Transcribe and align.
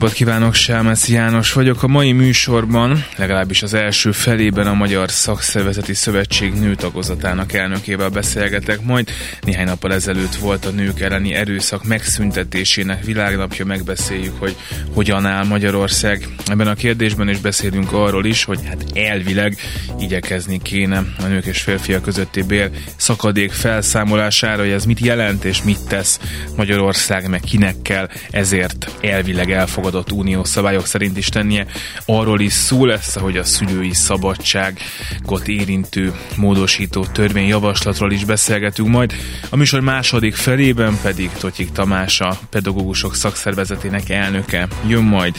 napot 0.00 0.16
kívánok, 0.16 0.54
Sámesz 0.54 1.08
János 1.08 1.52
vagyok. 1.52 1.82
A 1.82 1.86
mai 1.86 2.12
műsorban, 2.12 3.04
legalábbis 3.16 3.62
az 3.62 3.74
első 3.74 4.12
felében 4.12 4.66
a 4.66 4.74
Magyar 4.74 5.10
Szakszervezeti 5.10 5.94
Szövetség 5.94 6.52
nőtagozatának 6.52 7.52
elnökével 7.52 8.08
beszélgetek 8.08 8.80
majd. 8.82 9.10
Néhány 9.40 9.66
nappal 9.66 9.92
ezelőtt 9.92 10.34
volt 10.34 10.64
a 10.64 10.70
nők 10.70 11.00
elleni 11.00 11.34
erőszak 11.34 11.84
megszüntetésének 11.84 13.04
világnapja, 13.04 13.64
megbeszéljük, 13.64 14.38
hogy 14.38 14.56
hogyan 14.92 15.26
áll 15.26 15.44
Magyarország. 15.44 16.28
Ebben 16.46 16.68
a 16.68 16.74
kérdésben 16.74 17.28
is 17.28 17.38
beszélünk 17.38 17.92
arról 17.92 18.24
is, 18.24 18.44
hogy 18.44 18.58
hát 18.66 18.84
elvileg 18.94 19.56
igyekezni 19.98 20.62
kéne 20.62 21.04
a 21.18 21.26
nők 21.26 21.44
és 21.44 21.60
férfiak 21.60 22.02
közötti 22.02 22.42
bér 22.42 22.70
szakadék 22.96 23.52
felszámolására, 23.52 24.62
hogy 24.62 24.72
ez 24.72 24.84
mit 24.84 25.00
jelent 25.00 25.44
és 25.44 25.62
mit 25.62 25.86
tesz 25.88 26.20
Magyarország, 26.56 27.28
meg 27.28 27.40
kinek 27.40 27.74
kell 27.82 28.08
ezért 28.30 28.90
elvileg 29.00 29.50
elfogadni 29.50 29.86
elfogadott 29.88 30.12
uniós 30.12 30.48
szabályok 30.48 30.86
szerint 30.86 31.16
is 31.16 31.28
tennie. 31.28 31.66
Arról 32.06 32.40
is 32.40 32.52
szó 32.52 32.84
lesz, 32.84 33.16
hogy 33.16 33.36
a 33.36 33.44
szülői 33.44 33.94
szabadságot 33.94 35.48
érintő 35.48 36.12
módosító 36.36 37.04
törvényjavaslatról 37.04 38.12
is 38.12 38.24
beszélgetünk 38.24 38.88
majd. 38.88 39.12
A 39.50 39.56
műsor 39.56 39.80
második 39.80 40.34
felében 40.34 40.98
pedig 41.02 41.30
Totyik 41.30 41.72
Tamás 41.72 42.20
a 42.20 42.38
pedagógusok 42.50 43.14
szakszervezetének 43.14 44.08
elnöke 44.08 44.68
jön 44.86 45.02
majd 45.02 45.36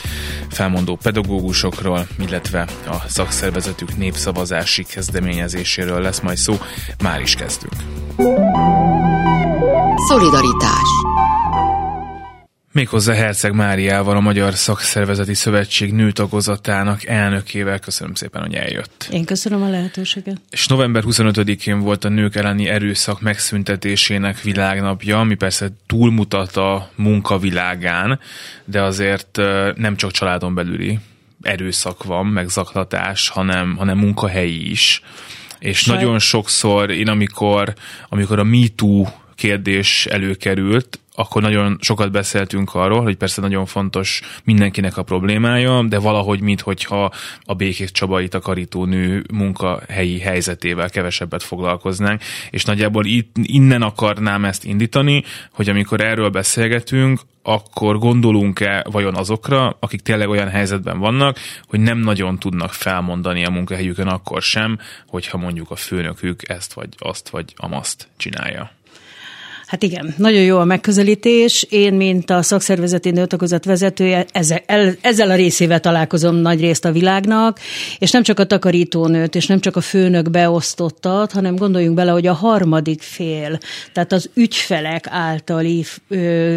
felmondó 0.50 0.98
pedagógusokról, 1.02 2.08
illetve 2.20 2.68
a 2.88 2.96
szakszervezetük 3.08 3.98
népszavazási 3.98 4.84
kezdeményezéséről 4.84 6.02
lesz 6.02 6.20
majd 6.20 6.38
szó. 6.38 6.58
Már 7.04 7.22
is 7.22 7.36
kezdünk. 7.36 7.74
Szolidaritás 10.08 10.90
Méghozzá 12.72 13.14
Herceg 13.14 13.54
Máriával, 13.54 14.16
a 14.16 14.20
Magyar 14.20 14.54
Szakszervezeti 14.54 15.34
Szövetség 15.34 15.94
nőtagozatának 15.94 17.06
elnökével. 17.06 17.80
Köszönöm 17.80 18.14
szépen, 18.14 18.42
hogy 18.42 18.54
eljött. 18.54 19.08
Én 19.12 19.26
köszönöm 19.26 19.62
a 19.62 19.70
lehetőséget. 19.70 20.42
És 20.50 20.68
november 20.68 21.04
25-én 21.06 21.80
volt 21.80 22.04
a 22.04 22.10
nők 22.10 22.36
elleni 22.36 22.68
erőszak 22.68 23.22
megszüntetésének 23.22 24.42
világnapja, 24.42 25.20
ami 25.20 25.36
persze 25.36 25.70
túlmutat 25.86 26.56
a 26.56 26.90
munkavilágán, 26.96 28.20
de 28.66 28.82
azért 28.82 29.38
nem 29.76 29.96
csak 29.96 30.12
családon 30.12 30.54
belüli 30.54 31.00
erőszak 31.42 32.04
van, 32.04 32.26
meg 32.26 32.48
zaklatás, 32.48 33.30
hanem, 33.30 33.76
hanem 33.76 33.98
munkahelyi 33.98 34.70
is. 34.70 35.02
És 35.60 35.78
Saj... 35.78 35.96
nagyon 35.96 36.20
sokszor 36.20 36.90
én, 36.90 37.08
amikor, 37.08 37.74
amikor 38.10 38.40
a 38.40 38.44
MeToo 38.44 39.06
kérdés 39.36 40.06
előkerült, 40.06 41.00
akkor 41.20 41.42
nagyon 41.42 41.78
sokat 41.82 42.12
beszéltünk 42.12 42.74
arról, 42.74 43.02
hogy 43.02 43.16
persze 43.16 43.42
nagyon 43.42 43.66
fontos 43.66 44.22
mindenkinek 44.44 44.98
a 44.98 45.04
problémája, 45.04 45.84
de 45.84 46.00
valahogy, 46.00 46.42
minthogyha 46.42 47.12
a 47.44 47.54
Békés 47.54 47.92
Csabai 47.92 48.28
takarító 48.28 48.86
nő 48.86 49.24
munkahelyi 49.34 50.20
helyzetével 50.20 50.90
kevesebbet 50.90 51.44
foglalkoznánk, 51.44 52.22
és 52.50 52.66
nagyjából 52.66 53.06
itt, 53.06 53.36
innen 53.44 53.82
akarnám 53.82 54.46
ezt 54.46 54.66
indítani, 54.66 55.24
hogy 55.52 55.70
amikor 55.70 56.02
erről 56.02 56.30
beszélgetünk, 56.30 57.20
akkor 57.44 57.98
gondolunk-e 57.98 58.86
vajon 58.92 59.16
azokra, 59.16 59.78
akik 59.80 60.02
tényleg 60.02 60.30
olyan 60.30 60.50
helyzetben 60.50 61.00
vannak, 61.00 61.38
hogy 61.68 61.80
nem 61.80 61.98
nagyon 61.98 62.38
tudnak 62.38 62.74
felmondani 62.74 63.46
a 63.46 63.50
munkahelyükön 63.50 64.08
akkor 64.08 64.42
sem, 64.42 64.80
hogyha 65.08 65.38
mondjuk 65.38 65.72
a 65.72 65.76
főnökük 65.76 66.50
ezt 66.50 66.74
vagy 66.74 66.90
azt 66.98 67.30
vagy 67.30 67.54
amazt 67.56 68.08
csinálja. 68.18 68.78
Hát 69.70 69.84
igen, 69.84 70.14
nagyon 70.18 70.42
jó 70.42 70.58
a 70.58 70.64
megközelítés. 70.64 71.66
Én, 71.70 71.94
mint 71.94 72.30
a 72.30 72.42
szakszervezeti 72.42 73.12
nőtakozat 73.12 73.66
vezetője, 73.66 74.26
ezzel, 74.32 74.62
ezzel 75.02 75.30
a 75.30 75.36
részével 75.36 75.80
találkozom 75.80 76.36
nagy 76.36 76.60
részt 76.60 76.86
a 76.86 76.92
világnak, 76.92 77.60
és 78.00 78.12
nem 78.12 78.24
csak 78.24 78.40
a 78.40 78.44
takarítónőt, 78.44 79.36
és 79.36 79.48
nem 79.48 79.60
csak 79.60 79.76
a 79.76 79.82
főnök 79.82 80.30
beosztottat, 80.30 81.32
hanem 81.32 81.56
gondoljunk 81.56 81.96
bele, 81.96 82.12
hogy 82.12 82.28
a 82.28 82.34
harmadik 82.34 83.02
fél, 83.02 83.60
tehát 83.94 84.12
az 84.12 84.30
ügyfelek 84.34 85.06
általi 85.10 85.86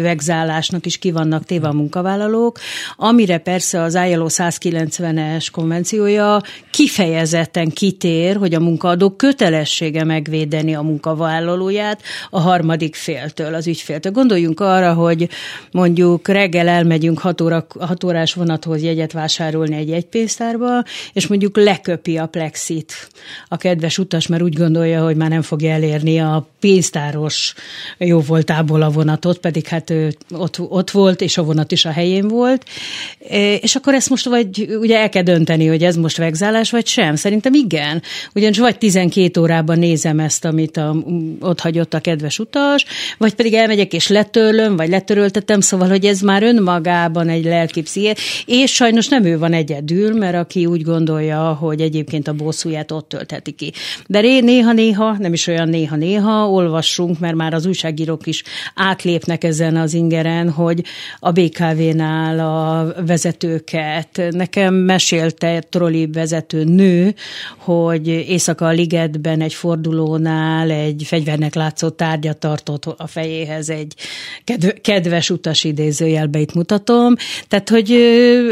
vegzálásnak 0.01 0.85
is 0.85 0.97
ki 0.97 1.11
vannak 1.11 1.45
téve 1.45 1.67
a 1.67 1.73
munkavállalók, 1.73 2.59
amire 2.95 3.37
persze 3.37 3.81
az 3.81 3.99
ILO 4.09 4.25
190-es 4.29 5.47
konvenciója 5.51 6.41
kifejezetten 6.71 7.69
kitér, 7.69 8.35
hogy 8.35 8.53
a 8.53 8.59
munkaadó 8.59 9.09
kötelessége 9.09 10.03
megvédeni 10.03 10.75
a 10.75 10.81
munkavállalóját 10.81 12.01
a 12.29 12.39
harmadik 12.39 13.01
féltől, 13.03 13.53
az 13.53 13.67
ügyféltől. 13.67 14.11
Gondoljunk 14.11 14.59
arra, 14.59 14.93
hogy 14.93 15.29
mondjuk 15.71 16.27
reggel 16.27 16.67
elmegyünk 16.67 17.19
6, 17.19 17.41
óra, 17.41 17.65
6 17.79 18.03
órás 18.03 18.33
vonathoz 18.33 18.83
jegyet 18.83 19.11
vásárolni 19.11 19.75
egy 19.75 19.91
egypénztárba, 19.91 20.83
és 21.13 21.27
mondjuk 21.27 21.57
leköpi 21.57 22.17
a 22.17 22.25
plexit 22.25 23.07
a 23.47 23.57
kedves 23.57 23.97
utas, 23.97 24.27
mert 24.27 24.43
úgy 24.43 24.57
gondolja, 24.57 25.03
hogy 25.03 25.15
már 25.15 25.29
nem 25.29 25.41
fogja 25.41 25.71
elérni 25.71 26.19
a 26.19 26.47
pénztáros 26.59 27.53
jó 27.97 28.19
voltából 28.19 28.81
a 28.81 28.89
vonatot, 28.89 29.37
pedig 29.37 29.67
hát 29.67 29.89
ő 29.89 30.15
ott, 30.31 30.59
ott 30.59 30.91
volt, 30.91 31.21
és 31.21 31.37
a 31.37 31.43
vonat 31.43 31.71
is 31.71 31.85
a 31.85 31.91
helyén 31.91 32.27
volt. 32.27 32.65
E, 33.29 33.53
és 33.53 33.75
akkor 33.75 33.93
ezt 33.93 34.09
most 34.09 34.25
vagy 34.25 34.75
ugye 34.79 34.99
el 34.99 35.09
kell 35.09 35.23
dönteni, 35.23 35.67
hogy 35.67 35.83
ez 35.83 35.95
most 35.95 36.17
vegzálás, 36.17 36.71
vagy 36.71 36.87
sem. 36.87 37.15
Szerintem 37.15 37.53
igen. 37.53 38.01
Ugyanis 38.35 38.57
vagy 38.57 38.77
12 38.77 39.41
órában 39.41 39.79
nézem 39.79 40.19
ezt, 40.19 40.45
amit 40.45 40.77
a, 40.77 40.95
ott 41.39 41.59
hagyott 41.59 41.93
a 41.93 41.99
kedves 41.99 42.39
utas, 42.39 42.85
vagy 43.17 43.33
pedig 43.33 43.53
elmegyek 43.53 43.93
és 43.93 44.07
letörlöm, 44.07 44.75
vagy 44.75 44.89
letöröltetem, 44.89 45.61
szóval, 45.61 45.89
hogy 45.89 46.05
ez 46.05 46.21
már 46.21 46.43
önmagában 46.43 47.29
egy 47.29 47.43
lelki 47.43 47.81
psziché, 47.81 48.13
és 48.45 48.71
sajnos 48.71 49.07
nem 49.07 49.23
ő 49.23 49.37
van 49.37 49.53
egyedül, 49.53 50.17
mert 50.17 50.35
aki 50.35 50.65
úgy 50.65 50.81
gondolja, 50.81 51.53
hogy 51.53 51.81
egyébként 51.81 52.27
a 52.27 52.33
bosszúját 52.33 52.91
ott 52.91 53.09
töltheti 53.09 53.51
ki. 53.51 53.73
De 54.07 54.21
néha-néha, 54.21 55.15
nem 55.17 55.33
is 55.33 55.47
olyan 55.47 55.69
néha-néha, 55.69 56.49
olvassunk, 56.49 57.19
mert 57.19 57.35
már 57.35 57.53
az 57.53 57.65
újságírók 57.65 58.27
is 58.27 58.43
átlépnek 58.75 59.43
ezen 59.43 59.75
az 59.75 59.93
ingeren, 59.93 60.49
hogy 60.49 60.83
a 61.19 61.31
BKV-nál 61.31 62.39
a 62.39 62.93
vezetőket, 63.05 64.21
nekem 64.31 64.73
mesélte 64.73 65.59
troli 65.69 66.09
vezető 66.13 66.63
nő, 66.63 67.15
hogy 67.57 68.07
éjszaka 68.07 68.65
a 68.65 68.71
ligetben 68.71 69.41
egy 69.41 69.53
fordulónál 69.53 70.71
egy 70.71 71.03
fegyvernek 71.05 71.53
látszó 71.55 71.89
tárgyat 71.89 72.37
tartott 72.37 72.82
a 72.85 73.07
fejéhez 73.07 73.69
egy 73.69 73.93
kedves 74.81 75.29
utas 75.29 75.63
idézőjelbe 75.63 76.39
itt 76.39 76.53
mutatom. 76.53 77.15
Tehát, 77.47 77.69
hogy 77.69 77.91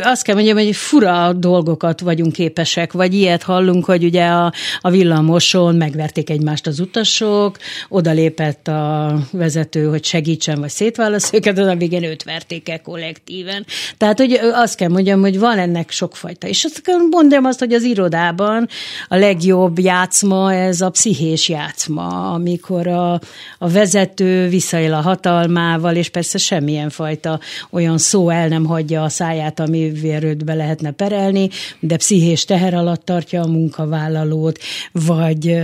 azt 0.04 0.24
kell 0.24 0.36
mondjam, 0.36 0.58
hogy 0.58 0.76
fura 0.76 1.34
dolgokat 1.34 2.00
vagyunk 2.00 2.34
képesek, 2.34 2.92
vagy 2.92 3.14
ilyet 3.14 3.44
hallunk, 3.44 3.86
hogy 3.86 4.04
ugye 4.04 4.26
a, 4.26 4.54
a 4.82 4.90
villamoson 4.90 5.76
megverték 5.76 6.30
egymást 6.30 6.68
az 6.68 6.80
utasok, 6.80 7.58
odalépett 7.90 8.68
a 8.68 9.20
vezető, 9.32 9.86
hogy 9.86 10.04
segítsen, 10.04 10.60
vagy 10.60 10.70
szétválasz 10.70 11.34
őket, 11.34 11.56
de 11.56 11.62
a 11.62 11.76
végén 11.76 12.04
őt 12.04 12.24
verték 12.24 12.70
el 12.70 12.82
kollektíven. 12.82 13.66
Tehát, 13.98 14.18
hogy 14.18 14.40
azt 14.54 14.76
kell 14.76 14.90
mondjam, 14.90 15.22
hogy 15.22 15.40
van 15.40 15.58
ennek 15.58 15.92
sokfajta. 15.92 16.48
És 16.48 16.64
azt 16.64 16.82
kell 16.82 16.98
mondjam 17.10 17.46
azt, 17.46 17.60
hogy 17.60 17.74
az 17.74 17.84
irodában 17.84 18.68
a 19.08 19.16
legjobb 19.16 19.80
játszma, 19.80 20.54
ez 20.54 20.82
a 20.82 20.90
pszichés 20.90 21.50
játszma, 21.50 22.32
amikor 22.32 22.88
a, 22.88 23.14
a 23.58 23.70
vezető 23.70 24.21
vezető 24.22 24.50
visszaél 24.50 24.94
a 24.94 25.02
hatalmával, 25.02 25.96
és 25.96 26.10
persze 26.10 26.38
semmilyen 26.38 26.90
fajta 26.90 27.40
olyan 27.70 27.98
szó 27.98 28.30
el 28.30 28.48
nem 28.48 28.66
hagyja 28.66 29.04
a 29.04 29.10
száját, 29.10 29.60
ami 29.60 29.92
őt 30.04 30.46
be 30.46 30.54
lehetne 30.54 30.92
perelni, 30.92 31.50
de 31.80 31.98
pszichés 31.98 32.46
teher 32.46 32.74
alatt 32.74 33.06
tartja 33.06 33.42
a 33.42 33.48
munkavállalót, 33.48 34.60
vagy 34.92 35.58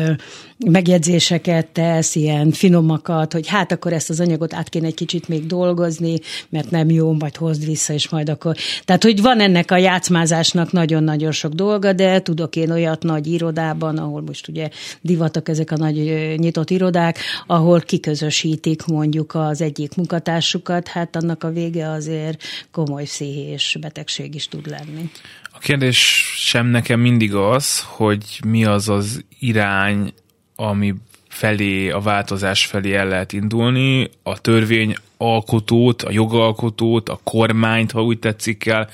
megjegyzéseket 0.66 1.68
tesz, 1.68 2.16
ilyen 2.16 2.52
finomakat, 2.52 3.34
hogy 3.34 3.48
hát 3.48 3.72
akkor 3.72 3.94
ezt 3.94 4.10
az 4.10 4.20
anyagot 4.20 4.54
át 4.54 4.70
kéne 4.70 4.86
egy 4.88 4.94
kicsit 4.94 5.28
még 5.28 5.46
dolgozni, 5.46 6.20
mert 6.50 6.72
nem 6.72 6.90
jó, 6.90 7.14
majd 7.14 7.36
hozd 7.36 7.66
vissza, 7.66 7.94
és 7.94 8.10
majd 8.10 8.30
akkor... 8.30 8.56
Tehát, 8.86 9.04
hogy 9.04 9.22
van 9.22 9.40
ennek 9.40 9.72
a 9.72 9.78
játszmázásnak 9.78 10.72
nagyon-nagyon 10.72 11.32
sok 11.32 11.54
dolga, 11.54 11.94
de 11.94 12.22
tudok 12.22 12.56
én 12.56 12.72
olyat 12.72 13.04
nagy 13.04 13.28
irodában, 13.28 13.98
ahol 13.98 14.22
most 14.22 14.48
ugye 14.48 14.70
divatok 15.02 15.50
ezek 15.50 15.72
a 15.72 15.78
nagy 15.78 15.96
nyitott 16.38 16.70
irodák, 16.70 17.18
ahol 17.48 17.80
kiközösítik 17.80 18.86
mondjuk 18.86 19.36
az 19.36 19.62
egyik 19.62 19.96
munkatársukat, 19.96 20.88
hát 20.88 21.16
annak 21.16 21.44
a 21.44 21.52
vége 21.52 21.90
azért 21.90 22.44
komoly 22.72 23.04
pszichés 23.04 23.78
betegség 23.82 24.36
is 24.36 24.48
tud 24.48 24.68
lenni. 24.68 25.10
A 25.54 25.60
kérdés 25.60 25.98
sem 26.36 26.68
nekem 26.68 27.00
mindig 27.00 27.34
az, 27.34 27.82
hogy 27.82 28.40
mi 28.46 28.66
az 28.66 28.90
az 28.90 29.24
irány, 29.40 30.14
ami 30.60 30.94
felé, 31.28 31.90
a 31.90 32.00
változás 32.00 32.66
felé 32.66 32.94
el 32.94 33.08
lehet 33.08 33.34
indulni, 33.34 34.10
a 34.24 34.42
törvény 34.42 34.96
alkotót, 35.18 36.02
a 36.02 36.12
jogalkotót, 36.12 37.10
a 37.10 37.20
kormányt, 37.24 37.92
ha 37.92 38.04
úgy 38.04 38.20
tetszik 38.20 38.58
kell, 38.58 38.88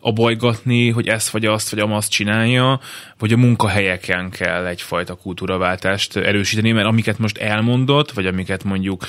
abajgatni, 0.00 0.90
hogy 0.90 1.08
ezt 1.08 1.30
vagy 1.30 1.46
azt 1.46 1.70
vagy 1.70 1.78
amazt 1.78 2.10
csinálja, 2.10 2.80
vagy 3.18 3.32
a 3.32 3.36
munkahelyeken 3.36 4.30
kell 4.30 4.66
egyfajta 4.66 5.14
kultúraváltást 5.14 6.16
erősíteni, 6.16 6.72
mert 6.72 6.86
amiket 6.86 7.18
most 7.18 7.38
elmondott, 7.38 8.12
vagy 8.12 8.26
amiket 8.26 8.64
mondjuk 8.64 9.06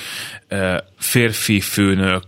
férfi 0.96 1.60
főnök, 1.60 2.24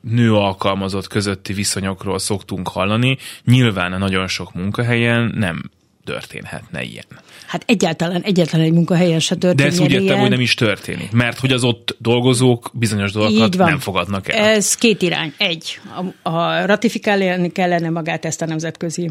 nő 0.00 0.34
alkalmazott 0.34 1.06
közötti 1.06 1.52
viszonyokról 1.52 2.18
szoktunk 2.18 2.68
hallani, 2.68 3.18
nyilván 3.44 3.98
nagyon 3.98 4.26
sok 4.26 4.54
munkahelyen 4.54 5.32
nem 5.36 5.70
történhetne 6.04 6.82
ilyen. 6.82 7.04
Hát 7.46 7.62
egyáltalán 7.66 8.22
egyetlen 8.22 8.60
egy 8.60 8.72
munkahelyen 8.72 9.20
se 9.20 9.34
történik. 9.34 9.56
De 9.56 9.64
ezt 9.64 9.80
úgy 9.80 10.02
értem, 10.02 10.18
hogy 10.18 10.30
nem 10.30 10.40
is 10.40 10.54
történik, 10.54 11.10
mert 11.10 11.38
hogy 11.38 11.52
az 11.52 11.64
ott 11.64 11.96
dolgozók 11.98 12.70
bizonyos 12.72 13.12
dolgokat 13.12 13.56
nem 13.56 13.78
fogadnak 13.78 14.28
el. 14.28 14.44
Ez 14.44 14.74
két 14.74 15.02
irány. 15.02 15.32
Egy, 15.38 15.80
a, 16.22 16.30
a 16.30 16.66
ratifikálni 16.66 17.52
kellene 17.52 17.90
magát 17.90 18.24
ezt 18.24 18.42
a 18.42 18.46
nemzetközi 18.46 19.10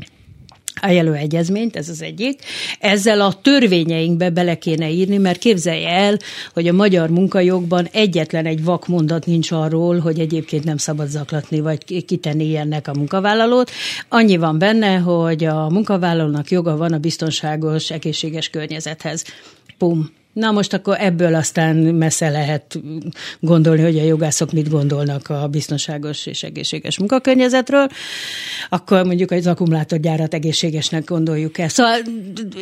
ILO 0.90 1.12
egyezményt, 1.12 1.76
ez 1.76 1.90
az 1.90 2.02
egyik. 2.02 2.42
Ezzel 2.80 3.22
a 3.22 3.34
törvényeinkbe 3.42 4.30
bele 4.30 4.56
kéne 4.56 4.90
írni, 4.90 5.18
mert 5.18 5.40
képzelje 5.40 5.90
el, 5.90 6.18
hogy 6.54 6.68
a 6.68 6.74
magyar 6.74 7.10
munkajogban 7.10 7.88
egyetlen 7.92 8.46
egy 8.46 8.64
vakmondat 8.64 9.26
nincs 9.26 9.52
arról, 9.52 10.00
hogy 10.00 10.20
egyébként 10.20 10.64
nem 10.64 10.78
szabad 10.78 11.08
zaklatni, 11.08 11.60
vagy 11.60 12.06
kitenni 12.06 12.46
ilyennek 12.46 12.88
a 12.88 12.94
munkavállalót. 12.94 13.72
Annyi 14.10 14.38
van 14.38 14.58
benne, 14.60 14.98
hogy 14.98 15.44
a 15.44 15.70
munkavállalónak 15.70 16.52
joga 16.52 16.78
van 16.78 16.94
a 16.94 16.98
biztonságos, 16.98 17.92
egészséges 17.92 18.50
környezethez. 18.50 19.24
Pum. 19.78 20.19
Na 20.34 20.52
most 20.52 20.74
akkor 20.74 20.96
ebből 21.00 21.36
aztán 21.36 21.76
messze 21.76 22.30
lehet 22.30 22.80
gondolni, 23.40 23.82
hogy 23.82 23.98
a 23.98 24.04
jogászok 24.04 24.52
mit 24.52 24.70
gondolnak 24.70 25.30
a 25.30 25.48
biztonságos 25.48 26.26
és 26.26 26.44
egészséges 26.44 26.98
munkakörnyezetről, 26.98 27.88
akkor 28.70 29.06
mondjuk 29.06 29.32
az 29.32 29.48
akkumulátorgyárat 29.48 30.34
egészségesnek 30.34 31.04
gondoljuk 31.04 31.58
el. 31.58 31.68
Szóval 31.68 32.00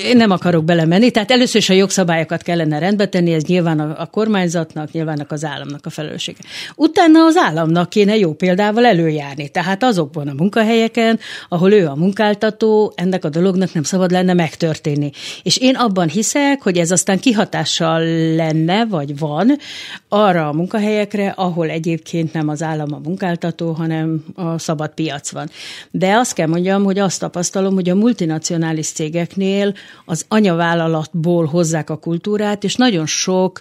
én 0.03 0.17
nem 0.17 0.31
akarok 0.31 0.63
belemenni, 0.63 1.11
tehát 1.11 1.31
először 1.31 1.61
is 1.61 1.69
a 1.69 1.73
jogszabályokat 1.73 2.41
kellene 2.41 2.79
rendbe 2.79 3.07
tenni, 3.07 3.33
ez 3.33 3.43
nyilván 3.43 3.79
a, 3.79 4.01
a 4.01 4.05
kormányzatnak, 4.05 4.91
nyilván 4.91 5.25
az 5.27 5.45
államnak 5.45 5.85
a 5.85 5.89
felelőssége. 5.89 6.39
Utána 6.75 7.19
az 7.19 7.35
államnak 7.35 7.89
kéne 7.89 8.17
jó 8.17 8.33
példával 8.33 8.85
előjárni, 8.85 9.49
tehát 9.49 9.83
azokban 9.83 10.27
a 10.27 10.33
munkahelyeken, 10.33 11.19
ahol 11.49 11.71
ő 11.71 11.87
a 11.87 11.95
munkáltató, 11.95 12.93
ennek 12.95 13.25
a 13.25 13.29
dolognak 13.29 13.73
nem 13.73 13.83
szabad 13.83 14.11
lenne 14.11 14.33
megtörténni. 14.33 15.11
És 15.43 15.57
én 15.57 15.75
abban 15.75 16.09
hiszek, 16.09 16.61
hogy 16.61 16.77
ez 16.77 16.91
aztán 16.91 17.19
kihatás 17.19 17.66
hatással 17.67 18.03
lenne, 18.35 18.85
vagy 18.85 19.19
van 19.19 19.57
arra 20.09 20.47
a 20.47 20.53
munkahelyekre, 20.53 21.29
ahol 21.29 21.69
egyébként 21.69 22.33
nem 22.33 22.49
az 22.49 22.63
állam 22.63 22.93
a 22.93 22.99
munkáltató, 23.03 23.71
hanem 23.71 24.23
a 24.35 24.57
szabad 24.57 24.89
piac 24.89 25.31
van. 25.31 25.49
De 25.91 26.15
azt 26.15 26.33
kell 26.33 26.47
mondjam, 26.47 26.83
hogy 26.83 26.99
azt 26.99 27.19
tapasztalom, 27.19 27.73
hogy 27.73 27.89
a 27.89 27.95
multinacionális 27.95 28.87
cégeknél 28.87 29.73
az 30.05 30.25
anyavállalatból 30.27 31.45
hozzák 31.45 31.89
a 31.89 31.97
kultúrát, 31.97 32.63
és 32.63 32.75
nagyon 32.75 33.05
sok 33.05 33.59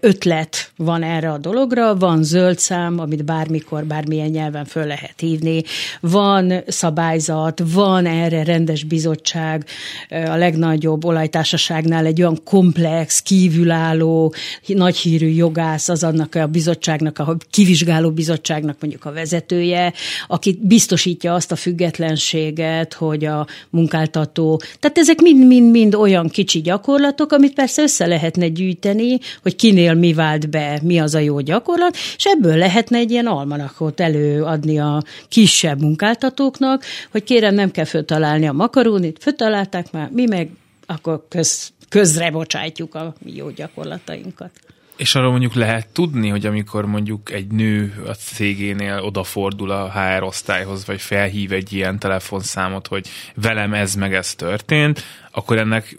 ötlet 0.00 0.70
van 0.76 1.02
erre 1.02 1.30
a 1.30 1.38
dologra, 1.38 1.96
van 1.96 2.22
zöld 2.22 2.58
szám, 2.58 2.98
amit 2.98 3.24
bármikor, 3.24 3.84
bármilyen 3.84 4.30
nyelven 4.30 4.64
föl 4.64 4.86
lehet 4.86 5.20
hívni, 5.20 5.62
van 6.00 6.52
szabályzat, 6.66 7.62
van 7.72 8.06
erre 8.06 8.44
rendes 8.44 8.84
bizottság, 8.84 9.64
a 10.10 10.36
legnagyobb 10.36 11.04
olajtársaságnál 11.04 12.06
egy 12.06 12.20
olyan 12.20 12.40
komplex 12.44 13.05
komplex, 13.06 13.22
kívülálló, 13.22 14.34
nagy 14.66 14.96
hírű 14.96 15.28
jogász, 15.28 15.88
az 15.88 16.04
annak 16.04 16.34
a 16.34 16.46
bizottságnak, 16.46 17.18
a 17.18 17.36
kivizsgáló 17.50 18.10
bizottságnak 18.10 18.76
mondjuk 18.80 19.04
a 19.04 19.12
vezetője, 19.12 19.92
aki 20.26 20.58
biztosítja 20.62 21.34
azt 21.34 21.52
a 21.52 21.56
függetlenséget, 21.56 22.94
hogy 22.94 23.24
a 23.24 23.46
munkáltató, 23.70 24.60
tehát 24.80 24.98
ezek 24.98 25.20
mind-mind-mind 25.20 25.94
olyan 25.94 26.28
kicsi 26.28 26.60
gyakorlatok, 26.60 27.32
amit 27.32 27.54
persze 27.54 27.82
össze 27.82 28.06
lehetne 28.06 28.48
gyűjteni, 28.48 29.18
hogy 29.42 29.56
kinél 29.56 29.94
mi 29.94 30.12
vált 30.12 30.50
be, 30.50 30.80
mi 30.82 30.98
az 30.98 31.14
a 31.14 31.18
jó 31.18 31.40
gyakorlat, 31.40 31.96
és 32.16 32.24
ebből 32.24 32.56
lehetne 32.56 32.98
egy 32.98 33.10
ilyen 33.10 33.26
almanakot 33.26 34.00
előadni 34.00 34.78
a 34.78 35.02
kisebb 35.28 35.80
munkáltatóknak, 35.80 36.84
hogy 37.10 37.24
kérem, 37.24 37.54
nem 37.54 37.70
kell 37.70 37.84
föltalálni 37.84 38.46
a 38.48 38.52
makarónit, 38.52 39.18
föltalálták 39.20 39.92
már, 39.92 40.10
mi 40.12 40.26
meg 40.26 40.50
akkor 40.86 41.26
köz, 41.28 41.72
közre 41.96 42.30
bocsájtjuk 42.30 42.94
a 42.94 43.14
jó 43.24 43.50
gyakorlatainkat. 43.50 44.50
És 44.96 45.14
arról 45.14 45.30
mondjuk 45.30 45.54
lehet 45.54 45.88
tudni, 45.88 46.28
hogy 46.28 46.46
amikor 46.46 46.86
mondjuk 46.86 47.32
egy 47.32 47.46
nő 47.46 48.04
a 48.06 48.10
cégénél 48.10 48.98
odafordul 48.98 49.70
a 49.70 49.92
HR 49.92 50.22
osztályhoz, 50.22 50.86
vagy 50.86 51.00
felhív 51.00 51.52
egy 51.52 51.72
ilyen 51.72 51.98
telefonszámot, 51.98 52.86
hogy 52.86 53.08
velem 53.34 53.74
ez 53.74 53.94
meg 53.94 54.14
ez 54.14 54.34
történt, 54.34 55.02
akkor 55.30 55.58
ennek 55.58 55.98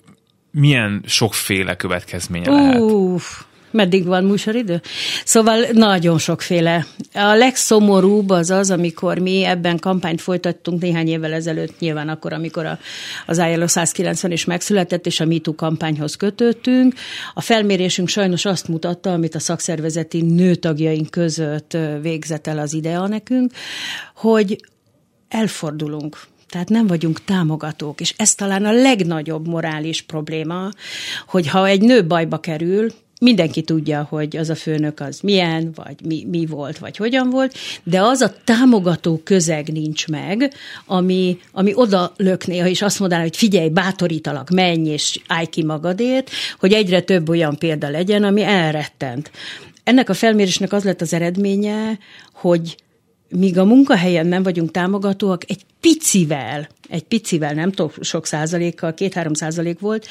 milyen 0.52 1.04
sokféle 1.06 1.76
következménye 1.76 2.50
Uf, 2.50 2.62
lehet? 2.62 2.82
Meddig 3.78 4.06
van 4.06 4.24
műsoridő? 4.24 4.82
Szóval 5.26 5.66
nagyon 5.72 6.18
sokféle. 6.18 6.86
A 7.14 7.34
legszomorúbb 7.34 8.30
az 8.30 8.50
az, 8.50 8.72
amikor 8.72 9.18
mi 9.18 9.44
ebben 9.44 9.80
kampányt 9.80 10.22
folytattunk 10.22 10.82
néhány 10.82 11.08
évvel 11.08 11.34
ezelőtt, 11.34 11.80
nyilván 11.80 12.10
akkor, 12.10 12.34
amikor 12.34 12.66
a, 12.66 12.80
az 13.26 13.38
ILO 13.38 13.68
190 13.68 14.32
is 14.32 14.46
megszületett, 14.46 15.06
és 15.06 15.20
a 15.20 15.26
MeToo 15.26 15.56
kampányhoz 15.56 16.16
kötöttünk. 16.16 16.94
A 17.34 17.42
felmérésünk 17.42 18.08
sajnos 18.08 18.46
azt 18.46 18.68
mutatta, 18.68 19.14
amit 19.14 19.36
a 19.36 19.40
szakszervezeti 19.40 20.22
nőtagjaink 20.22 21.10
között 21.10 21.78
végzett 22.02 22.48
el 22.48 22.60
az 22.60 22.74
idea 22.74 23.08
nekünk, 23.08 23.52
hogy 24.16 24.58
elfordulunk 25.28 26.18
tehát 26.50 26.70
nem 26.70 26.88
vagyunk 26.88 27.24
támogatók, 27.24 28.02
és 28.02 28.14
ez 28.18 28.36
talán 28.36 28.66
a 28.66 28.72
legnagyobb 28.72 29.48
morális 29.48 30.02
probléma, 30.02 30.70
hogy 31.28 31.48
ha 31.48 31.68
egy 31.68 31.82
nő 31.82 32.06
bajba 32.06 32.40
kerül, 32.40 32.92
mindenki 33.19 33.62
tudja, 33.62 34.08
hogy 34.10 34.38
az 34.38 34.50
a 34.50 34.56
főnök 34.56 35.00
az 35.00 35.19
milyen, 35.19 35.72
vagy 35.75 35.96
mi, 36.06 36.25
mi 36.30 36.46
volt, 36.46 36.78
vagy 36.78 36.98
hogyan 36.98 37.30
volt, 37.30 37.58
de 37.84 38.02
az 38.02 38.22
a 38.22 38.34
támogató 38.44 39.22
közeg 39.24 39.68
nincs 39.72 40.08
meg, 40.08 40.54
ami, 40.86 41.40
ami 41.52 41.72
oda 41.75 42.14
lökné, 42.18 42.69
és 42.69 42.81
azt 42.81 43.00
mondaná, 43.00 43.22
hogy 43.22 43.38
figyelj, 43.38 43.69
bátorítalak, 43.69 44.50
menj, 44.50 44.90
és 44.90 45.19
állj 45.28 45.46
ki 45.46 45.64
magadért, 45.64 46.30
hogy 46.60 46.74
egyre 46.74 47.02
több 47.02 47.30
olyan 47.30 47.58
példa 47.58 47.90
legyen, 47.90 48.24
ami 48.24 48.44
elrettent. 48.44 49.31
Ennek 49.84 50.10
a 50.10 50.14
felmérésnek 50.14 50.74
az 50.74 50.84
lett 50.84 51.02
az 51.02 51.14
eredménye, 51.14 52.00
hogy 52.34 52.78
míg 53.30 53.58
a 53.58 53.66
munkahelyen 53.66 54.28
nem 54.28 54.44
vagyunk 54.44 54.72
támogatóak, 54.72 55.44
egy 55.48 55.66
picivel, 55.80 56.68
egy 56.90 57.04
picivel, 57.04 57.54
nem 57.54 57.72
tudom, 57.72 57.92
sok 58.02 58.26
százalékkal, 58.26 58.94
két-három 58.94 59.34
százalék 59.34 59.80
volt, 59.80 60.07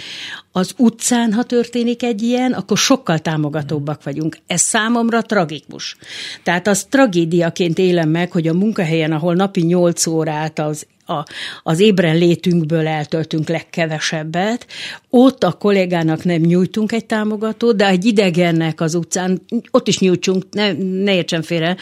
az 0.52 0.74
utcán, 0.76 1.32
ha 1.32 1.42
történik 1.42 2.02
egy 2.02 2.22
ilyen, 2.22 2.52
akkor 2.52 2.78
sokkal 2.78 3.18
támogatóbbak 3.18 4.02
vagyunk. 4.02 4.38
Ez 4.46 4.60
számomra 4.60 5.22
tragikus. 5.22 5.96
Tehát 6.42 6.66
az 6.66 6.84
tragédiaként 6.84 7.78
élem 7.78 8.08
meg, 8.08 8.32
hogy 8.32 8.48
a 8.48 8.54
munkahelyen, 8.54 9.12
ahol 9.12 9.34
napi 9.34 9.60
nyolc 9.60 10.06
órát 10.06 10.58
az 10.58 10.86
a, 11.06 11.24
az 11.62 11.80
ébren 11.80 12.16
létünkből 12.16 12.86
eltöltünk 12.86 13.48
legkevesebbet, 13.48 14.66
ott 15.10 15.44
a 15.44 15.52
kollégának 15.52 16.24
nem 16.24 16.40
nyújtunk 16.40 16.92
egy 16.92 17.06
támogatót, 17.06 17.76
de 17.76 17.86
egy 17.86 18.04
idegennek 18.04 18.80
az 18.80 18.94
utcán, 18.94 19.42
ott 19.70 19.88
is 19.88 19.98
nyújtsunk, 19.98 20.44
ne, 20.50 20.72
ne 21.02 21.14
értsen 21.14 21.42
félre, 21.42 21.76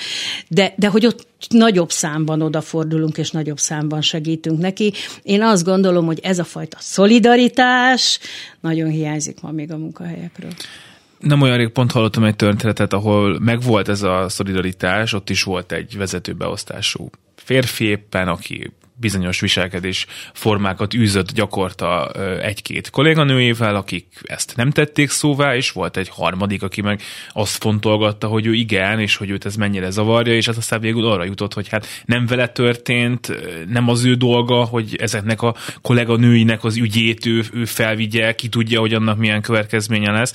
de, 0.49 0.75
de 0.77 0.89
hogy 0.89 1.07
ott 1.07 1.27
nagyobb 1.49 1.91
számban 1.91 2.43
odafordulunk, 2.43 3.19
és 3.19 3.31
nagyobb 3.31 3.59
számban 3.59 4.01
segítünk 4.01 4.59
neki. 4.59 4.93
Én 5.23 5.43
azt 5.43 5.65
gondolom, 5.65 6.07
hogy 6.07 6.21
ez 6.23 6.39
a 6.39 6.45
fajta 6.45 6.77
szolidaritás 6.81 8.19
nagyon 8.61 8.89
hiányzik 8.89 9.41
ma 9.41 9.51
még 9.51 9.73
a 9.73 9.77
munkahelyekről. 9.77 10.53
Nem 11.19 11.41
olyan 11.41 11.57
rég 11.57 11.69
pont 11.69 11.93
hallottam 11.93 12.25
egy 12.25 12.37
történetet, 12.37 12.93
ahol 12.93 13.39
megvolt 13.41 13.89
ez 13.89 14.03
a 14.03 14.29
szolidaritás, 14.29 15.13
ott 15.13 15.31
is 15.31 15.43
volt 15.43 15.73
egy 15.73 15.97
vezetőbeosztású 15.97 17.11
férfi 17.35 17.85
éppen, 17.85 18.29
aki 18.29 18.73
bizonyos 18.97 19.41
viselkedés 19.41 20.07
formákat 20.33 20.95
űzött 20.95 21.33
gyakorta 21.33 22.11
egy-két 22.43 22.91
kolléganőjével, 22.91 23.77
akik 23.77 24.07
ezt 24.23 24.57
nem 24.57 24.71
tették 24.71 25.11
szóvá, 25.11 25.57
és 25.57 25.71
volt 25.71 25.97
egy 25.97 26.09
harmadik, 26.09 26.63
aki 26.63 26.81
meg 26.81 27.03
azt 27.33 27.57
fontolgatta, 27.57 28.27
hogy 28.27 28.47
ő 28.47 28.53
igen, 28.53 29.01
és 29.01 29.17
hogy 29.17 29.31
őt 29.31 29.45
ez 29.45 29.57
mennyire 29.57 29.91
zavarja, 29.91 30.35
és 30.35 30.47
hát 30.47 30.57
aztán 30.57 30.81
végül 30.81 31.07
arra 31.07 31.25
jutott, 31.25 31.55
hogy 31.55 31.69
hát 31.69 31.87
nem 32.05 32.27
vele 32.27 32.49
történt, 32.49 33.33
nem 33.69 33.89
az 33.89 34.05
ő 34.05 34.15
dolga, 34.15 34.65
hogy 34.65 34.97
ezeknek 35.01 35.43
a 35.43 35.55
kolléganőinek 35.83 36.65
az 36.65 36.77
ügyét 36.77 37.27
ő, 37.27 37.43
ő 37.53 37.65
felvigye, 37.65 38.35
ki 38.35 38.49
tudja, 38.49 38.81
hogy 38.81 38.95
annak 38.95 39.19
milyen 39.19 39.43
következménye 39.43 40.11
lesz. 40.11 40.35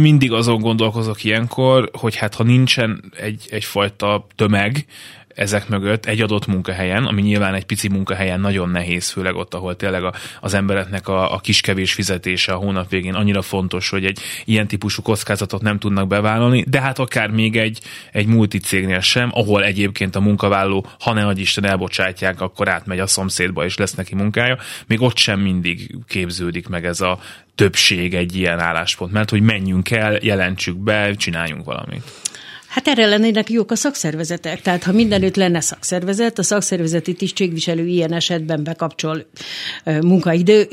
Mindig 0.00 0.32
azon 0.32 0.60
gondolkozok 0.60 1.24
ilyenkor, 1.24 1.90
hogy 1.92 2.16
hát 2.16 2.34
ha 2.34 2.42
nincsen 2.42 3.12
egy, 3.16 3.46
egyfajta 3.50 4.26
tömeg, 4.36 4.86
ezek 5.34 5.68
mögött 5.68 6.06
egy 6.06 6.20
adott 6.20 6.46
munkahelyen, 6.46 7.04
ami 7.04 7.22
nyilván 7.22 7.54
egy 7.54 7.64
pici 7.64 7.88
munkahelyen 7.88 8.40
nagyon 8.40 8.68
nehéz, 8.68 9.10
főleg 9.10 9.34
ott, 9.34 9.54
ahol 9.54 9.76
tényleg 9.76 10.04
a, 10.04 10.12
az 10.40 10.54
embereknek 10.54 11.08
a, 11.08 11.34
a 11.34 11.38
kiskevés 11.38 11.92
fizetése 11.92 12.52
a 12.52 12.56
hónap 12.56 12.90
végén 12.90 13.14
annyira 13.14 13.42
fontos, 13.42 13.88
hogy 13.88 14.04
egy 14.04 14.18
ilyen 14.44 14.66
típusú 14.66 15.02
kockázatot 15.02 15.62
nem 15.62 15.78
tudnak 15.78 16.06
bevállalni, 16.06 16.64
de 16.68 16.80
hát 16.80 16.98
akár 16.98 17.30
még 17.30 17.56
egy, 17.56 17.80
egy 18.12 18.26
multicégnél 18.26 19.00
sem, 19.00 19.30
ahol 19.32 19.64
egyébként 19.64 20.16
a 20.16 20.20
munkavállaló, 20.20 20.86
ha 20.98 21.12
ne 21.12 21.32
Isten 21.34 21.64
elbocsátják, 21.64 22.40
akkor 22.40 22.68
átmegy 22.68 22.98
a 22.98 23.06
szomszédba 23.06 23.64
és 23.64 23.76
lesz 23.76 23.94
neki 23.94 24.14
munkája, 24.14 24.58
még 24.86 25.00
ott 25.00 25.16
sem 25.16 25.40
mindig 25.40 25.96
képződik 26.08 26.68
meg 26.68 26.84
ez 26.84 27.00
a 27.00 27.18
többség 27.54 28.14
egy 28.14 28.36
ilyen 28.36 28.58
álláspont, 28.58 29.12
mert 29.12 29.30
hogy 29.30 29.42
menjünk 29.42 29.90
el, 29.90 30.18
jelentsük 30.22 30.76
be, 30.76 31.14
csináljunk 31.14 31.64
valamit. 31.64 32.02
Hát 32.70 32.88
erre 32.88 33.06
lennének 33.06 33.50
jók 33.50 33.70
a 33.70 33.74
szakszervezetek. 33.74 34.60
Tehát 34.60 34.84
ha 34.84 34.92
mindenütt 34.92 35.36
lenne 35.36 35.60
szakszervezet, 35.60 36.38
a 36.38 36.42
szakszervezeti 36.42 37.12
tisztségviselő 37.12 37.86
ilyen 37.86 38.12
esetben 38.12 38.64
bekapcsol 38.64 39.26
munkaidő 39.84 40.68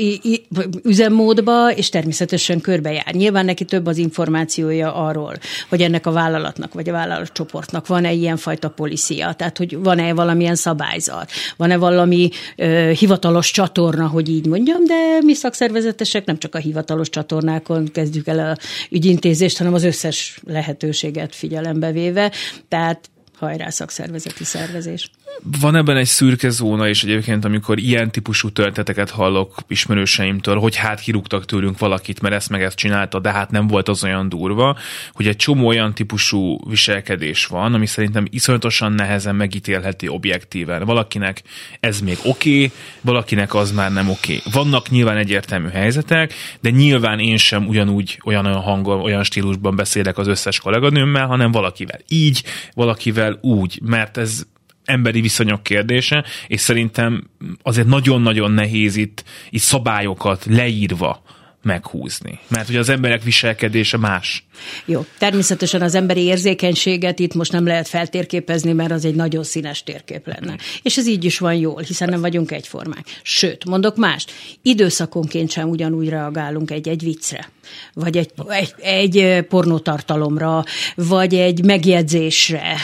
üzemmódba, 0.83 1.71
és 1.71 1.89
természetesen 1.89 2.61
körbejár. 2.61 3.13
Nyilván 3.13 3.45
neki 3.45 3.65
több 3.65 3.85
az 3.85 3.97
információja 3.97 4.93
arról, 4.93 5.37
hogy 5.69 5.81
ennek 5.81 6.05
a 6.05 6.11
vállalatnak 6.11 6.73
vagy 6.73 6.89
a 6.89 6.91
vállalatcsoportnak 6.91 7.87
van-e 7.87 8.11
ilyenfajta 8.11 8.69
policia, 8.69 9.33
tehát 9.33 9.57
hogy 9.57 9.77
van-e 9.77 10.13
valamilyen 10.13 10.55
szabályzat, 10.55 11.31
van-e 11.55 11.77
valami 11.77 12.29
ö, 12.55 12.91
hivatalos 12.97 13.51
csatorna, 13.51 14.07
hogy 14.07 14.29
így 14.29 14.45
mondjam, 14.45 14.83
de 14.85 15.19
mi 15.23 15.33
szakszervezetesek 15.33 16.25
nem 16.25 16.37
csak 16.37 16.55
a 16.55 16.57
hivatalos 16.57 17.09
csatornákon 17.09 17.91
kezdjük 17.91 18.27
el 18.27 18.39
a 18.39 18.57
ügyintézést, 18.89 19.57
hanem 19.57 19.73
az 19.73 19.83
összes 19.83 20.39
lehetőséget 20.45 21.35
figyelembe 21.35 21.85
véve, 21.91 22.31
tehát 22.67 23.09
hajrá 23.37 23.69
szakszervezeti 23.69 24.43
szervezés. 24.43 25.11
Van 25.59 25.75
ebben 25.75 25.97
egy 25.97 26.05
szürke 26.05 26.49
zóna, 26.49 26.87
és 26.87 27.03
egyébként 27.03 27.45
amikor 27.45 27.79
ilyen 27.79 28.11
típusú 28.11 28.49
történeteket 28.49 29.09
hallok 29.09 29.55
ismerőseimtől, 29.67 30.57
hogy 30.59 30.75
hát 30.75 30.99
kirúgtak 30.99 31.45
tőlünk 31.45 31.79
valakit, 31.79 32.21
mert 32.21 32.35
ezt 32.35 32.49
meg 32.49 32.63
ezt 32.63 32.77
csinálta, 32.77 33.19
de 33.19 33.31
hát 33.31 33.51
nem 33.51 33.67
volt 33.67 33.87
az 33.87 34.03
olyan 34.03 34.29
durva, 34.29 34.77
hogy 35.13 35.27
egy 35.27 35.35
csomó 35.35 35.67
olyan 35.67 35.93
típusú 35.93 36.69
viselkedés 36.69 37.45
van, 37.45 37.73
ami 37.73 37.85
szerintem 37.85 38.25
iszonyatosan 38.29 38.91
nehezen 38.91 39.35
megítélheti 39.35 40.07
objektíven. 40.07 40.85
Valakinek 40.85 41.43
ez 41.79 42.01
még 42.01 42.17
oké, 42.23 42.55
okay, 42.55 42.71
valakinek 43.01 43.53
az 43.53 43.71
már 43.71 43.93
nem 43.93 44.09
oké. 44.09 44.35
Okay. 44.35 44.51
Vannak 44.53 44.89
nyilván 44.89 45.17
egyértelmű 45.17 45.69
helyzetek, 45.69 46.33
de 46.61 46.69
nyilván 46.69 47.19
én 47.19 47.37
sem 47.37 47.67
ugyanúgy 47.67 48.19
olyan, 48.23 48.45
olyan 48.45 48.61
hangon, 48.61 48.99
olyan 48.99 49.23
stílusban 49.23 49.75
beszélek 49.75 50.17
az 50.17 50.27
összes 50.27 50.59
kolléganőmmel, 50.59 51.27
hanem 51.27 51.51
valakivel 51.51 51.99
így, 52.07 52.43
valakivel 52.73 53.37
úgy, 53.41 53.79
mert 53.83 54.17
ez 54.17 54.45
emberi 54.87 55.21
viszonyok 55.21 55.63
kérdése, 55.63 56.25
és 56.47 56.61
szerintem 56.61 57.29
azért 57.61 57.87
nagyon-nagyon 57.87 58.51
nehéz 58.51 58.95
itt, 58.95 59.23
itt 59.49 59.61
szabályokat 59.61 60.45
leírva 60.45 61.23
meghúzni. 61.61 62.39
Mert 62.47 62.69
ugye 62.69 62.79
az 62.79 62.89
emberek 62.89 63.23
viselkedése 63.23 63.97
más. 63.97 64.45
Jó, 64.85 65.05
természetesen 65.17 65.81
az 65.81 65.95
emberi 65.95 66.21
érzékenységet 66.21 67.19
itt 67.19 67.33
most 67.33 67.51
nem 67.51 67.65
lehet 67.65 67.87
feltérképezni, 67.87 68.73
mert 68.73 68.91
az 68.91 69.05
egy 69.05 69.15
nagyon 69.15 69.43
színes 69.43 69.83
térkép 69.83 70.27
lenne. 70.27 70.57
És 70.81 70.97
ez 70.97 71.07
így 71.07 71.23
is 71.23 71.39
van 71.39 71.53
jól, 71.53 71.81
hiszen 71.81 72.09
nem 72.09 72.21
vagyunk 72.21 72.51
egyformák. 72.51 73.05
Sőt, 73.21 73.65
mondok 73.65 73.95
mást, 73.95 74.31
időszakonként 74.61 75.51
sem 75.51 75.69
ugyanúgy 75.69 76.09
reagálunk 76.09 76.71
egy-egy 76.71 77.03
viccre, 77.03 77.49
vagy 77.93 78.17
egy, 78.17 78.31
egy, 78.47 78.73
egy 79.17 79.41
pornótartalomra, 79.41 80.63
vagy 80.95 81.33
egy 81.33 81.65
megjegyzésre. 81.65 82.75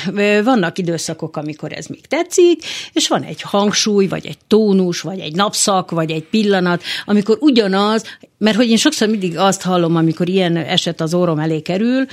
Vannak 0.44 0.78
időszakok, 0.78 1.38
amikor 1.38 1.72
ez 1.74 1.86
még 1.86 2.06
tetszik, 2.06 2.64
és 2.94 3.08
van 3.08 3.24
egy 3.24 3.42
hangsúly, 3.42 4.08
vagy 4.08 4.26
egy 4.26 4.38
tónus, 4.48 5.02
vagy 5.02 5.20
egy 5.20 5.36
napszak, 5.36 5.92
vagy 5.92 6.12
egy 6.12 6.24
pillanat, 6.24 6.84
amikor 7.06 7.38
ugyanaz, 7.40 8.04
mert 8.38 8.56
hogy 8.56 8.70
én 8.70 8.78
sokszor 8.78 9.08
mindig 9.08 9.38
azt 9.38 9.62
hallom, 9.62 9.96
amikor 9.96 10.30
ilyen 10.30 10.58
eset 10.58 11.02
az 11.02 11.14
órom 11.14 11.40
elé 11.40 11.62
kerül, 11.62 12.06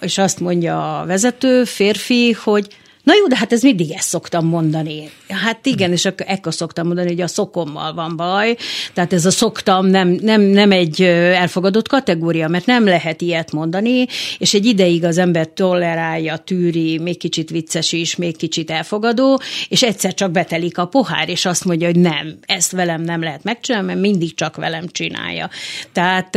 és 0.00 0.18
azt 0.18 0.40
mondja 0.40 1.00
a 1.00 1.06
vezető 1.06 1.64
férfi, 1.64 2.32
hogy 2.32 2.66
Na 3.08 3.14
jó, 3.14 3.26
de 3.26 3.36
hát 3.36 3.52
ez 3.52 3.62
mindig 3.62 3.90
ezt 3.90 4.08
szoktam 4.08 4.46
mondani. 4.46 5.10
Hát 5.28 5.66
igen, 5.66 5.92
és 5.92 6.04
akkor 6.04 6.26
ekkor 6.28 6.54
szoktam 6.54 6.86
mondani, 6.86 7.08
hogy 7.08 7.20
a 7.20 7.26
szokommal 7.26 7.94
van 7.94 8.16
baj. 8.16 8.56
Tehát 8.94 9.12
ez 9.12 9.26
a 9.26 9.30
szoktam 9.30 9.86
nem, 9.86 10.08
nem, 10.08 10.40
nem 10.40 10.72
egy 10.72 11.02
elfogadott 11.02 11.88
kategória, 11.88 12.48
mert 12.48 12.66
nem 12.66 12.84
lehet 12.84 13.20
ilyet 13.20 13.52
mondani, 13.52 14.06
és 14.38 14.54
egy 14.54 14.66
ideig 14.66 15.04
az 15.04 15.18
ember 15.18 15.46
tolerálja, 15.46 16.36
tűri, 16.36 16.98
még 16.98 17.18
kicsit 17.18 17.50
vicces 17.50 17.92
is, 17.92 18.16
még 18.16 18.36
kicsit 18.36 18.70
elfogadó, 18.70 19.40
és 19.68 19.82
egyszer 19.82 20.14
csak 20.14 20.30
betelik 20.30 20.78
a 20.78 20.86
pohár, 20.86 21.28
és 21.28 21.44
azt 21.44 21.64
mondja, 21.64 21.86
hogy 21.86 21.98
nem, 21.98 22.38
ezt 22.46 22.72
velem 22.72 23.02
nem 23.02 23.22
lehet 23.22 23.44
megcsinálni, 23.44 23.86
mert 23.86 24.00
mindig 24.00 24.34
csak 24.34 24.56
velem 24.56 24.88
csinálja. 24.88 25.50
Tehát, 25.92 26.34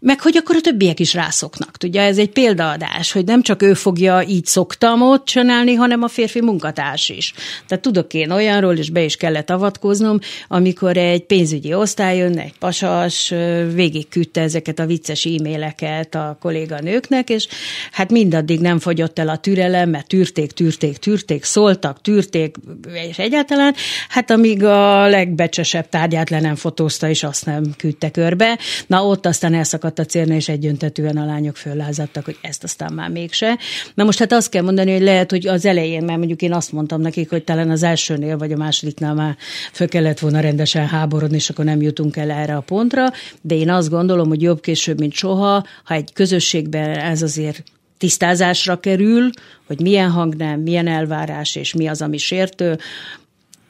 meg 0.00 0.20
hogy 0.20 0.36
akkor 0.36 0.56
a 0.56 0.60
többiek 0.60 1.00
is 1.00 1.14
rászoknak. 1.14 1.76
Tudja, 1.76 2.02
ez 2.02 2.18
egy 2.18 2.30
példaadás, 2.30 3.12
hogy 3.12 3.24
nem 3.24 3.42
csak 3.42 3.62
ő 3.62 3.74
fogja 3.74 4.22
így 4.22 4.46
szoktam 4.46 5.02
ott 5.02 5.24
csinálni, 5.24 5.68
csinálni, 5.70 5.74
hanem 5.74 6.02
a 6.02 6.08
férfi 6.08 6.40
munkatárs 6.40 7.08
is. 7.08 7.32
Tehát 7.66 7.84
tudok 7.84 8.14
én 8.14 8.30
olyanról, 8.30 8.76
és 8.76 8.90
be 8.90 9.02
is 9.02 9.16
kellett 9.16 9.50
avatkoznom, 9.50 10.18
amikor 10.48 10.96
egy 10.96 11.24
pénzügyi 11.24 11.74
osztály 11.74 12.16
jön, 12.16 12.38
egy 12.38 12.54
pasas, 12.58 13.34
végigküldte 13.74 14.40
ezeket 14.40 14.78
a 14.78 14.86
vicces 14.86 15.24
e-maileket 15.24 16.14
a 16.14 16.36
kolléganőknek, 16.40 17.28
és 17.28 17.48
hát 17.92 18.10
mindaddig 18.10 18.60
nem 18.60 18.78
fogyott 18.78 19.18
el 19.18 19.28
a 19.28 19.36
türelem, 19.36 19.90
mert 19.90 20.06
tűrték, 20.06 20.52
tűrték, 20.52 20.96
tűrték, 20.96 21.44
szóltak, 21.44 22.00
tűrték, 22.00 22.56
és 23.08 23.18
egyáltalán, 23.18 23.74
hát 24.08 24.30
amíg 24.30 24.64
a 24.64 25.06
legbecsesebb 25.06 25.88
tárgyát 25.88 26.30
le 26.30 26.40
nem 26.40 26.54
fotózta, 26.54 27.08
és 27.08 27.22
azt 27.22 27.46
nem 27.46 27.62
küldte 27.76 28.10
körbe. 28.10 28.58
Na 28.86 29.06
ott 29.06 29.26
aztán 29.26 29.54
elszakadt 29.54 29.98
a 29.98 30.04
célna, 30.04 30.34
és 30.34 30.48
egyöntetően 30.48 31.16
a 31.16 31.24
lányok 31.24 31.56
föllázadtak, 31.56 32.24
hogy 32.24 32.38
ezt 32.40 32.64
aztán 32.64 32.92
már 32.92 33.10
mégse. 33.10 33.58
Na 33.94 34.04
most 34.04 34.18
hát 34.18 34.32
azt 34.32 34.50
kell 34.50 34.62
mondani, 34.62 34.92
hogy 34.92 35.02
lehet, 35.02 35.30
hogy 35.30 35.46
az 35.50 35.64
elején, 35.64 36.04
mert 36.04 36.18
mondjuk 36.18 36.42
én 36.42 36.52
azt 36.52 36.72
mondtam 36.72 37.00
nekik, 37.00 37.30
hogy 37.30 37.44
talán 37.44 37.70
az 37.70 37.82
elsőnél 37.82 38.38
vagy 38.38 38.52
a 38.52 38.56
másodiknál 38.56 39.14
már 39.14 39.36
föl 39.72 39.88
kellett 39.88 40.18
volna 40.18 40.40
rendesen 40.40 40.86
háborodni, 40.86 41.36
és 41.36 41.50
akkor 41.50 41.64
nem 41.64 41.82
jutunk 41.82 42.16
el 42.16 42.30
erre 42.30 42.56
a 42.56 42.60
pontra, 42.60 43.06
de 43.40 43.54
én 43.54 43.70
azt 43.70 43.90
gondolom, 43.90 44.28
hogy 44.28 44.42
jobb 44.42 44.60
később, 44.60 44.98
mint 44.98 45.12
soha, 45.12 45.64
ha 45.84 45.94
egy 45.94 46.12
közösségben 46.12 46.98
ez 46.98 47.22
azért 47.22 47.62
tisztázásra 47.98 48.80
kerül, 48.80 49.30
hogy 49.66 49.80
milyen 49.80 50.10
hangnám, 50.10 50.60
milyen 50.60 50.86
elvárás 50.86 51.56
és 51.56 51.74
mi 51.74 51.86
az, 51.86 52.02
ami 52.02 52.16
sértő, 52.16 52.78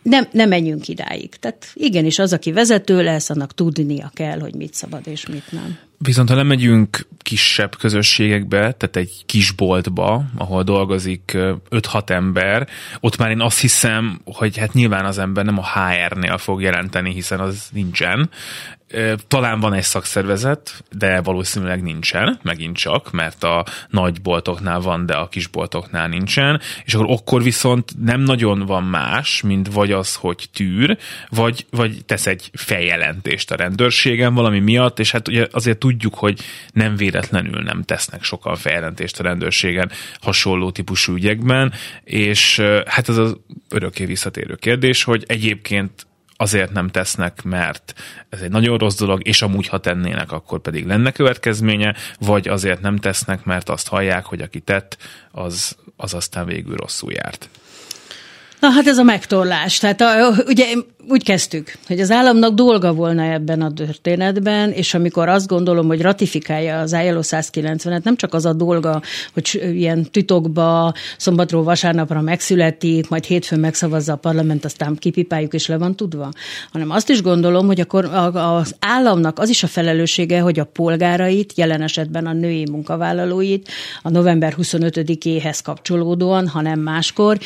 nem, 0.02 0.28
nem 0.33 0.49
menjünk 0.49 0.88
idáig. 0.88 1.28
Tehát 1.28 1.71
igenis 1.75 2.19
az, 2.19 2.33
aki 2.33 2.52
vezető 2.52 3.02
lesz, 3.02 3.30
annak 3.30 3.54
tudnia 3.54 4.11
kell, 4.14 4.40
hogy 4.40 4.54
mit 4.54 4.75
szabad 4.75 5.07
és 5.07 5.26
mit 5.26 5.52
nem. 5.52 5.78
Viszont 5.99 6.28
ha 6.28 6.35
lemegyünk 6.35 7.07
kisebb 7.19 7.76
közösségekbe, 7.76 8.59
tehát 8.59 8.97
egy 8.97 9.23
kis 9.26 9.50
boltba, 9.50 10.25
ahol 10.37 10.62
dolgozik 10.62 11.33
5-6 11.35 12.11
ember, 12.11 12.69
ott 13.00 13.16
már 13.16 13.30
én 13.30 13.40
azt 13.40 13.61
hiszem, 13.61 14.21
hogy 14.25 14.57
hát 14.57 14.73
nyilván 14.73 15.04
az 15.04 15.19
ember 15.19 15.45
nem 15.45 15.59
a 15.59 15.66
HR-nél 15.66 16.38
fog 16.38 16.62
jelenteni, 16.62 17.12
hiszen 17.12 17.40
az 17.40 17.69
nincsen, 17.73 18.30
talán 19.28 19.61
van 19.61 19.73
egy 19.73 19.82
szakszervezet, 19.82 20.85
de 20.90 21.20
valószínűleg 21.20 21.82
nincsen, 21.82 22.38
megint 22.42 22.76
csak, 22.76 23.11
mert 23.11 23.44
a 23.44 23.64
nagy 23.88 24.23
boltoknál 24.23 24.80
van, 24.80 25.06
de 25.06 25.14
a 25.14 25.28
kis 25.28 25.47
boltoknál 25.47 26.09
nincsen, 26.09 26.61
és 26.85 26.94
akkor 26.94 27.18
akkor 27.30 27.42
viszont 27.42 27.92
nem 28.04 28.20
nagyon 28.20 28.59
van 28.66 28.85
más, 28.85 29.42
mint 29.42 29.73
vagy 29.73 29.92
az, 29.92 30.14
hogy 30.14 30.49
tűr, 30.54 30.99
vagy, 31.28 31.66
vagy 31.70 32.04
tesz 32.04 32.26
egy 32.26 32.50
feljelentést 32.52 33.50
a 33.50 33.56
rendőrségen 33.56 34.35
valami 34.35 34.61
miatt, 34.61 34.99
és 34.99 35.11
hát 35.11 35.28
ugye 35.28 35.47
azért 35.50 35.78
tudjuk, 35.78 36.14
hogy 36.14 36.40
nem 36.73 36.97
véletlenül 36.97 37.62
nem 37.62 37.82
tesznek 37.82 38.23
sokan 38.23 38.56
feljelentést 38.56 39.20
a 39.20 39.23
rendőrségen 39.23 39.90
hasonló 40.20 40.70
típusú 40.70 41.12
ügyekben, 41.12 41.73
és 42.04 42.61
hát 42.87 43.09
ez 43.09 43.16
az 43.16 43.37
örökké 43.68 44.04
visszatérő 44.04 44.54
kérdés, 44.54 45.04
hogy 45.04 45.25
egyébként 45.26 46.06
azért 46.40 46.73
nem 46.73 46.88
tesznek, 46.88 47.42
mert 47.42 47.94
ez 48.28 48.40
egy 48.40 48.50
nagyon 48.50 48.78
rossz 48.78 48.97
dolog, 48.97 49.26
és 49.26 49.42
amúgy, 49.42 49.66
ha 49.66 49.78
tennének, 49.78 50.32
akkor 50.32 50.61
pedig 50.61 50.87
lenne 50.87 51.12
következménye, 51.12 51.94
vagy 52.18 52.49
azért 52.49 52.80
nem 52.80 52.97
tesznek, 52.97 53.44
mert 53.44 53.68
azt 53.68 53.88
hallják, 53.88 54.25
hogy 54.25 54.40
aki 54.40 54.61
tett, 54.61 54.97
az, 55.30 55.76
az 55.97 56.14
aztán 56.14 56.47
végül 56.47 56.76
rosszul 56.76 57.12
járt. 57.12 57.49
Na 58.61 58.69
hát 58.69 58.87
ez 58.87 58.99
a 58.99 59.02
megtorlás. 59.02 59.79
Tehát 59.79 60.00
a, 60.00 60.35
ugye 60.47 60.64
úgy 61.09 61.25
kezdtük, 61.25 61.73
hogy 61.87 62.00
az 62.00 62.11
államnak 62.11 62.55
dolga 62.55 62.93
volna 62.93 63.23
ebben 63.23 63.62
a 63.62 63.73
történetben, 63.73 64.71
és 64.71 64.95
amikor 64.95 65.29
azt 65.29 65.47
gondolom, 65.47 65.87
hogy 65.87 66.00
ratifikálja 66.00 66.81
az 66.81 66.93
ILO 66.93 67.21
190-et, 67.23 68.02
nem 68.02 68.17
csak 68.17 68.35
az 68.35 68.47
a 68.47 68.52
dolga, 68.52 69.02
hogy 69.33 69.73
ilyen 69.73 70.11
titokba 70.11 70.95
szombatról 71.17 71.62
vasárnapra 71.62 72.21
megszületik, 72.21 73.09
majd 73.09 73.25
hétfőn 73.25 73.61
megszavazza 73.61 74.12
a 74.12 74.17
parlament, 74.17 74.64
aztán 74.64 74.97
kipipáljuk 74.97 75.55
és 75.55 75.67
le 75.67 75.79
van 75.79 75.97
tudva, 75.97 76.31
hanem 76.73 76.90
azt 76.90 77.09
is 77.09 77.23
gondolom, 77.23 77.67
hogy 77.67 77.81
akkor 77.81 78.05
az 78.35 78.75
államnak 78.79 79.38
az 79.38 79.49
is 79.49 79.62
a 79.62 79.67
felelőssége, 79.67 80.40
hogy 80.40 80.59
a 80.59 80.64
polgárait, 80.64 81.52
jelen 81.57 81.83
esetben 81.83 82.26
a 82.26 82.33
női 82.33 82.67
munkavállalóit 82.71 83.69
a 84.02 84.11
november 84.11 84.55
25-éhez 84.59 85.59
kapcsolódóan, 85.64 86.49
hanem 86.49 86.81
máskor 86.81 87.38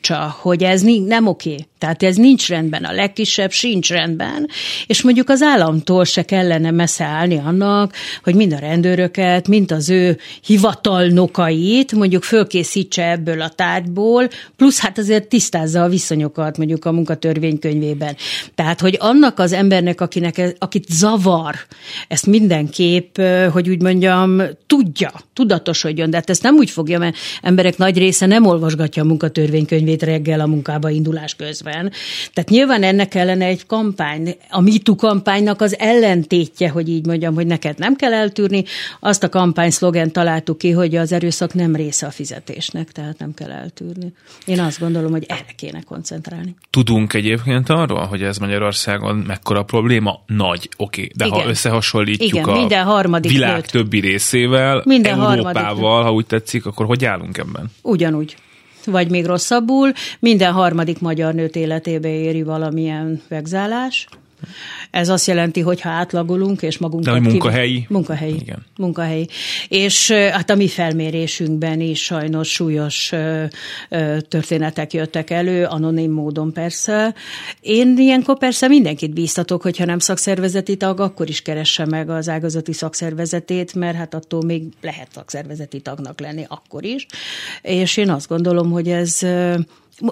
tudatosítsa, 0.00 0.36
hogy 0.40 0.62
ez 0.62 0.82
nem 1.06 1.26
oké. 1.26 1.66
Tehát 1.78 2.02
ez 2.02 2.16
nincs 2.16 2.48
rendben, 2.48 2.84
a 2.84 2.92
legkisebb 2.92 3.50
sincs 3.50 3.90
rendben, 3.90 4.48
és 4.86 5.02
mondjuk 5.02 5.28
az 5.28 5.42
államtól 5.42 6.04
se 6.04 6.22
kellene 6.22 6.70
messze 6.70 7.04
állni 7.04 7.36
annak, 7.36 7.92
hogy 8.22 8.34
mind 8.34 8.52
a 8.52 8.58
rendőröket, 8.58 9.48
mind 9.48 9.72
az 9.72 9.90
ő 9.90 10.18
hivatalnokait 10.44 11.92
mondjuk 11.92 12.22
fölkészítse 12.22 13.10
ebből 13.10 13.40
a 13.40 13.48
tárgyból, 13.48 14.28
plusz 14.56 14.78
hát 14.78 14.98
azért 14.98 15.28
tisztázza 15.28 15.82
a 15.82 15.88
viszonyokat 15.88 16.56
mondjuk 16.56 16.84
a 16.84 16.92
munkatörvénykönyvében. 16.92 18.16
Tehát, 18.54 18.80
hogy 18.80 18.96
annak 19.00 19.38
az 19.38 19.52
embernek, 19.52 20.00
akinek, 20.00 20.54
akit 20.58 20.88
zavar, 20.88 21.54
ezt 22.08 22.26
mindenképp, 22.26 23.18
hogy 23.50 23.68
úgy 23.68 23.82
mondjam, 23.82 24.42
tudja, 24.66 25.12
tudatosodjon, 25.32 26.10
de 26.10 26.16
hát 26.16 26.30
ezt 26.30 26.42
nem 26.42 26.54
úgy 26.54 26.70
fogja, 26.70 26.98
mert 26.98 27.16
emberek 27.42 27.76
nagy 27.76 27.98
része 27.98 28.26
nem 28.26 28.46
olvasgatja 28.46 29.02
a 29.02 29.06
munkatörvénykönyvét 29.06 30.02
reggel 30.02 30.40
a 30.40 30.46
munkába 30.46 30.90
indulás 30.90 31.34
közben. 31.34 31.65
Tehát 32.32 32.48
nyilván 32.48 32.82
ennek 32.82 33.08
kellene 33.08 33.44
egy 33.44 33.66
kampány. 33.66 34.36
A 34.50 34.60
MeToo 34.60 34.94
kampánynak 34.94 35.60
az 35.60 35.78
ellentétje, 35.78 36.68
hogy 36.68 36.88
így 36.88 37.06
mondjam, 37.06 37.34
hogy 37.34 37.46
neked 37.46 37.78
nem 37.78 37.96
kell 37.96 38.12
eltűrni, 38.12 38.64
azt 39.00 39.22
a 39.22 39.28
kampány 39.28 39.70
szlogen 39.70 40.12
találtuk 40.12 40.58
ki, 40.58 40.70
hogy 40.70 40.96
az 40.96 41.12
erőszak 41.12 41.54
nem 41.54 41.76
része 41.76 42.06
a 42.06 42.10
fizetésnek, 42.10 42.92
tehát 42.92 43.18
nem 43.18 43.34
kell 43.34 43.50
eltűrni. 43.50 44.12
Én 44.44 44.60
azt 44.60 44.78
gondolom, 44.78 45.10
hogy 45.10 45.24
erre 45.28 45.52
kéne 45.56 45.80
koncentrálni. 45.82 46.54
Tudunk 46.70 47.14
egyébként 47.14 47.68
arról, 47.68 48.04
hogy 48.04 48.22
ez 48.22 48.38
Magyarországon 48.38 49.16
mekkora 49.16 49.62
probléma? 49.62 50.22
Nagy, 50.26 50.68
oké. 50.76 51.00
Okay. 51.00 51.12
De 51.16 51.26
Igen. 51.26 51.38
ha 51.38 51.48
összehasonlítjuk 51.48 52.30
Igen, 52.30 52.44
a 52.44 52.52
minden 52.52 52.84
harmadik 52.84 53.30
világ 53.30 53.54
nőt. 53.54 53.70
többi 53.70 54.00
részével, 54.00 54.82
minden 54.84 55.20
Európával, 55.20 56.02
ha 56.02 56.12
úgy 56.12 56.26
tetszik, 56.26 56.66
akkor 56.66 56.86
hogy 56.86 57.04
állunk 57.04 57.38
ebben? 57.38 57.70
Ugyanúgy 57.82 58.36
vagy 58.86 59.10
még 59.10 59.26
rosszabbul, 59.26 59.92
minden 60.18 60.52
harmadik 60.52 61.00
magyar 61.00 61.34
nőt 61.34 61.56
életébe 61.56 62.08
éri 62.08 62.42
valamilyen 62.42 63.22
vegzálás. 63.28 64.08
Ez 64.96 65.08
azt 65.08 65.26
jelenti, 65.26 65.60
hogy 65.60 65.80
ha 65.80 65.88
átlagolunk, 65.88 66.62
és 66.62 66.78
magunkat... 66.78 67.14
De 67.14 67.20
hogy 67.20 67.30
munkahelyi? 67.30 67.78
Ki... 67.80 67.86
Munkahelyi. 67.88 68.34
Igen. 68.34 68.66
Munkahelyi. 68.76 69.28
És 69.68 70.10
hát 70.10 70.50
a 70.50 70.54
mi 70.54 70.68
felmérésünkben 70.68 71.80
is 71.80 72.04
sajnos 72.04 72.48
súlyos 72.48 73.12
történetek 74.28 74.92
jöttek 74.92 75.30
elő, 75.30 75.64
anonim 75.64 76.12
módon 76.12 76.52
persze. 76.52 77.14
Én 77.60 77.98
ilyenkor 77.98 78.38
persze 78.38 78.68
mindenkit 78.68 79.12
bíztatok, 79.14 79.62
hogyha 79.62 79.84
nem 79.84 79.98
szakszervezeti 79.98 80.76
tag, 80.76 81.00
akkor 81.00 81.28
is 81.28 81.42
keresse 81.42 81.84
meg 81.84 82.10
az 82.10 82.28
ágazati 82.28 82.72
szakszervezetét, 82.72 83.74
mert 83.74 83.96
hát 83.96 84.14
attól 84.14 84.42
még 84.44 84.62
lehet 84.80 85.08
szakszervezeti 85.14 85.80
tagnak 85.80 86.20
lenni 86.20 86.44
akkor 86.48 86.84
is. 86.84 87.06
És 87.62 87.96
én 87.96 88.10
azt 88.10 88.28
gondolom, 88.28 88.70
hogy 88.70 88.88
ez 88.88 89.18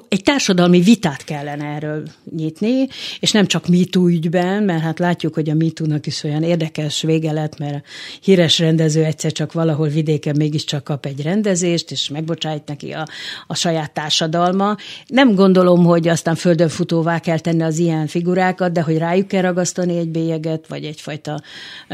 egy 0.09 0.23
társadalmi 0.23 0.81
vitát 0.81 1.25
kellene 1.25 1.65
erről 1.65 2.03
nyitni, 2.37 2.87
és 3.21 3.33
nem 3.33 3.47
csak 3.47 3.69
MeToo 3.69 4.09
ügyben, 4.09 4.63
mert 4.63 4.83
hát 4.83 4.99
látjuk, 4.99 5.35
hogy 5.35 5.51
a 5.51 5.55
MeToo-nak 5.55 6.07
is 6.07 6.25
olyan 6.25 6.43
érdekes 6.43 7.03
vége 7.03 7.33
lett, 7.33 7.59
mert 7.59 7.75
a 7.75 7.89
híres 8.21 8.59
rendező 8.59 9.05
egyszer 9.05 9.33
csak 9.33 9.53
valahol 9.53 9.89
vidéken 9.89 10.35
mégiscsak 10.37 10.85
kap 10.85 11.07
egy 11.07 11.23
rendezést, 11.23 11.91
és 11.91 12.09
megbocsájt 12.09 12.67
neki 12.67 12.93
a, 12.93 13.07
a 13.47 13.55
saját 13.55 13.93
társadalma. 13.93 14.77
Nem 15.07 15.35
gondolom, 15.35 15.85
hogy 15.85 16.09
aztán 16.09 16.35
földön 16.35 16.69
futóvá 16.69 17.19
kell 17.19 17.39
tenni 17.39 17.63
az 17.63 17.79
ilyen 17.79 18.07
figurákat, 18.07 18.73
de 18.73 18.83
hogy 18.83 18.99
rájuk 18.99 19.29
kell 19.29 19.43
ragasztani 19.43 19.97
egy 19.99 20.09
bélyeget, 20.09 20.67
vagy 20.69 20.85
egyfajta 20.85 21.43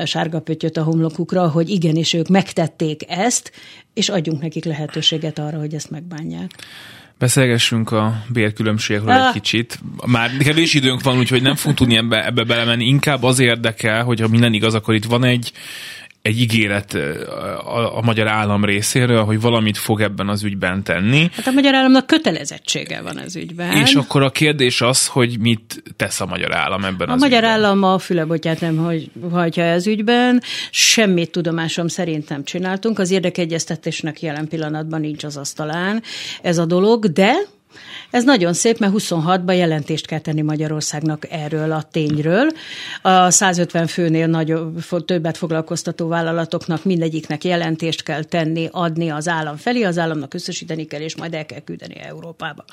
sárga 0.05 0.41
pöttyöt 0.41 0.77
a 0.77 0.83
homlokukra, 0.83 1.49
hogy 1.49 1.71
igenis 1.71 2.13
ők 2.13 2.29
megtették 2.29 3.03
ezt, 3.09 3.53
és 3.95 4.09
adjunk 4.09 4.41
nekik 4.41 4.65
lehetőséget 4.65 5.39
arra, 5.39 5.59
hogy 5.59 5.75
ezt 5.75 5.91
megbánják. 5.91 6.51
Beszélgessünk 7.21 7.91
a 7.91 8.23
bérkülönbségről 8.29 9.11
ah. 9.11 9.27
egy 9.27 9.33
kicsit. 9.33 9.79
Már 10.07 10.37
kevés 10.37 10.75
időnk 10.75 11.03
van, 11.03 11.19
úgyhogy 11.19 11.43
nem 11.43 11.55
fogunk 11.55 11.79
tudni 11.79 11.97
ebbe, 11.97 12.27
ebbe 12.27 12.45
belemenni. 12.45 12.85
Inkább 12.85 13.23
az 13.23 13.39
érdekel, 13.39 14.05
hogy 14.05 14.21
ha 14.21 14.29
minden 14.29 14.53
igaz, 14.53 14.75
akkor 14.75 14.95
itt 14.95 15.05
van 15.05 15.25
egy 15.25 15.53
egy 16.23 16.41
ígéret 16.41 16.95
a, 16.95 17.97
a 17.97 18.01
magyar 18.03 18.29
állam 18.29 18.65
részéről, 18.65 19.25
hogy 19.25 19.41
valamit 19.41 19.77
fog 19.77 20.01
ebben 20.01 20.29
az 20.29 20.43
ügyben 20.43 20.83
tenni. 20.83 21.31
Hát 21.33 21.47
a 21.47 21.51
magyar 21.51 21.75
államnak 21.75 22.07
kötelezettsége 22.07 23.01
van 23.03 23.17
az 23.17 23.37
ügyben. 23.37 23.77
És 23.77 23.95
akkor 23.95 24.23
a 24.23 24.31
kérdés 24.31 24.81
az, 24.81 25.07
hogy 25.07 25.39
mit 25.39 25.83
tesz 25.97 26.21
a 26.21 26.27
magyar 26.27 26.55
állam 26.55 26.85
ebben 26.85 27.09
a 27.09 27.13
az 27.13 27.21
magyar 27.21 27.43
ügyben. 27.43 27.51
állam 27.51 27.83
a 27.83 27.99
fülebotját 27.99 28.61
nem 28.61 28.77
hogy, 28.77 29.11
hagyja 29.31 29.65
ez 29.65 29.87
ügyben, 29.87 30.43
semmit 30.71 31.31
tudomásom 31.31 31.89
szerint 31.89 32.29
nem 32.29 32.45
csináltunk, 32.45 32.99
az 32.99 33.11
érdekegyeztetésnek 33.11 34.23
jelen 34.23 34.49
pillanatban 34.49 35.01
nincs 35.01 35.25
az 35.25 35.37
asztalán 35.37 36.03
ez 36.43 36.59
a 36.59 36.65
dolog, 36.65 37.07
de 37.07 37.33
ez 38.11 38.25
nagyon 38.25 38.53
szép, 38.53 38.79
mert 38.79 38.93
26-ban 38.97 39.57
jelentést 39.57 40.07
kell 40.07 40.19
tenni 40.19 40.41
Magyarországnak 40.41 41.27
erről 41.31 41.73
a 41.73 41.83
tényről. 41.83 42.51
A 43.03 43.31
150 43.31 43.87
főnél 43.87 44.27
nagyobb, 44.27 44.85
többet 45.05 45.37
foglalkoztató 45.37 46.09
vállalatoknak 46.09 46.85
mindegyiknek 46.85 47.45
jelentést 47.45 48.03
kell 48.03 48.25
tenni, 48.25 48.69
adni 48.71 49.09
az 49.09 49.29
állam 49.29 49.57
felé, 49.57 49.83
az 49.83 49.99
államnak 49.99 50.35
összesíteni 50.35 50.85
kell, 50.85 51.01
és 51.01 51.17
majd 51.17 51.35
el 51.35 51.47
kell 51.47 51.61
küldeni 51.61 51.95
Európába. 51.99 52.65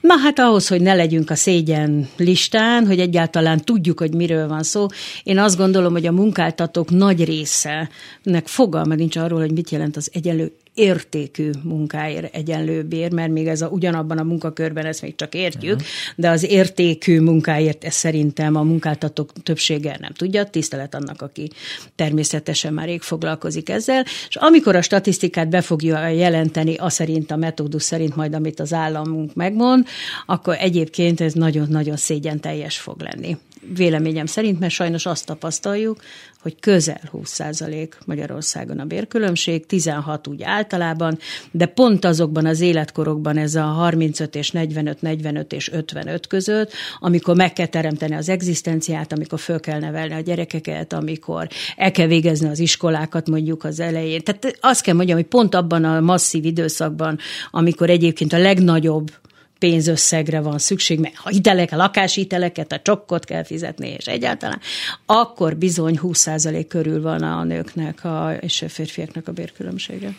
Na 0.00 0.16
hát 0.16 0.38
ahhoz, 0.38 0.68
hogy 0.68 0.80
ne 0.80 0.94
legyünk 0.94 1.30
a 1.30 1.34
szégyen 1.34 2.08
listán, 2.16 2.86
hogy 2.86 3.00
egyáltalán 3.00 3.64
tudjuk, 3.64 3.98
hogy 3.98 4.14
miről 4.14 4.48
van 4.48 4.62
szó, 4.62 4.86
én 5.22 5.38
azt 5.38 5.56
gondolom, 5.56 5.92
hogy 5.92 6.06
a 6.06 6.12
munkáltatók 6.12 6.90
nagy 6.90 7.24
része 7.24 7.88
nek 8.22 8.46
fogalma 8.46 8.94
nincs 8.94 9.16
arról, 9.16 9.40
hogy 9.40 9.52
mit 9.52 9.70
jelent 9.70 9.96
az 9.96 10.10
egyenlő 10.12 10.52
értékű 10.78 11.50
munkáért 11.62 12.34
egyenlő 12.34 12.82
bér, 12.82 13.12
mert 13.12 13.30
még 13.30 13.46
ez 13.46 13.62
a, 13.62 13.68
ugyanabban 13.68 14.18
a 14.18 14.22
munkakörben 14.22 14.84
ezt 14.84 15.02
még 15.02 15.14
csak 15.14 15.34
értjük, 15.34 15.74
uh-huh. 15.74 15.88
de 16.16 16.30
az 16.30 16.44
értékű 16.50 17.20
munkáért 17.20 17.84
ez 17.84 17.94
szerintem 17.94 18.56
a 18.56 18.62
munkáltatók 18.62 19.32
többsége 19.42 19.96
nem 20.00 20.12
tudja, 20.12 20.44
tisztelet 20.44 20.94
annak, 20.94 21.22
aki 21.22 21.50
természetesen 21.94 22.72
már 22.72 22.86
rég 22.86 23.00
foglalkozik 23.00 23.68
ezzel, 23.68 24.04
és 24.28 24.36
amikor 24.36 24.76
a 24.76 24.82
statisztikát 24.82 25.48
be 25.48 25.60
fogja 25.60 26.08
jelenteni, 26.08 26.76
a 26.76 26.88
szerint, 26.88 27.30
a 27.30 27.36
metódus 27.36 27.82
szerint 27.82 28.16
majd, 28.16 28.34
amit 28.34 28.60
az 28.60 28.72
államunk 28.72 29.34
megmond, 29.34 29.86
akkor 30.26 30.56
egyébként 30.58 31.20
ez 31.20 31.32
nagyon-nagyon 31.32 31.96
szégyen 31.96 32.40
teljes 32.40 32.78
fog 32.78 33.00
lenni 33.00 33.36
véleményem 33.74 34.26
szerint, 34.26 34.58
mert 34.58 34.72
sajnos 34.72 35.06
azt 35.06 35.26
tapasztaljuk, 35.26 36.00
hogy 36.42 36.60
közel 36.60 37.00
20% 37.12 37.88
Magyarországon 38.06 38.78
a 38.78 38.84
bérkülönbség, 38.84 39.66
16 39.66 40.26
úgy 40.26 40.42
általában, 40.42 41.18
de 41.50 41.66
pont 41.66 42.04
azokban 42.04 42.46
az 42.46 42.60
életkorokban 42.60 43.36
ez 43.36 43.54
a 43.54 43.62
35 43.62 44.34
és 44.34 44.50
45, 44.50 45.02
45 45.02 45.52
és 45.52 45.72
55 45.72 46.26
között, 46.26 46.72
amikor 46.98 47.36
meg 47.36 47.52
kell 47.52 47.66
teremteni 47.66 48.14
az 48.14 48.28
egzisztenciát, 48.28 49.12
amikor 49.12 49.38
föl 49.38 49.60
kell 49.60 49.78
nevelni 49.78 50.14
a 50.14 50.20
gyerekeket, 50.20 50.92
amikor 50.92 51.48
el 51.76 51.90
kell 51.90 52.06
végezni 52.06 52.48
az 52.48 52.58
iskolákat 52.58 53.28
mondjuk 53.28 53.64
az 53.64 53.80
elején. 53.80 54.22
Tehát 54.22 54.58
azt 54.60 54.82
kell 54.82 54.94
mondjam, 54.94 55.16
hogy 55.16 55.26
pont 55.26 55.54
abban 55.54 55.84
a 55.84 56.00
masszív 56.00 56.44
időszakban, 56.44 57.18
amikor 57.50 57.90
egyébként 57.90 58.32
a 58.32 58.38
legnagyobb 58.38 59.10
pénzösszegre 59.58 60.40
van 60.40 60.58
szükség, 60.58 61.00
mert 61.00 61.16
ha 61.16 61.28
hitelek, 61.28 61.72
a 61.72 61.76
lakáshiteleket, 61.76 62.72
a 62.72 62.80
csokkot 62.80 63.24
kell 63.24 63.44
fizetni, 63.44 63.88
és 63.88 64.06
egyáltalán, 64.06 64.60
akkor 65.06 65.56
bizony 65.56 65.98
20% 66.02 66.64
körül 66.68 67.02
van 67.02 67.22
a 67.22 67.44
nőknek 67.44 68.04
a, 68.04 68.36
és 68.40 68.62
a 68.62 68.68
férfiaknak 68.68 69.28
a 69.28 69.32
bérkülönbsége. 69.32 70.10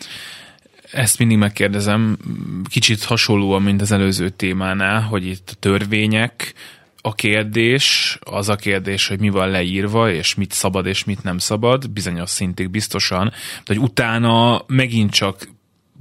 Ezt 0.92 1.18
mindig 1.18 1.38
megkérdezem, 1.38 2.18
kicsit 2.70 3.04
hasonlóan, 3.04 3.62
mint 3.62 3.82
az 3.82 3.92
előző 3.92 4.30
témánál, 4.30 5.02
hogy 5.02 5.26
itt 5.26 5.50
a 5.52 5.56
törvények, 5.60 6.54
a 7.02 7.16
kérdés, 7.16 8.18
az 8.22 8.50
a 8.50 8.56
kérdés, 8.56 9.08
hogy 9.08 9.20
mi 9.20 9.30
van 9.30 9.50
leírva, 9.50 10.12
és 10.12 10.36
mit 10.36 10.52
szabad, 10.52 10.86
és 10.86 11.04
mit 11.04 11.24
nem 11.24 11.38
szabad, 11.38 11.90
bizonyos 11.90 12.30
szintig 12.30 12.70
biztosan, 12.70 13.30
de 13.66 13.74
hogy 13.74 13.78
utána 13.78 14.64
megint 14.68 15.12
csak 15.12 15.48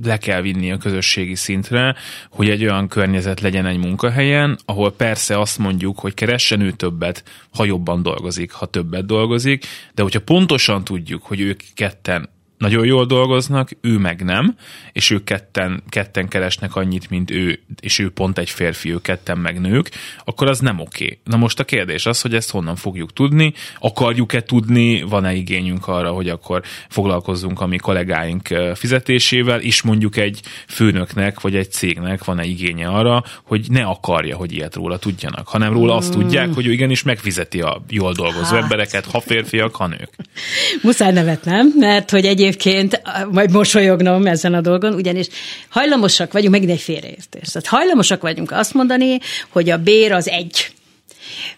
le 0.02 0.16
kell 0.16 0.40
vinni 0.40 0.72
a 0.72 0.76
közösségi 0.76 1.34
szintre, 1.34 1.96
hogy 2.30 2.50
egy 2.50 2.62
olyan 2.62 2.88
környezet 2.88 3.40
legyen 3.40 3.66
egy 3.66 3.78
munkahelyen, 3.78 4.58
ahol 4.64 4.92
persze 4.92 5.40
azt 5.40 5.58
mondjuk, 5.58 5.98
hogy 5.98 6.14
keressen 6.14 6.60
ő 6.60 6.70
többet, 6.70 7.24
ha 7.54 7.64
jobban 7.64 8.02
dolgozik, 8.02 8.52
ha 8.52 8.66
többet 8.66 9.06
dolgozik, 9.06 9.66
de 9.94 10.02
hogyha 10.02 10.20
pontosan 10.20 10.84
tudjuk, 10.84 11.22
hogy 11.22 11.40
ők 11.40 11.60
ketten 11.74 12.28
nagyon 12.58 12.84
jól 12.84 13.06
dolgoznak, 13.06 13.70
ő 13.80 13.98
meg 13.98 14.24
nem, 14.24 14.56
és 14.92 15.10
ők 15.10 15.24
ketten, 15.24 15.82
ketten 15.88 16.28
keresnek 16.28 16.76
annyit, 16.76 17.10
mint 17.10 17.30
ő, 17.30 17.60
és 17.80 17.98
ő 17.98 18.10
pont 18.10 18.38
egy 18.38 18.50
férfi, 18.50 18.92
ő 18.92 19.00
ketten 19.00 19.38
meg 19.38 19.60
nők, 19.60 19.90
akkor 20.24 20.48
az 20.48 20.58
nem 20.58 20.80
oké. 20.80 21.04
Okay. 21.04 21.18
Na 21.24 21.36
most 21.36 21.60
a 21.60 21.64
kérdés 21.64 22.06
az, 22.06 22.20
hogy 22.20 22.34
ezt 22.34 22.50
honnan 22.50 22.76
fogjuk 22.76 23.12
tudni, 23.12 23.52
akarjuk-e 23.78 24.42
tudni, 24.42 25.02
van-e 25.02 25.34
igényünk 25.34 25.88
arra, 25.88 26.10
hogy 26.10 26.28
akkor 26.28 26.62
foglalkozzunk 26.88 27.60
a 27.60 27.66
mi 27.66 27.76
kollégáink 27.76 28.48
fizetésével, 28.74 29.60
és 29.60 29.82
mondjuk 29.82 30.16
egy 30.16 30.40
főnöknek, 30.68 31.40
vagy 31.40 31.56
egy 31.56 31.70
cégnek 31.70 32.24
van-e 32.24 32.44
igénye 32.44 32.88
arra, 32.88 33.24
hogy 33.42 33.66
ne 33.68 33.82
akarja, 33.82 34.36
hogy 34.36 34.52
ilyet 34.52 34.74
róla 34.74 34.98
tudjanak, 34.98 35.48
hanem 35.48 35.72
róla 35.72 35.96
azt 35.96 36.12
hmm. 36.12 36.22
tudják, 36.22 36.54
hogy 36.54 36.66
ő 36.66 36.72
igenis 36.72 37.02
megfizeti 37.02 37.60
a 37.60 37.82
jól 37.88 38.12
dolgozó 38.12 38.54
hát. 38.54 38.62
embereket, 38.62 39.04
ha 39.04 39.20
férfiak, 39.20 39.76
ha 39.76 39.86
nők. 39.86 40.10
Muszáj 40.82 41.12
nevetnem, 41.12 41.72
mert 41.76 42.10
hogy 42.10 42.26
egyébként 42.48 43.02
majd 43.30 43.50
mosolyognom 43.50 44.26
ezen 44.26 44.54
a 44.54 44.60
dolgon, 44.60 44.94
ugyanis 44.94 45.26
hajlamosak 45.68 46.32
vagyunk, 46.32 46.52
megint 46.52 46.70
egy 46.70 46.80
félreértés. 46.80 47.48
Tehát 47.48 47.66
hajlamosak 47.66 48.22
vagyunk 48.22 48.50
azt 48.50 48.74
mondani, 48.74 49.18
hogy 49.48 49.70
a 49.70 49.76
bér 49.76 50.12
az 50.12 50.28
egy. 50.28 50.70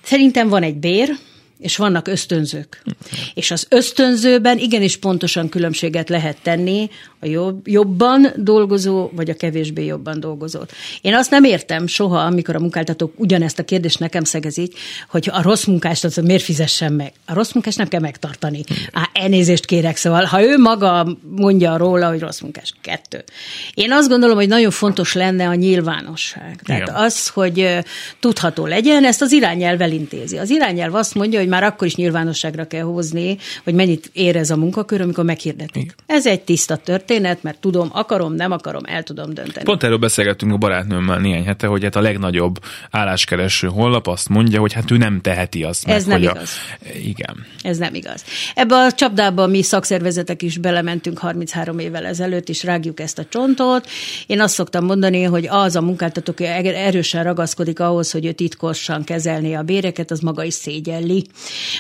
Szerintem 0.02 0.48
van 0.48 0.62
egy 0.62 0.76
bér, 0.76 1.16
és 1.60 1.76
vannak 1.76 2.08
ösztönzők. 2.08 2.82
És 3.34 3.50
az 3.50 3.66
ösztönzőben 3.68 4.58
igenis 4.58 4.96
pontosan 4.96 5.48
különbséget 5.48 6.08
lehet 6.08 6.36
tenni 6.42 6.90
a 7.20 7.26
jobb, 7.26 7.68
jobban 7.68 8.32
dolgozó, 8.36 9.10
vagy 9.12 9.30
a 9.30 9.34
kevésbé 9.34 9.84
jobban 9.84 10.20
dolgozó. 10.20 10.60
Én 11.00 11.14
azt 11.14 11.30
nem 11.30 11.44
értem 11.44 11.86
soha, 11.86 12.18
amikor 12.18 12.56
a 12.56 12.60
munkáltatók 12.60 13.12
ugyanezt 13.16 13.58
a 13.58 13.64
kérdést 13.64 13.98
nekem 13.98 14.24
szegezik, 14.24 14.78
hogy 15.08 15.28
a 15.32 15.42
rossz 15.42 15.64
munkást 15.64 16.04
az 16.04 16.16
miért 16.16 16.42
fizessen 16.42 16.92
meg. 16.92 17.12
A 17.26 17.34
rossz 17.34 17.52
munkást 17.52 17.78
nem 17.78 17.88
kell 17.88 18.00
megtartani. 18.00 18.64
Á, 18.92 19.10
elnézést 19.12 19.64
kérek, 19.64 19.96
szóval 19.96 20.24
ha 20.24 20.42
ő 20.42 20.58
maga 20.58 21.16
mondja 21.36 21.76
róla, 21.76 22.08
hogy 22.08 22.20
rossz 22.20 22.40
munkás, 22.40 22.74
kettő. 22.80 23.24
Én 23.74 23.92
azt 23.92 24.08
gondolom, 24.08 24.36
hogy 24.36 24.48
nagyon 24.48 24.70
fontos 24.70 25.12
lenne 25.12 25.48
a 25.48 25.54
nyilvánosság. 25.54 26.60
Tehát 26.64 26.82
Igen. 26.82 26.94
az, 26.94 27.28
hogy 27.28 27.78
tudható 28.20 28.66
legyen, 28.66 29.04
ezt 29.04 29.22
az 29.22 29.32
irányelv 29.32 29.80
elintézi. 29.80 30.38
Az 30.38 30.50
irányelv 30.50 30.94
azt 30.94 31.14
mondja, 31.14 31.38
hogy 31.38 31.48
már 31.50 31.62
akkor 31.62 31.86
is 31.86 31.94
nyilvánosságra 31.94 32.66
kell 32.66 32.82
hozni, 32.82 33.36
hogy 33.64 33.74
mennyit 33.74 34.10
ér 34.12 34.36
ez 34.36 34.50
a 34.50 34.56
munkakör, 34.56 35.00
amikor 35.00 35.24
meghirdetik. 35.24 35.94
Ez 36.06 36.26
egy 36.26 36.40
tiszta 36.40 36.76
történet, 36.76 37.42
mert 37.42 37.60
tudom, 37.60 37.88
akarom, 37.92 38.34
nem 38.34 38.52
akarom, 38.52 38.82
el 38.84 39.02
tudom 39.02 39.34
dönteni. 39.34 39.64
Pont 39.64 39.82
erről 39.82 39.98
beszélgettünk 39.98 40.52
a 40.52 40.56
barátnőmmel 40.56 41.18
néhány 41.18 41.44
hete, 41.44 41.66
hogy 41.66 41.82
hát 41.82 41.96
a 41.96 42.00
legnagyobb 42.00 42.58
álláskereső 42.90 43.68
honlap 43.68 44.06
azt 44.06 44.28
mondja, 44.28 44.60
hogy 44.60 44.72
hát 44.72 44.90
ő 44.90 44.96
nem 44.96 45.20
teheti 45.20 45.62
azt 45.62 45.88
Ez 45.88 46.06
meg, 46.06 46.20
nem 46.20 46.30
igaz. 46.30 46.50
A... 46.80 46.86
Igen. 47.04 47.46
Ez 47.62 47.78
nem 47.78 47.94
igaz. 47.94 48.24
Ebbe 48.54 48.74
a 48.74 48.92
csapdába 48.92 49.46
mi 49.46 49.62
szakszervezetek 49.62 50.42
is 50.42 50.58
belementünk 50.58 51.18
33 51.18 51.78
évvel 51.78 52.06
ezelőtt, 52.06 52.48
és 52.48 52.64
rágjuk 52.64 53.00
ezt 53.00 53.18
a 53.18 53.24
csontot. 53.24 53.88
Én 54.26 54.40
azt 54.40 54.54
szoktam 54.54 54.84
mondani, 54.84 55.22
hogy 55.22 55.46
az 55.48 55.76
a 55.76 55.80
munkáltató, 55.80 56.32
aki 56.32 56.44
erősen 56.44 57.24
ragaszkodik 57.24 57.80
ahhoz, 57.80 58.10
hogy 58.10 58.26
ő 58.26 58.32
titkosan 58.32 59.04
kezelné 59.04 59.54
a 59.54 59.62
béreket, 59.62 60.10
az 60.10 60.20
maga 60.20 60.44
is 60.44 60.54
szégyelli 60.54 61.26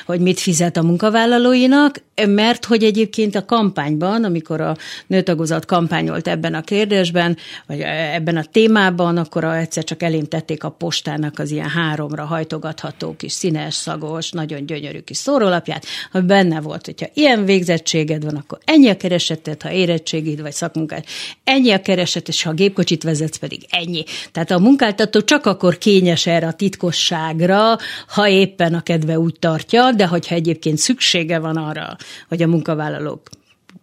hogy 0.06 0.20
mit 0.20 0.40
fizet 0.40 0.76
a 0.76 0.82
munkavállalóinak, 0.82 2.02
mert 2.26 2.64
hogy 2.64 2.84
egyébként 2.84 3.34
a 3.34 3.44
kampányban, 3.44 4.24
amikor 4.24 4.60
a 4.60 4.76
nőtagozat 5.06 5.64
kampányolt 5.64 6.28
ebben 6.28 6.54
a 6.54 6.60
kérdésben, 6.60 7.36
vagy 7.66 7.80
ebben 8.14 8.36
a 8.36 8.44
témában, 8.44 9.16
akkor 9.16 9.44
egyszer 9.44 9.84
csak 9.84 10.02
elém 10.02 10.24
tették 10.24 10.64
a 10.64 10.70
postának 10.70 11.38
az 11.38 11.50
ilyen 11.50 11.68
háromra 11.68 12.24
hajtogatható 12.24 13.14
kis 13.16 13.32
színes, 13.32 13.74
szagos, 13.74 14.30
nagyon 14.30 14.66
gyönyörű 14.66 14.98
kis 15.00 15.16
szórólapját, 15.16 15.86
hogy 16.12 16.24
benne 16.24 16.60
volt, 16.60 16.84
hogyha 16.84 17.06
ilyen 17.14 17.44
végzettséged 17.44 18.24
van, 18.24 18.36
akkor 18.36 18.58
ennyi 18.64 18.88
a 18.88 18.96
kereseted, 18.96 19.62
ha 19.62 19.70
érettségid 19.70 20.40
vagy 20.40 20.52
szakmunkád, 20.52 21.04
ennyi 21.44 21.70
a 21.70 21.80
kereset, 21.80 22.28
és 22.28 22.42
ha 22.42 22.50
a 22.50 22.54
gépkocsit 22.54 23.02
vezetsz, 23.02 23.36
pedig 23.36 23.66
ennyi. 23.70 24.04
Tehát 24.32 24.50
a 24.50 24.58
munkáltató 24.58 25.20
csak 25.20 25.46
akkor 25.46 25.78
kényes 25.78 26.26
erre 26.26 26.46
a 26.46 26.52
titkosságra, 26.52 27.78
ha 28.08 28.28
éppen 28.28 28.74
a 28.74 28.80
kedve 28.80 29.18
úgy 29.18 29.36
tartja, 29.50 29.92
de 29.92 30.06
hogyha 30.06 30.34
egyébként 30.34 30.78
szüksége 30.78 31.38
van 31.38 31.56
arra, 31.56 31.96
hogy 32.28 32.42
a 32.42 32.46
munkavállalók 32.46 33.20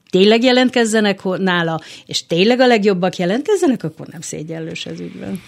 tényleg 0.09 0.43
jelentkezzenek 0.43 1.23
nála, 1.23 1.81
és 2.05 2.25
tényleg 2.25 2.59
a 2.59 2.67
legjobbak 2.67 3.15
jelentkezzenek, 3.15 3.83
akkor 3.83 4.07
nem 4.07 4.21
szégyenlős 4.21 4.85
ez 4.85 4.99
ügyben. 4.99 5.41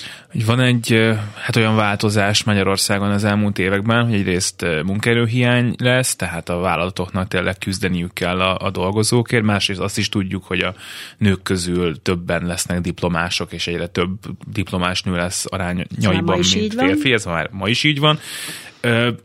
Van 0.46 0.60
egy 0.60 1.16
hát 1.36 1.56
olyan 1.56 1.76
változás 1.76 2.44
Magyarországon 2.44 3.12
az 3.12 3.24
elmúlt 3.24 3.60
években, 3.60 4.06
hogy 4.06 4.14
egyrészt 4.14 4.66
munkaerőhiány 4.86 5.76
lesz, 5.78 6.16
tehát 6.16 6.50
a 6.50 6.58
vállalatoknak 6.58 7.28
tényleg 7.28 7.58
küzdeniük 7.58 8.14
kell 8.14 8.42
a, 8.42 8.66
a 8.66 8.70
dolgozókért, 8.70 9.44
másrészt 9.44 9.80
azt 9.80 9.98
is 9.98 10.10
tudjuk, 10.10 10.44
hogy 10.44 10.60
a 10.60 10.76
nők 11.18 11.42
közül 11.42 12.02
többen 12.02 12.46
lesznek 12.46 12.82
diplomások, 12.82 13.54
és 13.54 13.68
egyre 13.68 13.88
több 13.88 14.10
diplomás 14.52 15.02
nő 15.04 15.16
lesz 15.16 15.46
arányaiban, 15.50 16.40
mint 16.54 16.74
férfi, 16.74 17.14
ez 17.14 17.26
már 17.26 17.50
ma 17.52 17.68
is 17.68 17.84
így 17.84 18.00
van 18.00 18.20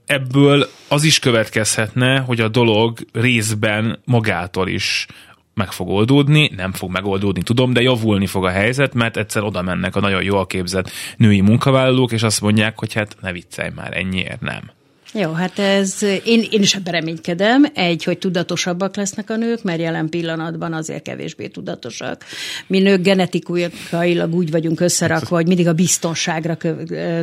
ebből 0.07 0.67
az 0.89 1.05
is 1.05 1.19
következhetne, 1.19 2.19
hogy 2.19 2.41
a 2.41 2.49
dolog 2.49 2.99
részben 3.13 4.01
magától 4.05 4.69
is 4.69 5.07
meg 5.55 5.73
fog 5.73 5.89
oldódni, 5.89 6.51
nem 6.57 6.73
fog 6.73 6.91
megoldódni, 6.91 7.43
tudom, 7.43 7.73
de 7.73 7.83
javulni 7.83 8.27
fog 8.27 8.45
a 8.45 8.51
helyzet, 8.51 8.95
mert 8.95 9.17
egyszer 9.17 9.43
oda 9.43 9.63
mennek 9.63 9.97
a 9.97 10.01
nagyon 10.01 10.23
jól 10.23 10.47
képzett 10.47 10.91
női 11.17 11.41
munkavállalók, 11.41 12.13
és 12.13 12.23
azt 12.23 12.41
mondják, 12.41 12.79
hogy 12.79 12.93
hát 12.93 13.17
ne 13.21 13.33
viccelj 13.33 13.71
már, 13.75 13.97
ennyiért 13.97 14.41
nem. 14.41 14.71
Jó, 15.17 15.31
hát 15.33 15.59
ez, 15.59 16.03
én, 16.25 16.45
én 16.51 16.63
is 16.63 16.75
ebben 16.75 16.93
reménykedem. 16.93 17.65
Egy, 17.75 18.05
hogy 18.05 18.19
tudatosabbak 18.19 18.97
lesznek 18.97 19.31
a 19.31 19.37
nők, 19.37 19.63
mert 19.63 19.81
jelen 19.81 20.09
pillanatban 20.09 20.73
azért 20.73 21.03
kevésbé 21.03 21.47
tudatosak. 21.47 22.25
Mi 22.67 22.79
nők 22.79 23.03
genetikailag 23.03 24.35
úgy 24.35 24.51
vagyunk 24.51 24.81
összerakva, 24.81 25.37
hogy 25.37 25.47
mindig 25.47 25.69
a 25.69 25.73
biztonságra 25.73 26.57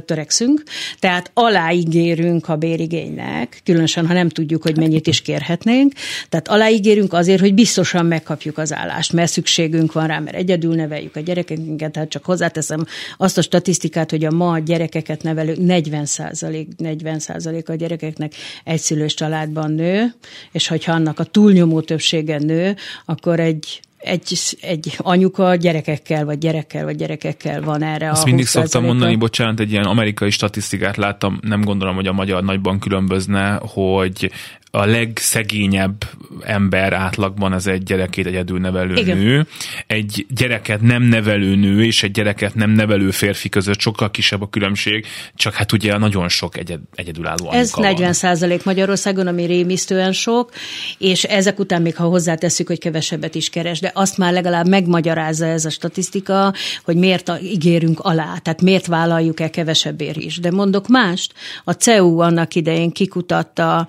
törekszünk, 0.06 0.64
tehát 1.00 1.32
aláígérünk 1.34 2.50
a 2.50 2.56
bérigénynek, 2.56 3.62
különösen, 3.64 4.08
ha 4.08 4.14
nem 4.14 4.30
tudjuk, 4.30 4.64
hogy 4.64 4.78
mennyit 4.78 5.08
is 5.08 5.22
kérhetnénk. 5.22 5.94
Tehát 6.30 6.48
aláígérünk 6.48 7.14
azért, 7.14 7.40
hogy 7.40 7.54
biztosan 7.54 8.06
megkapjuk 8.06 8.58
az 8.58 8.74
állást, 8.74 9.14
mert 9.14 9.32
szükségünk 9.32 9.94
van 9.94 10.08
rá, 10.08 10.20
mert 10.20 10.36
egyedül 10.36 10.76
neveljük 10.76 11.16
a 11.16 11.20
gyerekeket, 11.20 11.92
tehát 11.92 12.10
csak 12.10 12.26
hozzáteszem 12.26 12.86
azt 13.18 13.38
a 13.38 13.42
statisztikát, 13.42 14.10
hogy 14.10 14.26
a 14.26 14.32
ma 14.32 14.60
gyerekeket 14.60 15.24
nevelők 15.24 15.58
40% 15.60 16.68
40% 16.78 17.66
a 17.66 17.81
gyerekeknek 17.82 18.34
egyszülős 18.64 19.14
családban 19.14 19.72
nő, 19.72 20.14
és 20.52 20.68
hogyha 20.68 20.92
annak 20.92 21.20
a 21.20 21.24
túlnyomó 21.24 21.82
többsége 21.82 22.38
nő, 22.38 22.76
akkor 23.06 23.40
egy 23.40 23.82
egy, 24.02 24.58
egy 24.62 24.96
anyuka 24.98 25.56
gyerekekkel, 25.56 26.26
vagy 26.26 26.38
gyerekkel, 26.38 26.84
vagy 26.84 26.96
gyerekekkel 26.96 27.62
van 27.62 27.84
erre 27.84 28.10
Azt 28.10 28.22
a 28.22 28.26
mindig 28.26 28.46
szoktam 28.46 28.84
mondani, 28.84 29.16
bocsánat, 29.16 29.60
egy 29.60 29.72
ilyen 29.72 29.84
amerikai 29.84 30.30
statisztikát 30.30 30.98
láttam, 30.98 31.40
nem 31.42 31.62
gondolom, 31.62 31.96
hogy 31.96 32.08
a 32.08 32.14
magyar 32.14 32.44
nagyban 32.44 32.80
különbözne, 32.80 33.60
hogy 33.62 34.32
a 34.72 34.86
legszegényebb 34.86 36.04
ember 36.42 36.94
átlagban 36.94 37.52
az 37.54 37.68
egy 37.68 37.84
gyerekét 37.84 38.26
egyedül 38.26 38.60
nevelő 38.60 38.96
Igen. 38.96 39.18
nő. 39.18 39.48
Egy 39.88 40.26
gyereket 40.30 40.82
nem 40.82 41.04
nevelő 41.04 41.56
nő 41.56 41.84
és 41.84 42.04
egy 42.04 42.12
gyereket 42.12 42.56
nem 42.56 42.70
nevelő 42.70 43.12
férfi 43.12 43.50
között 43.50 43.80
sokkal 43.80 44.12
kisebb 44.12 44.42
a 44.42 44.50
különbség, 44.50 45.06
csak 45.36 45.54
hát 45.54 45.72
ugye 45.72 45.98
nagyon 45.98 46.30
sok 46.30 46.58
egyed, 46.58 46.80
egyedülálló 46.96 47.52
Ez 47.52 47.74
40 47.74 48.14
százalék 48.14 48.64
Magyarországon, 48.64 49.28
ami 49.28 49.46
rémisztően 49.46 50.12
sok, 50.12 50.52
és 50.98 51.24
ezek 51.24 51.60
után 51.60 51.82
még 51.82 51.96
ha 51.96 52.04
hozzáteszük, 52.04 52.68
hogy 52.68 52.80
kevesebbet 52.80 53.36
is 53.36 53.50
keres, 53.50 53.80
de 53.80 53.92
azt 53.94 54.18
már 54.18 54.34
legalább 54.34 54.68
megmagyarázza 54.68 55.46
ez 55.46 55.66
a 55.66 55.70
statisztika, 55.70 56.54
hogy 56.84 56.96
miért 56.96 57.32
ígérünk 57.44 58.00
alá, 58.00 58.38
tehát 58.42 58.62
miért 58.62 58.86
vállaljuk 58.86 59.40
el 59.40 59.50
kevesebbért 59.50 60.18
is. 60.18 60.40
De 60.40 60.52
mondok 60.52 60.88
mást, 60.88 61.34
a 61.64 61.72
CEU 61.72 62.20
annak 62.20 62.56
idején 62.56 62.92
kikutatta 62.92 63.88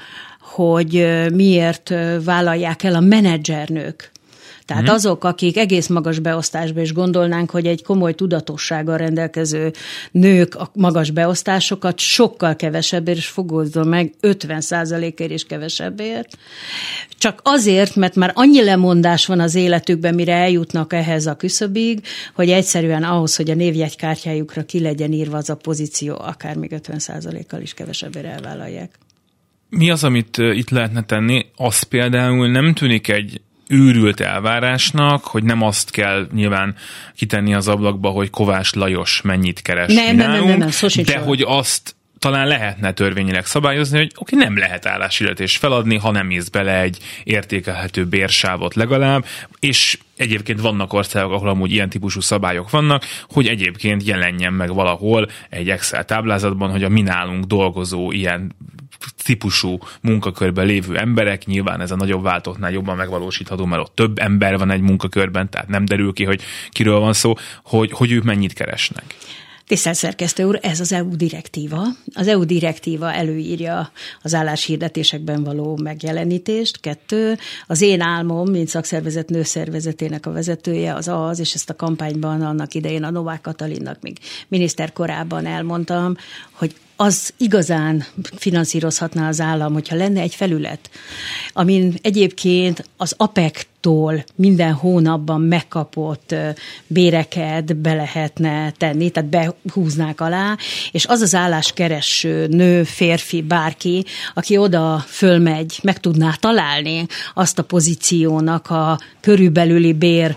hogy 0.54 1.06
miért 1.32 1.94
vállalják 2.24 2.82
el 2.82 2.94
a 2.94 3.00
menedzsernők 3.00 4.12
tehát 4.72 4.90
mm. 4.90 4.94
azok, 4.94 5.24
akik 5.24 5.56
egész 5.56 5.86
magas 5.86 6.18
beosztásba 6.18 6.80
is 6.80 6.92
gondolnánk, 6.92 7.50
hogy 7.50 7.66
egy 7.66 7.82
komoly 7.82 8.14
tudatossággal 8.14 8.96
rendelkező 8.96 9.72
nők 10.10 10.54
a 10.54 10.70
magas 10.74 11.10
beosztásokat 11.10 11.98
sokkal 11.98 12.56
kevesebbért, 12.56 13.18
és 13.18 13.26
fogózzon 13.26 13.88
meg 13.88 14.12
50% 14.22 15.18
ért 15.18 15.30
is 15.30 15.44
kevesebbért. 15.44 16.36
Csak 17.18 17.40
azért, 17.44 17.96
mert 17.96 18.14
már 18.14 18.32
annyi 18.34 18.64
lemondás 18.64 19.26
van 19.26 19.40
az 19.40 19.54
életükben, 19.54 20.14
mire 20.14 20.34
eljutnak 20.34 20.92
ehhez 20.92 21.26
a 21.26 21.34
küszöbig, 21.34 22.02
hogy 22.34 22.50
egyszerűen 22.50 23.02
ahhoz, 23.02 23.36
hogy 23.36 23.50
a 23.50 23.54
névjegykártyájukra 23.54 24.64
ki 24.64 24.80
legyen 24.80 25.12
írva 25.12 25.36
az 25.36 25.50
a 25.50 25.56
pozíció, 25.56 26.14
akár 26.18 26.56
még 26.56 26.74
50% 26.74 27.44
kal 27.48 27.60
is 27.60 27.74
kevesebbért 27.74 28.26
elvállalják. 28.26 28.98
Mi 29.76 29.90
az, 29.90 30.04
amit 30.04 30.36
itt 30.38 30.70
lehetne 30.70 31.02
tenni? 31.02 31.46
Az 31.56 31.82
például 31.82 32.48
nem 32.48 32.74
tűnik 32.74 33.08
egy 33.08 33.40
őrült 33.68 34.20
elvárásnak, 34.20 35.24
hogy 35.24 35.44
nem 35.44 35.62
azt 35.62 35.90
kell 35.90 36.26
nyilván 36.32 36.74
kitenni 37.16 37.54
az 37.54 37.68
ablakba, 37.68 38.08
hogy 38.08 38.30
Kovás 38.30 38.72
Lajos 38.72 39.20
mennyit 39.22 39.62
keres 39.62 39.94
nem, 39.94 40.16
nálunk, 40.16 40.48
nem, 40.48 40.58
nem, 40.58 40.68
nem, 40.80 40.90
nem, 40.94 41.04
de 41.04 41.18
hogy 41.18 41.44
azt 41.46 41.94
talán 42.22 42.46
lehetne 42.46 42.92
törvényileg 42.92 43.46
szabályozni, 43.46 43.98
hogy 43.98 44.12
oké, 44.16 44.36
nem 44.36 44.58
lehet 44.58 44.86
álláshirdetést 44.86 45.58
feladni, 45.58 45.96
ha 45.96 46.10
nem 46.10 46.26
mész 46.26 46.48
bele 46.48 46.80
egy 46.80 46.98
értékelhető 47.24 48.06
bérsávot 48.06 48.74
legalább, 48.74 49.24
és 49.60 49.98
egyébként 50.16 50.60
vannak 50.60 50.92
országok, 50.92 51.32
ahol 51.32 51.48
amúgy 51.48 51.72
ilyen 51.72 51.88
típusú 51.88 52.20
szabályok 52.20 52.70
vannak, 52.70 53.04
hogy 53.28 53.46
egyébként 53.46 54.02
jelenjen 54.02 54.52
meg 54.52 54.74
valahol 54.74 55.30
egy 55.48 55.70
Excel 55.70 56.04
táblázatban, 56.04 56.70
hogy 56.70 56.84
a 56.84 56.88
mi 56.88 57.00
nálunk 57.00 57.44
dolgozó 57.44 58.12
ilyen 58.12 58.54
típusú 59.22 59.78
munkakörben 60.00 60.66
lévő 60.66 60.96
emberek, 60.96 61.46
nyilván 61.46 61.80
ez 61.80 61.90
a 61.90 61.96
nagyobb 61.96 62.22
váltóknál 62.22 62.70
jobban 62.70 62.96
megvalósítható, 62.96 63.64
mert 63.64 63.82
ott 63.82 63.94
több 63.94 64.18
ember 64.18 64.58
van 64.58 64.70
egy 64.70 64.80
munkakörben, 64.80 65.50
tehát 65.50 65.68
nem 65.68 65.84
derül 65.84 66.12
ki, 66.12 66.24
hogy 66.24 66.42
kiről 66.70 66.98
van 66.98 67.12
szó, 67.12 67.34
hogy, 67.64 67.92
hogy 67.92 68.12
ők 68.12 68.22
mennyit 68.22 68.52
keresnek. 68.52 69.04
Tisztelt 69.72 69.96
szerkesztő 69.96 70.44
úr, 70.44 70.58
ez 70.62 70.80
az 70.80 70.92
EU 70.92 71.16
direktíva. 71.16 71.84
Az 72.14 72.28
EU 72.28 72.44
direktíva 72.44 73.12
előírja 73.12 73.90
az 74.22 74.34
álláshirdetésekben 74.34 75.44
való 75.44 75.78
megjelenítést. 75.82 76.80
Kettő, 76.80 77.38
az 77.66 77.80
én 77.80 78.00
álmom, 78.00 78.50
mint 78.50 78.68
szakszervezet 78.68 79.28
nőszervezetének 79.28 80.26
a 80.26 80.32
vezetője, 80.32 80.94
az 80.94 81.08
az, 81.08 81.38
és 81.38 81.54
ezt 81.54 81.70
a 81.70 81.76
kampányban 81.76 82.42
annak 82.42 82.74
idején 82.74 83.04
a 83.04 83.10
Novák 83.10 83.40
Katalinnak 83.40 84.00
még 84.00 84.18
miniszter 84.48 84.92
korában 84.92 85.46
elmondtam, 85.46 86.16
hogy 86.50 86.74
az 87.02 87.32
igazán 87.36 88.04
finanszírozhatná 88.36 89.28
az 89.28 89.40
állam, 89.40 89.72
hogyha 89.72 89.96
lenne 89.96 90.20
egy 90.20 90.34
felület, 90.34 90.90
amin 91.52 91.94
egyébként 92.02 92.88
az 92.96 93.14
APEC 93.16 93.66
tól 93.82 94.24
minden 94.34 94.72
hónapban 94.72 95.40
megkapott 95.40 96.34
béreket 96.86 97.76
be 97.76 97.94
lehetne 97.94 98.70
tenni, 98.70 99.10
tehát 99.10 99.30
behúznák 99.62 100.20
alá, 100.20 100.56
és 100.92 101.06
az 101.06 101.20
az 101.20 101.34
álláskereső 101.34 102.46
nő, 102.46 102.82
férfi, 102.82 103.42
bárki, 103.42 104.04
aki 104.34 104.56
oda 104.56 105.04
fölmegy, 105.06 105.78
meg 105.82 106.00
tudná 106.00 106.32
találni 106.40 107.06
azt 107.34 107.58
a 107.58 107.64
pozíciónak 107.64 108.70
a 108.70 108.98
körülbelüli 109.20 109.92
bér 109.92 110.34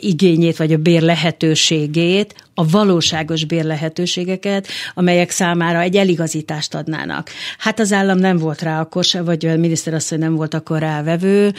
igényét, 0.00 0.56
vagy 0.56 0.72
a 0.72 0.78
bér 0.78 1.02
lehetőségét, 1.02 2.34
a 2.54 2.68
valóságos 2.68 3.44
bérlehetőségeket, 3.44 4.66
amelyek 4.94 5.30
számára 5.30 5.80
egy 5.80 5.96
eligazítást 5.96 6.74
adnának. 6.74 7.30
Hát 7.58 7.80
az 7.80 7.92
állam 7.92 8.18
nem 8.18 8.36
volt 8.36 8.62
rá 8.62 8.80
akkor 8.80 9.04
se, 9.04 9.22
vagy 9.22 9.46
a 9.46 9.56
miniszterasszony 9.56 10.18
nem 10.18 10.34
volt 10.34 10.54
akkor 10.54 10.78
rávevő, 10.78 11.52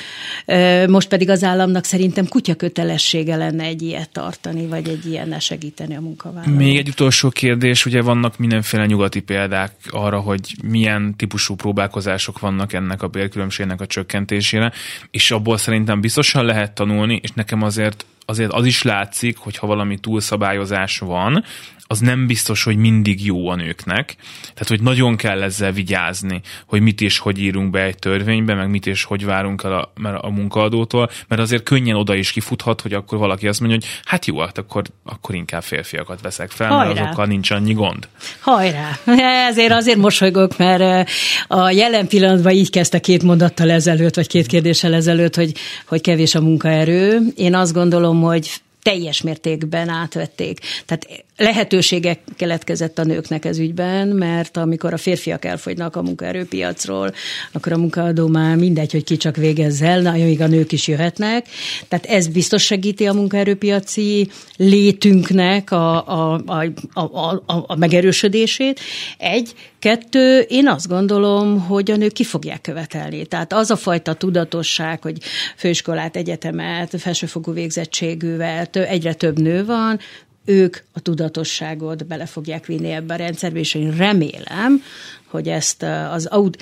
most 0.88 1.14
pedig 1.16 1.30
az 1.30 1.44
államnak 1.44 1.84
szerintem 1.84 2.28
kutya 2.28 2.56
kötelessége 2.56 3.36
lenne 3.36 3.64
egy 3.64 3.82
ilyet 3.82 4.10
tartani, 4.10 4.68
vagy 4.68 4.88
egy 4.88 5.06
ilyen 5.06 5.40
segíteni 5.40 5.96
a 5.96 6.02
munkavállalót. 6.02 6.58
Még 6.58 6.78
egy 6.78 6.90
utolsó 6.90 7.30
kérdés, 7.30 7.86
ugye 7.86 8.02
vannak 8.02 8.38
mindenféle 8.38 8.86
nyugati 8.86 9.20
példák 9.20 9.72
arra, 9.90 10.20
hogy 10.20 10.56
milyen 10.64 11.16
típusú 11.18 11.56
próbálkozások 11.56 12.40
vannak 12.40 12.74
ennek 12.74 13.04
a 13.04 13.08
bérkülönbségnek 13.08 13.82
a 13.82 13.86
csökkentésére, 13.86 14.72
és 15.12 15.32
abból 15.32 15.58
szerintem 15.58 16.02
biztosan 16.02 16.46
lehet 16.46 16.72
tanulni, 16.72 17.20
és 17.24 17.32
nekem 17.32 17.62
azért 17.62 18.06
azért 18.26 18.52
az 18.52 18.66
is 18.66 18.82
látszik, 18.82 19.38
hogy 19.38 19.58
ha 19.58 19.68
valami 19.68 19.98
túlszabályozás 19.98 21.00
van, 21.00 21.44
az 21.88 22.00
nem 22.00 22.28
biztos, 22.28 22.64
hogy 22.64 22.78
mindig 22.78 23.26
jó 23.26 23.48
a 23.48 23.56
nőknek. 23.56 24.16
Tehát, 24.42 24.68
hogy 24.68 24.82
nagyon 24.82 25.16
kell 25.16 25.42
ezzel 25.42 25.72
vigyázni, 25.72 26.42
hogy 26.68 26.82
mit 26.82 27.02
és 27.02 27.18
hogy 27.18 27.40
írunk 27.40 27.70
be 27.70 27.82
egy 27.82 27.98
törvénybe, 27.98 28.54
meg 28.54 28.70
mit 28.70 28.88
és 28.88 29.04
hogy 29.04 29.26
várunk 29.26 29.64
el 29.64 29.74
a, 29.74 29.92
a 30.22 30.30
munkaadótól, 30.30 31.10
mert 31.28 31.42
azért 31.42 31.64
könnyen 31.64 31.96
oda 31.96 32.16
is 32.16 32.32
kifuthat, 32.32 32.82
hogy 32.82 32.94
akkor 32.94 33.18
valaki 33.18 33.48
azt 33.48 33.60
mondja, 33.60 33.78
hogy 33.78 33.88
hát 34.06 34.26
jó, 34.26 34.40
hát 34.40 34.58
akkor, 34.58 34.84
akkor 35.04 35.36
inkább 35.36 35.64
férfiakat 35.64 36.22
veszek 36.22 36.52
fel, 36.52 36.68
Hajrá. 36.68 36.88
mert 36.88 37.00
azokkal 37.00 37.26
nincs 37.26 37.52
annyi 37.52 37.74
gond. 37.74 38.08
Hajrá! 38.40 38.90
Ezért 39.50 39.72
azért 39.72 39.98
mosolygok, 39.98 40.58
mert 40.58 41.10
a 41.48 41.70
jelen 41.70 42.08
pillanatban 42.08 42.52
így 42.52 42.70
kezdte 42.70 43.00
két 43.00 43.24
mondattal 43.24 43.72
ezelőtt, 43.72 44.16
vagy 44.16 44.28
két 44.28 44.46
kérdéssel 44.46 44.94
ezelőtt, 44.94 45.36
hogy, 45.36 45.52
hogy 45.88 46.02
kevés 46.02 46.36
a 46.36 46.42
munkaerő. 46.42 47.20
Én 47.36 47.56
azt 47.56 47.74
gondolom, 47.74 48.15
hogy 48.22 48.62
teljes 48.82 49.22
mértékben 49.22 49.90
átvették. 49.90 50.60
Tehát 50.86 51.26
lehetőségek 51.38 52.20
keletkezett 52.36 53.00
a 53.00 53.04
nőknek 53.04 53.46
ez 53.46 53.58
ügyben, 53.58 54.08
mert 54.08 54.58
amikor 54.58 54.94
a 54.94 54.98
férfiak 54.98 55.46
elfogynak 55.46 55.96
a 55.96 56.02
munkaerőpiacról, 56.02 57.14
akkor 57.52 57.72
a 57.72 57.78
munkaadó 57.78 58.28
már 58.28 58.56
mindegy, 58.56 58.92
hogy 58.92 59.04
ki 59.04 59.18
csak 59.18 59.36
végezzel, 59.36 60.06
amíg 60.06 60.42
a 60.42 60.48
nők 60.48 60.72
is 60.72 60.88
jöhetnek. 60.88 61.48
Tehát 61.88 62.06
ez 62.06 62.28
biztos 62.28 62.64
segíti 62.64 63.06
a 63.06 63.14
munkaerőpiaci 63.14 64.30
létünknek 64.58 65.72
a, 65.72 66.08
a, 66.08 66.42
a, 66.46 66.64
a, 66.94 67.34
a, 67.34 67.64
a 67.68 67.76
megerősödését. 67.76 68.80
Egy, 69.18 69.54
kettő, 69.86 70.40
én 70.40 70.68
azt 70.68 70.88
gondolom, 70.88 71.60
hogy 71.60 71.92
a 71.92 71.96
nők 71.96 72.14
ki 72.14 72.24
fogják 72.24 72.62
követelni. 72.62 73.26
Tehát 73.26 73.54
az 73.54 73.72
a 73.72 73.76
fajta 73.76 74.14
tudatosság, 74.14 75.02
hogy 75.02 75.18
főiskolát, 75.56 76.16
egyetemet, 76.16 77.00
felsőfokú 77.00 77.54
végzettségűvel 77.54 78.68
egyre 78.72 79.14
több 79.14 79.40
nő 79.40 79.66
van, 79.66 80.00
ők 80.46 80.78
a 80.94 81.00
tudatosságot 81.00 82.06
bele 82.06 82.26
fogják 82.26 82.66
vinni 82.66 82.92
ebbe 82.92 83.14
a 83.14 83.18
rendszerbe, 83.18 83.60
és 83.60 83.74
én 83.74 83.96
remélem, 83.98 84.84
hogy 85.28 85.48
ezt 85.48 85.84
az 86.12 86.26
aud 86.26 86.56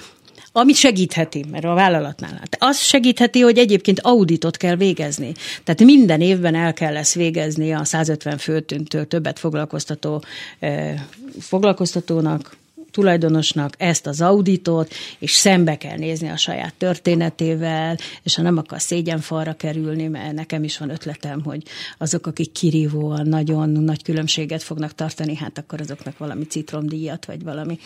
amit 0.55 0.75
segítheti, 0.75 1.45
mert 1.51 1.63
a 1.63 1.73
vállalatnál. 1.73 2.41
Az 2.57 2.77
segítheti, 2.77 3.39
hogy 3.39 3.57
egyébként 3.57 3.99
auditot 3.99 4.57
kell 4.57 4.75
végezni. 4.75 5.33
Tehát 5.63 5.83
minden 5.83 6.21
évben 6.21 6.55
el 6.55 6.73
kell 6.73 6.93
lesz 6.93 7.15
végezni 7.15 7.73
a 7.73 7.83
150 7.83 8.37
főtűntől 8.37 9.07
többet 9.07 9.39
foglalkoztató 9.39 10.23
eh, 10.59 11.01
foglalkoztatónak, 11.39 12.57
tulajdonosnak 12.93 13.73
ezt 13.77 14.07
az 14.07 14.21
auditot, 14.21 14.93
és 15.19 15.31
szembe 15.31 15.77
kell 15.77 15.97
nézni 15.97 16.29
a 16.29 16.37
saját 16.37 16.73
történetével, 16.73 17.97
és 18.23 18.35
ha 18.35 18.41
nem 18.41 18.57
akar 18.57 18.81
szégyenfalra 18.81 19.53
kerülni, 19.53 20.07
mert 20.07 20.33
nekem 20.33 20.63
is 20.63 20.77
van 20.77 20.89
ötletem, 20.89 21.43
hogy 21.43 21.63
azok, 21.97 22.27
akik 22.27 22.51
kirívóan 22.51 23.27
nagyon 23.27 23.69
nagy 23.69 24.03
különbséget 24.03 24.63
fognak 24.63 24.95
tartani, 24.95 25.35
hát 25.35 25.57
akkor 25.57 25.81
azoknak 25.81 26.17
valami 26.17 26.43
citromdíjat, 26.43 27.25
vagy 27.25 27.43
valami 27.43 27.79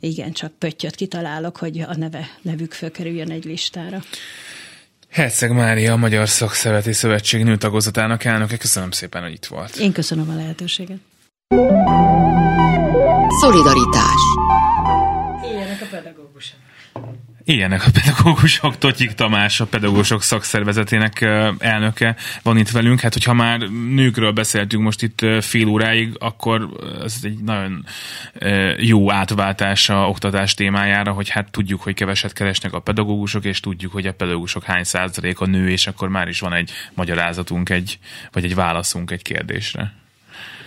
igen, 0.00 0.32
csak 0.32 0.52
pöttyöt 0.58 0.94
kitalálok, 0.94 1.56
hogy 1.56 1.80
a 1.80 1.96
neve, 1.96 2.28
nevük 2.42 2.72
fölkerüljön 2.72 3.30
egy 3.30 3.44
listára. 3.44 4.02
Herceg 5.08 5.52
Mária, 5.52 5.92
a 5.92 5.96
Magyar 5.96 6.28
Szakszereti 6.28 6.92
Szövetség 6.92 7.44
nőtagozatának 7.44 8.24
elnöke. 8.24 8.56
Köszönöm 8.56 8.90
szépen, 8.90 9.22
hogy 9.22 9.32
itt 9.32 9.46
volt. 9.46 9.76
Én 9.76 9.92
köszönöm 9.92 10.30
a 10.30 10.34
lehetőséget. 10.34 10.98
Szolidaritás 13.38 14.20
Ilyenek 15.52 15.80
a 15.80 15.86
pedagógusok. 15.90 16.58
Ilyenek 17.44 17.86
a 17.86 17.90
pedagógusok, 17.92 18.78
Totyik 18.78 19.12
Tamás, 19.12 19.60
a 19.60 19.66
pedagógusok 19.66 20.22
szakszervezetének 20.22 21.20
elnöke 21.58 22.16
van 22.42 22.56
itt 22.56 22.70
velünk. 22.70 23.00
Hát, 23.00 23.12
hogyha 23.12 23.32
már 23.32 23.58
nőkről 23.94 24.32
beszéltünk 24.32 24.82
most 24.82 25.02
itt 25.02 25.20
fél 25.40 25.68
óráig, 25.68 26.16
akkor 26.18 26.68
ez 27.04 27.14
egy 27.22 27.38
nagyon 27.38 27.86
jó 28.76 29.12
átváltás 29.12 29.88
a 29.88 30.08
oktatás 30.08 30.54
témájára, 30.54 31.12
hogy 31.12 31.28
hát 31.28 31.50
tudjuk, 31.50 31.82
hogy 31.82 31.94
keveset 31.94 32.32
keresnek 32.32 32.72
a 32.72 32.80
pedagógusok, 32.80 33.44
és 33.44 33.60
tudjuk, 33.60 33.92
hogy 33.92 34.06
a 34.06 34.12
pedagógusok 34.12 34.64
hány 34.64 34.84
százalék 34.84 35.40
a 35.40 35.46
nő, 35.46 35.70
és 35.70 35.86
akkor 35.86 36.08
már 36.08 36.28
is 36.28 36.40
van 36.40 36.52
egy 36.52 36.70
magyarázatunk, 36.94 37.68
egy, 37.68 37.98
vagy 38.32 38.44
egy 38.44 38.54
válaszunk 38.54 39.10
egy 39.10 39.22
kérdésre. 39.22 39.98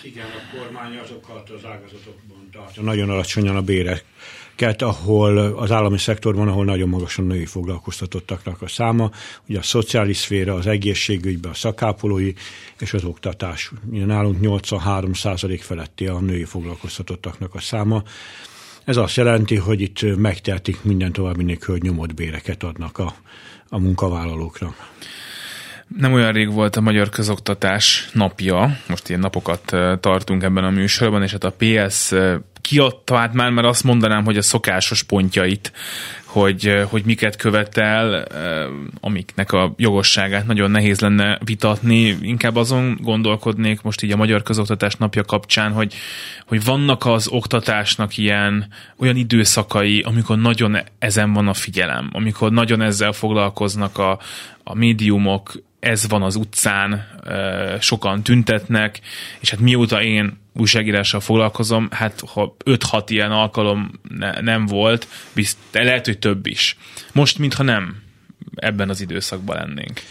Igen, 0.06 0.26
a 0.26 0.58
kormány 0.58 0.98
azokat 0.98 1.50
az 1.50 1.66
ágazatokban 1.66 2.50
tartja 2.52 2.84
nagyon 2.84 3.10
alacsonyan 3.10 3.56
a 3.56 3.62
béreket, 3.62 4.82
ahol 4.82 5.38
az 5.38 5.72
állami 5.72 5.98
szektorban, 5.98 6.48
ahol 6.48 6.66
nagyon 6.66 6.90
magas 6.90 7.18
a 7.18 7.22
női 7.22 7.46
foglalkoztatottaknak 7.46 8.62
a 8.62 8.68
száma, 8.68 9.12
ugye 9.48 9.60
a 9.60 9.62
szociális 9.62 10.18
szféra, 10.18 10.54
az 10.54 10.68
egészségügyben, 10.68 11.52
a 11.52 11.54
szakápolói 11.54 12.34
és 12.80 12.94
az 12.94 13.04
oktatás. 13.04 13.72
Ugye 13.90 14.06
nálunk 14.06 14.40
83 14.40 15.14
százalék 15.14 15.62
feletti 15.62 16.08
a 16.08 16.20
női 16.20 16.46
foglalkoztatottaknak 16.46 17.56
a 17.56 17.60
száma. 17.60 18.04
Ez 18.84 18.98
azt 18.98 19.16
jelenti, 19.16 19.56
hogy 19.56 19.82
itt 19.82 20.18
megtehetik 20.18 20.84
minden 20.84 21.12
további 21.12 21.44
nélkül, 21.44 21.74
hogy 21.74 21.84
nyomott 21.84 22.14
béreket 22.14 22.64
adnak 22.64 22.98
a, 22.98 23.16
a 23.70 23.80
munkavállalóknak. 23.80 24.92
Nem 25.98 26.14
olyan 26.14 26.32
rég 26.32 26.52
volt 26.52 26.76
a 26.76 26.82
Magyar 26.82 27.10
Közoktatás 27.10 28.10
napja, 28.14 28.78
most 28.88 29.10
ilyen 29.10 29.22
napokat 29.22 29.76
tartunk 30.00 30.44
ebben 30.44 30.64
a 30.64 30.70
műsorban, 30.70 31.24
és 31.24 31.32
hát 31.32 31.44
a 31.44 31.56
PS 31.58 32.14
kiadta 32.62 33.16
hát 33.16 33.34
már, 33.34 33.52
mert 33.52 33.68
azt 33.68 33.84
mondanám, 33.84 34.24
hogy 34.24 34.38
a 34.38 34.42
szokásos 34.42 35.04
pontjait, 35.04 35.72
hogy, 36.26 36.84
hogy 36.90 37.04
miket 37.06 37.36
követel, 37.36 38.28
amiknek 39.00 39.52
a 39.52 39.74
jogosságát 39.78 40.48
nagyon 40.48 40.72
nehéz 40.72 41.00
lenne 41.00 41.40
vitatni. 41.46 42.18
Inkább 42.22 42.56
azon 42.56 42.98
gondolkodnék 43.02 43.82
most 43.82 44.02
így 44.02 44.12
a 44.12 44.18
Magyar 44.18 44.42
Közoktatás 44.42 44.96
napja 44.96 45.24
kapcsán, 45.24 45.72
hogy, 45.72 45.94
hogy 46.46 46.64
vannak 46.64 47.06
az 47.06 47.28
oktatásnak 47.28 48.18
ilyen 48.18 48.68
olyan 48.98 49.16
időszakai, 49.16 50.02
amikor 50.02 50.38
nagyon 50.38 50.78
ezen 51.00 51.34
van 51.34 51.48
a 51.48 51.54
figyelem, 51.54 52.10
amikor 52.14 52.52
nagyon 52.52 52.82
ezzel 52.82 53.12
foglalkoznak 53.12 53.98
a, 53.98 54.20
a 54.64 54.76
médiumok, 54.76 55.54
ez 55.84 56.08
van 56.08 56.22
az 56.22 56.36
utcán, 56.36 57.08
sokan 57.80 58.24
tüntetnek, 58.24 59.00
és 59.40 59.50
hát 59.50 59.60
mióta 59.60 60.02
én 60.02 60.42
újságírással 60.54 61.20
foglalkozom, 61.20 61.88
hát 61.92 62.24
ha 62.34 62.56
5-6 62.66 63.04
ilyen 63.08 63.32
alkalom 63.32 63.92
ne, 64.18 64.42
nem 64.42 64.66
volt, 64.66 65.08
bizt, 65.34 65.58
lehet, 65.72 66.06
hogy 66.06 66.20
több 66.20 66.46
is. 66.46 66.78
Most, 67.12 67.38
mintha 67.38 67.64
nem 67.64 68.02
ebben 68.56 68.90
az 68.90 69.02
időszakban 69.02 69.56
lennénk. 69.56 70.02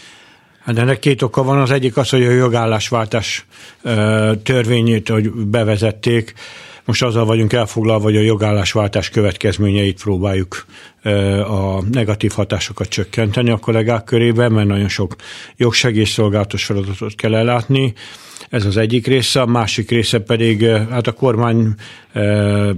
Hát 0.59 0.77
ennek 0.77 0.99
két 0.99 1.21
oka 1.21 1.43
van. 1.43 1.61
Az 1.61 1.71
egyik 1.71 1.97
az, 1.97 2.09
hogy 2.09 2.23
a 2.23 2.31
jogállásváltás 2.31 3.45
törvényét, 4.43 5.09
hogy 5.09 5.31
bevezették, 5.31 6.33
most 6.85 7.03
azzal 7.03 7.25
vagyunk 7.25 7.53
elfoglalva, 7.53 8.03
hogy 8.03 8.17
a 8.17 8.21
jogállásváltás 8.21 9.09
következményeit 9.09 10.01
próbáljuk 10.01 10.65
a 11.47 11.83
negatív 11.91 12.31
hatásokat 12.31 12.87
csökkenteni 12.87 13.49
a 13.49 13.57
kollégák 13.57 14.03
körében, 14.03 14.51
mert 14.51 14.67
nagyon 14.67 14.89
sok 14.89 15.15
jogsegélyszolgálatos 15.57 16.65
feladatot 16.65 17.15
kell 17.15 17.35
ellátni. 17.35 17.93
Ez 18.49 18.65
az 18.65 18.77
egyik 18.77 19.07
része, 19.07 19.41
a 19.41 19.45
másik 19.45 19.89
része 19.89 20.19
pedig, 20.19 20.65
hát 20.65 21.07
a 21.07 21.11
kormány 21.11 21.73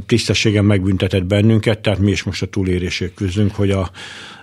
tisztességen 0.05 0.65
megbüntetett 0.65 1.23
bennünket, 1.23 1.79
tehát 1.79 1.99
mi 1.99 2.11
is 2.11 2.23
most 2.23 2.41
a 2.41 2.45
túlérésért 2.45 3.13
küzdünk, 3.13 3.55
hogy 3.55 3.71
a 3.71 3.91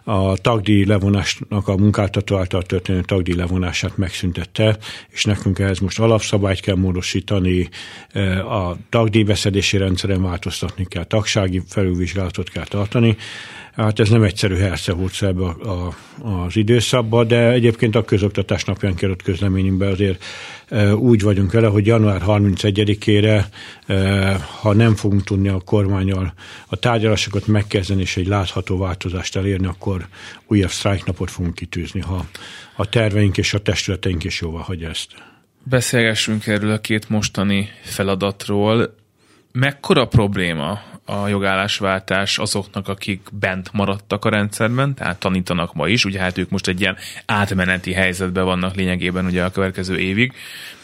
a 0.05 0.37
tagdíj 0.37 0.85
levonásnak 0.85 1.69
a 1.69 1.77
munkáltató 1.77 2.37
által 2.37 2.63
történő 2.63 3.01
tagdíj 3.01 3.35
levonását 3.35 3.97
megszüntette, 3.97 4.79
és 5.09 5.25
nekünk 5.25 5.59
ehhez 5.59 5.79
most 5.79 6.01
alapszabályt 6.01 6.61
kell 6.61 6.75
módosítani, 6.75 7.69
e, 8.13 8.47
a 8.47 8.77
tagdíjbeszedési 8.89 9.77
rendszeren 9.77 10.23
változtatni 10.23 10.87
kell, 10.87 11.05
tagsági 11.05 11.63
felülvizsgálatot 11.69 12.51
kell 12.51 12.65
tartani. 12.65 13.17
Hát 13.77 13.99
ez 13.99 14.09
nem 14.09 14.23
egyszerű 14.23 14.55
hercehúrca 14.55 15.27
ebbe 15.27 15.45
a, 15.45 15.69
a, 15.69 15.95
az 16.45 16.57
időszakba, 16.57 17.25
de 17.25 17.51
egyébként 17.51 17.95
a 17.95 18.05
közoktatás 18.05 18.65
napján 18.65 18.95
került 18.95 19.23
közleményünkbe 19.23 19.87
azért 19.87 20.25
e, 20.69 20.95
úgy 20.95 21.23
vagyunk 21.23 21.53
vele, 21.53 21.67
hogy 21.67 21.87
január 21.87 22.23
31-ére, 22.27 23.45
e, 23.87 24.33
ha 24.61 24.73
nem 24.73 24.95
fogunk 24.95 25.25
tudni 25.25 25.49
a 25.49 25.61
kormányal 25.65 26.33
a 26.67 26.77
tárgyalásokat 26.77 27.47
megkezdeni 27.47 28.01
és 28.01 28.17
egy 28.17 28.27
látható 28.27 28.79
változást 28.79 29.37
elérni, 29.37 29.67
akkor 29.67 30.07
újabb 30.47 30.71
sztrájknapot 30.71 31.31
fogunk 31.31 31.55
kitűzni, 31.55 32.01
ha 32.01 32.27
a 32.77 32.89
terveink 32.89 33.39
és 33.39 33.55
a 33.55 33.63
testületeink 33.63 34.25
is 34.25 34.41
jóval 34.41 34.63
hagy 34.63 34.83
ezt. 34.83 35.09
Beszélgessünk 35.63 36.47
erről 36.47 36.73
a 36.73 36.81
két 36.81 37.09
mostani 37.09 37.69
feladatról. 37.83 38.95
Mekkora 39.53 40.07
probléma 40.07 40.81
a 41.05 41.29
jogállásváltás 41.29 42.39
azoknak, 42.39 42.89
akik 42.89 43.21
bent 43.33 43.73
maradtak 43.73 44.25
a 44.25 44.29
rendszerben, 44.29 44.95
tehát 44.95 45.19
tanítanak 45.19 45.75
ma 45.75 45.89
is, 45.89 46.05
ugye 46.05 46.21
hát 46.21 46.39
ők 46.39 46.51
most 46.51 46.69
egy 46.69 46.81
ilyen 46.81 46.97
átmeneti 47.27 47.93
helyzetben 47.93 48.45
vannak 48.45 48.75
lényegében 48.75 49.25
ugye 49.25 49.45
a 49.45 49.51
következő 49.51 49.99
évig, 49.99 50.33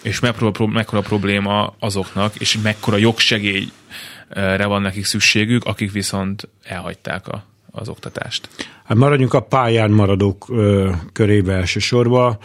és 0.03 0.21
mekkora, 0.21 1.01
probléma 1.01 1.75
azoknak, 1.79 2.35
és 2.35 2.59
mekkora 2.63 2.97
jogsegélyre 2.97 4.67
van 4.67 4.83
nekik 4.83 5.05
szükségük, 5.05 5.65
akik 5.65 5.93
viszont 5.93 6.49
elhagyták 6.63 7.29
a, 7.29 7.45
az 7.71 7.89
oktatást. 7.89 8.49
Hát 8.85 8.97
maradjunk 8.97 9.35
a 9.35 9.41
pályán 9.41 9.91
maradók 9.91 10.47
ö, 10.49 10.91
körébe 11.13 11.53
elsősorban. 11.53 12.39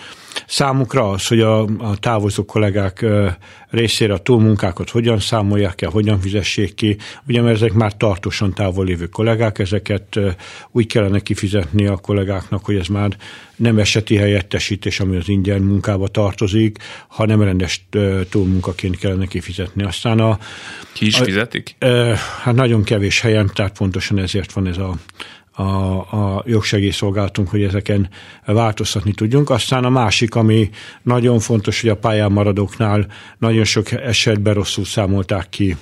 Számukra 0.48 1.10
az, 1.10 1.28
hogy 1.28 1.40
a, 1.40 1.62
a 1.62 1.98
távozó 2.00 2.46
kollégák 2.46 3.06
részére 3.70 4.14
a 4.14 4.18
túlmunkákat 4.18 4.90
hogyan 4.90 5.20
számolják 5.20 5.82
el, 5.82 5.90
hogyan 5.90 6.20
fizessék 6.20 6.74
ki. 6.74 6.98
Ugye, 7.28 7.42
mert 7.42 7.56
ezek 7.56 7.74
már 7.74 7.98
tartósan 7.98 8.54
távol 8.54 8.86
lévő 8.86 9.08
kollégák, 9.08 9.60
ezeket 9.60 10.20
úgy 10.72 10.88
kellene 10.88 11.20
kifizetni 11.20 11.86
a 11.86 11.98
kollégáknak, 11.98 12.66
hogy 12.66 12.76
ez 12.76 12.88
már 12.88 13.18
nem 13.56 13.80
eseti 13.80 14.16
helyettesítés, 14.16 15.00
ami 15.00 15.16
az 15.16 15.30
ingyen 15.30 15.62
munkába 15.62 16.08
tartozik, 16.08 16.78
hanem 17.08 17.42
rendes 17.42 17.88
túlmunkaként 18.30 18.98
kellene 18.98 19.26
kifizetni. 19.26 19.84
Aztán 19.84 20.20
a... 20.20 20.38
Ki 20.94 21.06
is 21.06 21.18
fizetik? 21.18 21.76
A, 21.80 21.86
hát 22.42 22.56
nagyon 22.56 22.84
kevés 22.84 23.22
helyen, 23.22 23.52
tehát 23.54 23.78
pontosan 23.78 24.20
ezért 24.20 24.52
van 24.52 24.68
ez 24.68 24.78
a 24.78 24.96
a, 25.56 25.64
a 25.64 26.44
jogsegélyszolgálatunk, 26.46 27.50
hogy 27.50 27.64
ezeken 27.64 28.10
változtatni 28.46 29.14
tudjunk. 29.14 29.50
Aztán 29.50 29.84
a 29.84 29.90
másik, 29.90 30.36
ami 30.36 30.70
nagyon 31.02 31.40
fontos, 31.40 31.82
hogy 31.82 31.90
a 31.90 31.98
pályán 31.98 32.32
maradóknál 32.32 33.06
nagyon 33.38 33.64
sok 33.64 33.92
esetben 33.92 34.54
rosszul 34.54 34.86
számolták 34.86 35.50
ki 35.50 35.76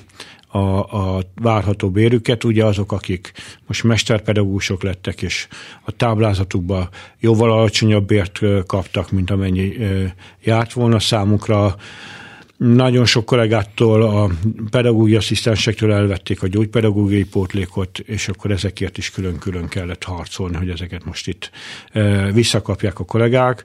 a, 0.48 0.58
a 0.80 1.22
várható 1.36 1.90
bérüket, 1.90 2.44
ugye 2.44 2.66
azok, 2.66 2.92
akik 2.92 3.32
most 3.68 3.84
mesterpedagógusok 3.84 4.84
lettek, 4.84 5.22
és 5.22 5.48
a 5.84 5.92
táblázatukban 5.92 6.90
jóval 7.20 7.52
alacsonyabb 7.52 8.06
bért 8.06 8.40
kaptak, 8.66 9.12
mint 9.12 9.30
amennyi 9.30 9.78
járt 10.44 10.74
volna 10.74 11.00
számukra, 11.00 11.76
nagyon 12.63 13.06
sok 13.06 13.26
kollégától, 13.26 14.02
a 14.02 14.30
pedagógiai 14.69 15.17
asszisztensektől 15.17 15.93
elvették 15.93 16.43
a 16.43 16.47
gyógypedagógiai 16.47 17.24
pótlékot, 17.24 18.00
és 18.00 18.28
akkor 18.28 18.52
ezekért 18.52 18.97
is 18.97 19.12
külön-külön 19.12 19.67
kellett 19.67 20.04
harcolni, 20.04 20.56
hogy 20.56 20.69
ezeket 20.69 21.06
most 21.06 21.28
itt 21.28 21.52
e, 21.91 22.32
visszakapják 22.32 23.00
a 23.00 23.04
kollégák. 23.04 23.63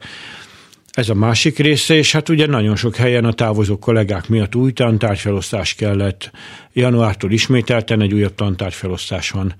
Ez 0.90 1.08
a 1.08 1.14
másik 1.14 1.58
része, 1.58 1.94
és 1.94 2.12
hát 2.12 2.28
ugye 2.28 2.46
nagyon 2.46 2.76
sok 2.76 2.96
helyen 2.96 3.24
a 3.24 3.32
távozó 3.32 3.78
kollégák 3.78 4.28
miatt 4.28 4.54
új 4.54 4.72
tantárgyfelosztás 4.72 5.74
kellett. 5.74 6.30
Januártól 6.72 7.30
ismételten 7.32 8.00
egy 8.00 8.14
újabb 8.14 8.34
tantárgyfelosztás 8.34 9.30
van 9.30 9.54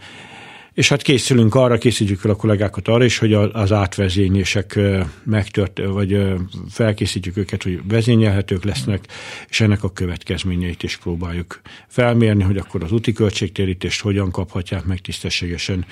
és 0.76 0.88
hát 0.88 1.02
készülünk 1.02 1.54
arra, 1.54 1.78
készítjük 1.78 2.24
el 2.24 2.30
a 2.30 2.34
kollégákat 2.34 2.88
arra 2.88 3.04
is, 3.04 3.18
hogy 3.18 3.32
az 3.32 3.72
átvezényések 3.72 4.78
megtört, 5.22 5.80
vagy 5.86 6.24
felkészítjük 6.70 7.36
őket, 7.36 7.62
hogy 7.62 7.80
vezényelhetők 7.88 8.64
lesznek, 8.64 9.04
és 9.48 9.60
ennek 9.60 9.82
a 9.82 9.92
következményeit 9.92 10.82
is 10.82 10.96
próbáljuk 10.96 11.60
felmérni, 11.88 12.42
hogy 12.42 12.56
akkor 12.56 12.82
az 12.82 12.92
úti 12.92 13.12
költségtérítést 13.12 14.00
hogyan 14.00 14.30
kaphatják 14.30 14.84
meg 14.84 15.00
tisztességesen 15.00 15.86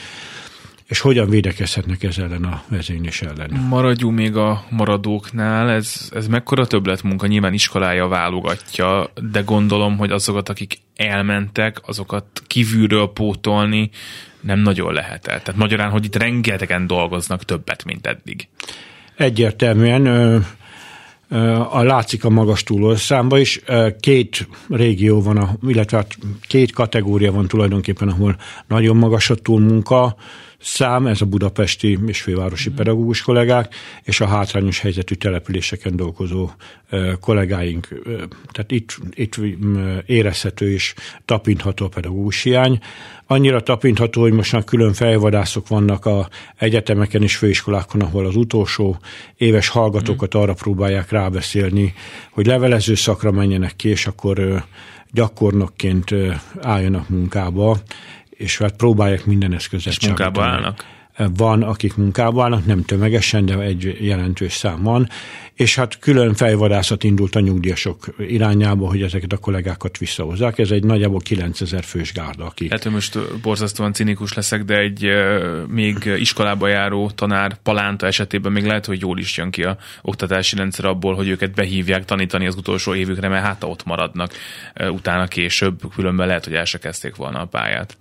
és 0.84 1.00
hogyan 1.00 1.28
védekezhetnek 1.28 2.02
ez 2.02 2.18
ellen 2.18 2.44
a 2.44 2.62
vezénylés 2.68 3.22
ellen. 3.22 3.50
Maradjunk 3.68 4.16
még 4.16 4.36
a 4.36 4.64
maradóknál, 4.70 5.70
ez, 5.70 6.08
ez 6.14 6.26
mekkora 6.26 6.66
többletmunka, 6.66 7.26
nyilván 7.26 7.52
iskolája 7.52 8.08
válogatja, 8.08 9.10
de 9.30 9.40
gondolom, 9.40 9.96
hogy 9.96 10.10
azokat, 10.10 10.48
akik 10.48 10.78
elmentek, 10.96 11.80
azokat 11.82 12.26
kívülről 12.46 13.12
pótolni 13.12 13.90
nem 14.44 14.58
nagyon 14.58 14.92
lehet 14.92 15.26
el. 15.26 15.42
Tehát 15.42 15.60
magyarán, 15.60 15.90
hogy 15.90 16.04
itt 16.04 16.16
rengetegen 16.16 16.86
dolgoznak 16.86 17.44
többet, 17.44 17.84
mint 17.84 18.06
eddig. 18.06 18.48
Egyértelműen 19.16 20.06
a 21.70 21.82
látszik 21.82 22.24
a 22.24 22.30
magas 22.30 22.62
túlorszámba 22.62 23.38
is. 23.38 23.60
Két 24.00 24.48
régió 24.68 25.22
van, 25.22 25.58
illetve 25.62 26.06
két 26.40 26.72
kategória 26.72 27.32
van 27.32 27.48
tulajdonképpen, 27.48 28.08
ahol 28.08 28.36
nagyon 28.68 28.96
magas 28.96 29.30
a 29.30 29.34
túlmunka, 29.34 30.16
szám, 30.64 31.06
ez 31.06 31.20
a 31.20 31.26
budapesti 31.26 31.98
és 32.06 32.22
fővárosi 32.22 32.70
mm. 32.70 32.74
pedagógus 32.74 33.22
kollégák, 33.22 33.74
és 34.02 34.20
a 34.20 34.26
hátrányos 34.26 34.80
helyzetű 34.80 35.14
településeken 35.14 35.96
dolgozó 35.96 36.50
kollégáink. 37.20 37.88
Tehát 38.52 38.70
itt, 38.70 38.98
itt 39.10 39.36
érezhető 40.06 40.72
és 40.72 40.94
tapintható 41.24 41.84
a 41.84 41.88
pedagógus 41.88 42.42
hiány. 42.42 42.78
Annyira 43.26 43.62
tapintható, 43.62 44.20
hogy 44.20 44.32
most 44.32 44.52
már 44.52 44.64
külön 44.64 44.92
fejvadászok 44.92 45.68
vannak 45.68 46.06
a 46.06 46.28
egyetemeken 46.56 47.22
és 47.22 47.36
főiskolákon, 47.36 48.00
ahol 48.00 48.26
az 48.26 48.36
utolsó 48.36 48.98
éves 49.36 49.68
hallgatókat 49.68 50.36
mm. 50.36 50.40
arra 50.40 50.54
próbálják 50.54 51.10
rábeszélni, 51.10 51.94
hogy 52.30 52.46
levelező 52.46 52.94
szakra 52.94 53.30
menjenek 53.30 53.76
ki, 53.76 53.88
és 53.88 54.06
akkor 54.06 54.64
gyakornokként 55.14 56.14
álljanak 56.60 57.08
munkába, 57.08 57.78
és 58.36 58.58
hát 58.58 58.76
próbálják 58.76 59.24
minden 59.24 59.54
eszközet 59.54 59.92
És 59.92 60.06
munkába 60.06 60.44
állnak? 60.44 60.84
Van, 61.36 61.62
akik 61.62 61.96
munkába 61.96 62.42
állnak, 62.42 62.66
nem 62.66 62.84
tömegesen, 62.84 63.46
de 63.46 63.58
egy 63.58 63.96
jelentős 64.00 64.52
szám 64.52 64.82
van, 64.82 65.08
és 65.54 65.74
hát 65.74 65.98
külön 65.98 66.34
fejvadászat 66.34 67.04
indult 67.04 67.34
a 67.34 67.40
nyugdíjasok 67.40 68.14
irányába, 68.18 68.86
hogy 68.86 69.02
ezeket 69.02 69.32
a 69.32 69.36
kollégákat 69.36 69.98
visszahozzák. 69.98 70.58
Ez 70.58 70.70
egy 70.70 70.84
nagyjából 70.84 71.20
9000 71.20 71.84
fős 71.84 72.12
gárda. 72.12 72.44
Akik... 72.44 72.70
Hát 72.70 72.90
most 72.90 73.40
borzasztóan 73.40 73.92
cinikus 73.92 74.32
leszek, 74.32 74.64
de 74.64 74.78
egy 74.78 75.08
még 75.68 76.12
iskolába 76.18 76.68
járó 76.68 77.10
tanár 77.10 77.56
palánta 77.62 78.06
esetében 78.06 78.52
még 78.52 78.64
lehet, 78.64 78.86
hogy 78.86 79.00
jól 79.00 79.18
is 79.18 79.36
jön 79.36 79.50
ki 79.50 79.62
a 79.62 79.76
oktatási 80.02 80.56
rendszer 80.56 80.84
abból, 80.84 81.14
hogy 81.14 81.28
őket 81.28 81.54
behívják 81.54 82.04
tanítani 82.04 82.46
az 82.46 82.56
utolsó 82.56 82.94
évükre, 82.94 83.28
mert 83.28 83.44
hát 83.44 83.64
ott 83.64 83.84
maradnak 83.84 84.32
utána 84.88 85.26
később, 85.26 85.80
különben 85.94 86.26
lehet, 86.26 86.44
hogy 86.44 86.54
el 86.54 86.64
se 86.64 86.78
kezdték 86.78 87.16
volna 87.16 87.40
a 87.40 87.46
pályát. 87.46 87.96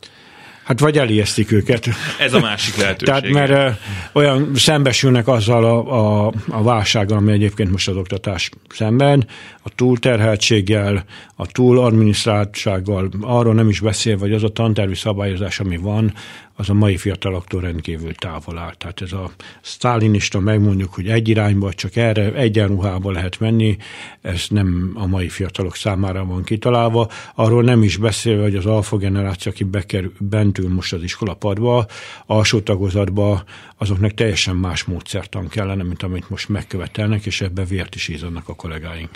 Hát 0.63 0.79
vagy 0.79 0.97
elijesztik 0.97 1.51
őket. 1.51 1.87
Ez 2.19 2.33
a 2.33 2.39
másik 2.39 2.75
lehetőség. 2.75 3.07
Tehát 3.07 3.29
mert 3.29 3.79
olyan 4.13 4.51
szembesülnek 4.55 5.27
azzal 5.27 5.65
a, 5.65 6.25
a, 6.25 6.33
a 6.49 6.63
válsággal, 6.63 7.17
ami 7.17 7.31
egyébként 7.31 7.71
most 7.71 7.87
az 7.87 7.95
oktatás 7.95 8.49
szemben, 8.69 9.27
a 9.63 9.69
túlterheltséggel, 9.75 11.03
a 11.35 11.47
túl 11.47 11.79
adminisztráltsággal, 11.79 13.09
arról 13.21 13.53
nem 13.53 13.69
is 13.69 13.79
beszél, 13.79 14.17
vagy 14.17 14.33
az 14.33 14.43
a 14.43 14.49
tantervi 14.49 14.95
szabályozás, 14.95 15.59
ami 15.59 15.77
van, 15.77 16.13
az 16.55 16.69
a 16.69 16.73
mai 16.73 16.97
fiataloktól 16.97 17.61
rendkívül 17.61 18.15
távol 18.15 18.57
áll. 18.57 18.73
Tehát 18.77 19.01
ez 19.01 19.11
a 19.11 19.31
sztálinista 19.61 20.39
megmondjuk, 20.39 20.93
hogy 20.93 21.07
egy 21.07 21.29
irányba, 21.29 21.73
csak 21.73 21.95
erre 21.95 22.33
egyenruhába 22.33 23.11
lehet 23.11 23.39
menni, 23.39 23.77
ez 24.21 24.45
nem 24.49 24.91
a 24.93 25.05
mai 25.05 25.29
fiatalok 25.29 25.75
számára 25.75 26.25
van 26.25 26.43
kitalálva. 26.43 27.09
Arról 27.35 27.63
nem 27.63 27.83
is 27.83 27.97
beszélve, 27.97 28.41
hogy 28.41 28.55
az 28.55 28.65
alfa 28.65 28.97
generáció, 28.97 29.51
aki 29.51 29.63
bekerül, 29.63 30.13
bentül 30.19 30.69
most 30.69 30.93
az 30.93 31.03
iskolapadba, 31.03 31.85
alsó 32.25 32.59
tagozatba, 32.59 33.43
azoknak 33.77 34.13
teljesen 34.13 34.55
más 34.55 34.83
módszertan 34.83 35.47
kellene, 35.47 35.83
mint 35.83 36.03
amit 36.03 36.29
most 36.29 36.49
megkövetelnek, 36.49 37.25
és 37.25 37.41
ebbe 37.41 37.63
vért 37.63 37.95
is 37.95 38.07
ízadnak 38.07 38.49
a 38.49 38.55
kollégáink. 38.55 39.09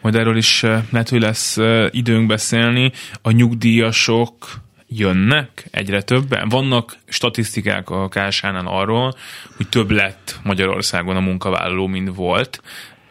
Majd 0.00 0.14
erről 0.14 0.36
is 0.36 0.62
eh, 0.62 0.82
lehet, 0.90 1.08
hogy 1.08 1.20
lesz 1.20 1.56
eh, 1.56 1.86
időnk 1.90 2.26
beszélni. 2.26 2.92
A 3.22 3.30
nyugdíjasok 3.30 4.64
jönnek 4.88 5.66
egyre 5.70 6.02
többen. 6.02 6.48
Vannak 6.48 6.96
statisztikák 7.08 7.90
a 7.90 8.08
KSH-nál 8.08 8.66
arról, 8.66 9.14
hogy 9.56 9.68
több 9.68 9.90
lett 9.90 10.40
Magyarországon 10.42 11.16
a 11.16 11.20
munkavállaló, 11.20 11.86
mint 11.86 12.14
volt. 12.14 12.62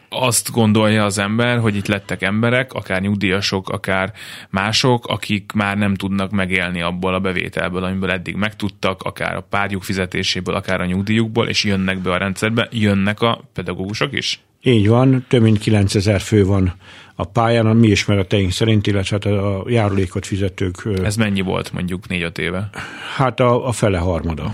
Azt 0.08 0.50
gondolja 0.50 1.04
az 1.04 1.18
ember, 1.18 1.58
hogy 1.58 1.76
itt 1.76 1.86
lettek 1.86 2.22
emberek, 2.22 2.72
akár 2.72 3.00
nyugdíjasok, 3.00 3.68
akár 3.68 4.12
mások, 4.50 5.06
akik 5.06 5.52
már 5.52 5.76
nem 5.76 5.94
tudnak 5.94 6.30
megélni 6.30 6.80
abból 6.80 7.14
a 7.14 7.20
bevételből, 7.20 7.84
amiből 7.84 8.10
eddig 8.10 8.34
megtudtak, 8.34 9.02
akár 9.02 9.36
a 9.36 9.40
párjuk 9.40 9.82
fizetéséből, 9.82 10.54
akár 10.54 10.80
a 10.80 10.84
nyugdíjukból, 10.84 11.48
és 11.48 11.64
jönnek 11.64 11.98
be 11.98 12.12
a 12.12 12.16
rendszerbe. 12.16 12.68
Jönnek 12.70 13.20
a 13.20 13.40
pedagógusok 13.52 14.12
is? 14.12 14.40
Így 14.66 14.88
van, 14.88 15.24
több 15.28 15.42
mint 15.42 15.58
9000 15.58 16.20
fő 16.20 16.44
van 16.44 16.74
a 17.14 17.24
pályán, 17.24 17.66
a 17.66 17.72
mi 17.72 17.86
ismereteink 17.86 18.50
szerint, 18.50 18.86
illetve 18.86 19.18
hát 19.22 19.34
a 19.34 19.64
járulékot 19.68 20.26
fizetők. 20.26 20.88
Ez 21.02 21.16
mennyi 21.16 21.40
volt 21.40 21.72
mondjuk 21.72 22.04
4-5 22.08 22.38
éve? 22.38 22.70
Hát 23.16 23.40
a, 23.40 23.66
a 23.66 23.72
fele 23.72 23.98
harmada. 23.98 24.52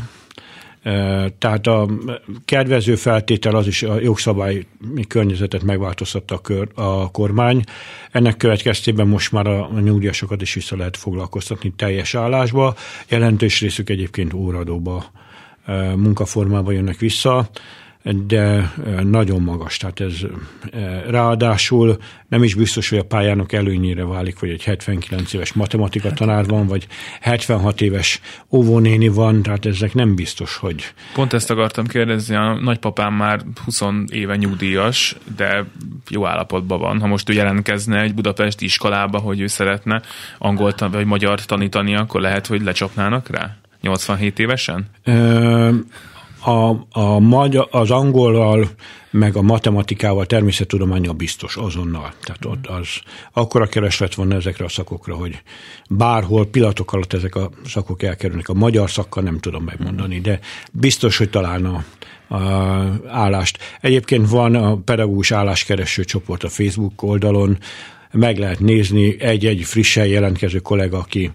Tehát 1.38 1.66
a 1.66 1.88
kedvező 2.44 2.94
feltétel 2.94 3.54
az 3.54 3.66
is 3.66 3.82
a 3.82 4.00
jogszabály 4.00 4.66
környezetet 5.08 5.62
megváltoztatta 5.62 6.34
a, 6.34 6.40
kör, 6.40 6.68
a 6.74 7.10
kormány. 7.10 7.64
Ennek 8.10 8.36
következtében 8.36 9.08
most 9.08 9.32
már 9.32 9.46
a, 9.46 9.70
a 9.70 9.80
nyugdíjasokat 9.80 10.42
is 10.42 10.54
vissza 10.54 10.76
lehet 10.76 10.96
foglalkoztatni 10.96 11.72
teljes 11.76 12.14
állásba. 12.14 12.74
Jelentős 13.08 13.60
részük 13.60 13.90
egyébként 13.90 14.32
óradóba 14.32 15.04
munkaformába 15.96 16.72
jönnek 16.72 16.98
vissza 16.98 17.48
de 18.02 18.72
nagyon 19.02 19.42
magas. 19.42 19.76
Tehát 19.76 20.00
ez 20.00 20.14
ráadásul 21.08 21.96
nem 22.28 22.42
is 22.42 22.54
biztos, 22.54 22.88
hogy 22.88 22.98
a 22.98 23.04
pályának 23.04 23.52
előnyére 23.52 24.04
válik, 24.04 24.36
hogy 24.36 24.50
egy 24.50 24.64
79 24.64 25.32
éves 25.32 25.52
matematika 25.52 26.10
tanár 26.12 26.46
van, 26.46 26.66
vagy 26.66 26.86
76 27.20 27.80
éves 27.80 28.20
óvónéni 28.50 29.08
van, 29.08 29.42
tehát 29.42 29.66
ezek 29.66 29.94
nem 29.94 30.14
biztos, 30.14 30.56
hogy... 30.56 30.92
Pont 31.14 31.32
ezt 31.32 31.50
akartam 31.50 31.86
kérdezni, 31.86 32.34
a 32.34 32.54
nagypapám 32.54 33.14
már 33.14 33.40
20 33.64 33.82
éve 34.06 34.36
nyugdíjas, 34.36 35.16
de 35.36 35.64
jó 36.08 36.26
állapotban 36.26 36.80
van. 36.80 37.00
Ha 37.00 37.06
most 37.06 37.30
ő 37.30 37.32
jelentkezne 37.32 38.00
egy 38.00 38.14
budapesti 38.14 38.64
iskolába, 38.64 39.18
hogy 39.18 39.40
ő 39.40 39.46
szeretne 39.46 40.02
angolt 40.38 40.80
vagy 40.80 41.06
magyar 41.06 41.44
tanítani, 41.44 41.96
akkor 41.96 42.20
lehet, 42.20 42.46
hogy 42.46 42.62
lecsapnának 42.62 43.28
rá? 43.28 43.56
87 43.80 44.38
évesen? 44.38 44.86
Ö, 45.04 45.70
a, 46.44 46.86
a 46.90 47.18
magyar, 47.18 47.68
az 47.70 47.90
angolral, 47.90 48.68
meg 49.10 49.36
a 49.36 49.42
matematikával, 49.42 50.26
természettudományjal 50.26 51.14
biztos 51.14 51.56
azonnal. 51.56 52.12
Tehát 52.22 52.44
ott 52.44 52.66
az 52.66 52.88
akkora 53.32 53.66
kereslet 53.66 54.14
van 54.14 54.32
ezekre 54.32 54.64
a 54.64 54.68
szakokra, 54.68 55.14
hogy 55.14 55.42
bárhol 55.88 56.46
pillanatok 56.46 56.92
alatt 56.92 57.12
ezek 57.12 57.34
a 57.34 57.50
szakok 57.66 58.02
elkerülnek. 58.02 58.48
A 58.48 58.54
magyar 58.54 58.90
szakkal 58.90 59.22
nem 59.22 59.38
tudom 59.38 59.64
megmondani, 59.64 60.20
de 60.20 60.38
biztos, 60.72 61.16
hogy 61.16 61.30
találna 61.30 61.84
a 62.28 62.38
állást. 63.08 63.58
Egyébként 63.80 64.28
van 64.28 64.54
a 64.54 64.76
pedagógus 64.76 65.30
álláskereső 65.30 66.04
csoport 66.04 66.42
a 66.42 66.48
Facebook 66.48 67.02
oldalon, 67.02 67.58
meg 68.12 68.38
lehet 68.38 68.60
nézni 68.60 69.20
egy-egy 69.20 69.62
frissen 69.62 70.06
jelentkező 70.06 70.58
kollega, 70.58 70.98
aki 70.98 71.30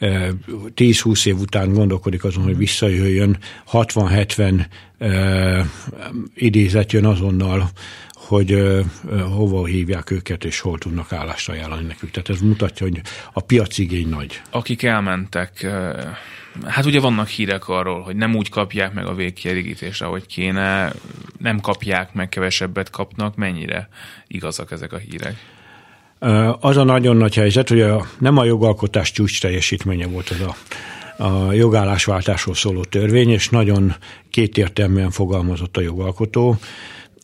10-20 0.00 1.26
év 1.26 1.38
után 1.38 1.72
gondolkodik 1.72 2.24
azon, 2.24 2.44
hogy 2.44 2.56
visszajöjjön, 2.56 3.38
60-70 3.72 4.66
idézet 6.34 6.92
jön 6.92 7.04
azonnal, 7.04 7.70
hogy 8.30 8.52
uh, 8.52 8.84
hova 9.20 9.66
hívják 9.66 10.10
őket, 10.10 10.44
és 10.44 10.60
hol 10.60 10.78
tudnak 10.78 11.12
állást 11.12 11.48
ajánlani 11.48 11.86
nekük. 11.86 12.10
Tehát 12.10 12.28
ez 12.28 12.40
mutatja, 12.40 12.86
hogy 12.86 13.00
a 13.32 13.40
piac 13.40 13.78
igény 13.78 14.08
nagy. 14.08 14.42
Akik 14.50 14.82
elmentek, 14.82 15.66
hát 16.66 16.84
ugye 16.84 17.00
vannak 17.00 17.28
hírek 17.28 17.68
arról, 17.68 18.00
hogy 18.00 18.16
nem 18.16 18.34
úgy 18.34 18.48
kapják 18.48 18.92
meg 18.92 19.06
a 19.06 19.14
végkielégítést, 19.14 20.02
ahogy 20.02 20.26
kéne, 20.26 20.92
nem 21.38 21.60
kapják 21.60 22.12
meg, 22.12 22.28
kevesebbet 22.28 22.90
kapnak. 22.90 23.36
Mennyire 23.36 23.88
igazak 24.26 24.70
ezek 24.70 24.92
a 24.92 24.98
hírek? 24.98 25.36
Az 26.60 26.76
a 26.76 26.84
nagyon 26.84 27.16
nagy 27.16 27.34
helyzet, 27.34 27.68
hogy 27.68 27.80
a, 27.80 28.06
nem 28.18 28.36
a 28.36 28.44
jogalkotás 28.44 29.12
csúcs 29.12 29.40
teljesítménye 29.40 30.06
volt 30.06 30.28
az 30.30 30.40
a 30.40 30.56
a 31.20 31.52
jogállásváltásról 31.52 32.54
szóló 32.54 32.84
törvény, 32.84 33.30
és 33.30 33.48
nagyon 33.48 33.94
kétértelműen 34.30 35.10
fogalmazott 35.10 35.76
a 35.76 35.80
jogalkotó 35.80 36.56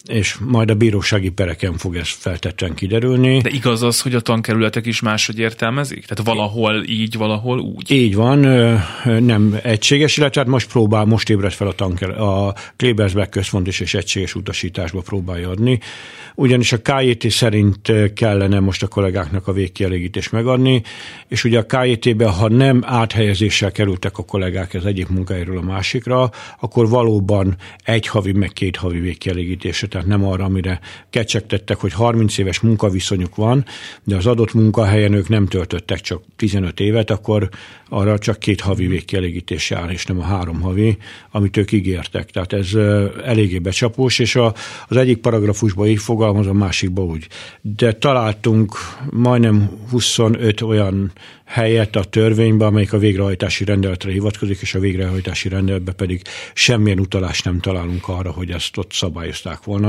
és 0.06 0.36
majd 0.40 0.70
a 0.70 0.74
bírósági 0.74 1.30
pereken 1.30 1.76
fog 1.76 1.96
ez 1.96 2.08
feltetlen 2.08 2.74
kiderülni. 2.74 3.40
De 3.40 3.50
igaz 3.50 3.82
az, 3.82 4.00
hogy 4.00 4.14
a 4.14 4.20
tankerületek 4.20 4.86
is 4.86 5.00
máshogy 5.00 5.38
értelmezik? 5.38 6.06
Tehát 6.06 6.24
valahol 6.24 6.84
így, 6.86 7.16
valahol 7.16 7.58
úgy? 7.58 7.90
Így 7.90 8.14
van, 8.14 8.38
nem 9.04 9.58
egységes, 9.62 10.16
illetve 10.16 10.40
hát 10.40 10.50
most 10.50 10.70
próbál, 10.70 11.04
most 11.04 11.30
ébred 11.30 11.52
fel 11.52 11.66
a 11.66 11.72
tanker, 11.72 12.10
a 12.10 12.54
Klebersberg 12.76 13.28
központ 13.28 13.66
is 13.66 13.80
és 13.80 13.94
egységes 13.94 14.34
utasításba 14.34 15.00
próbálja 15.00 15.48
adni 15.48 15.80
ugyanis 16.36 16.72
a 16.72 16.80
KJT 16.80 17.30
szerint 17.30 17.92
kellene 18.14 18.60
most 18.60 18.82
a 18.82 18.86
kollégáknak 18.86 19.48
a 19.48 19.52
végkielégítést 19.52 20.32
megadni, 20.32 20.82
és 21.28 21.44
ugye 21.44 21.58
a 21.58 21.66
KJT-ben, 21.66 22.30
ha 22.30 22.48
nem 22.48 22.82
áthelyezéssel 22.84 23.72
kerültek 23.72 24.18
a 24.18 24.24
kollégák 24.24 24.74
az 24.74 24.86
egyik 24.86 25.08
munkahelyről 25.08 25.58
a 25.58 25.62
másikra, 25.62 26.30
akkor 26.60 26.88
valóban 26.88 27.56
egy 27.84 28.06
havi, 28.06 28.32
meg 28.32 28.52
két 28.52 28.76
havi 28.76 28.98
végkielégítésre, 28.98 29.86
tehát 29.96 30.10
nem 30.10 30.24
arra, 30.24 30.44
amire 30.44 30.80
kecsegtettek, 31.10 31.76
hogy 31.76 31.92
30 31.92 32.38
éves 32.38 32.60
munkaviszonyuk 32.60 33.34
van, 33.34 33.64
de 34.04 34.16
az 34.16 34.26
adott 34.26 34.54
munkahelyen 34.54 35.12
ők 35.12 35.28
nem 35.28 35.46
töltöttek 35.46 36.00
csak 36.00 36.22
15 36.36 36.80
évet, 36.80 37.10
akkor 37.10 37.48
arra 37.88 38.18
csak 38.18 38.38
két 38.38 38.60
havi 38.60 38.86
végkielégítés 38.86 39.70
jár, 39.70 39.90
és 39.90 40.06
nem 40.06 40.18
a 40.18 40.22
három 40.22 40.60
havi, 40.60 40.96
amit 41.30 41.56
ők 41.56 41.72
ígértek. 41.72 42.30
Tehát 42.30 42.52
ez 42.52 42.74
eléggé 43.24 43.58
becsapós, 43.58 44.18
és 44.18 44.36
a, 44.36 44.54
az 44.88 44.96
egyik 44.96 45.18
paragrafusban 45.18 45.86
így 45.86 46.00
fogalmaz, 46.00 46.46
a 46.46 46.52
másikban 46.52 47.04
úgy. 47.04 47.26
De 47.60 47.92
találtunk 47.92 48.76
majdnem 49.10 49.70
25 49.90 50.60
olyan 50.60 51.12
helyet 51.46 51.96
a 51.96 52.04
törvényben, 52.04 52.68
amelyik 52.68 52.92
a 52.92 52.98
végrehajtási 52.98 53.64
rendeletre 53.64 54.10
hivatkozik, 54.12 54.60
és 54.60 54.74
a 54.74 54.78
végrehajtási 54.78 55.48
rendeletben 55.48 55.94
pedig 55.96 56.22
semmilyen 56.54 57.00
utalást 57.00 57.44
nem 57.44 57.60
találunk 57.60 58.08
arra, 58.08 58.30
hogy 58.30 58.50
ezt 58.50 58.76
ott 58.76 58.92
szabályozták 58.92 59.64
volna. 59.64 59.85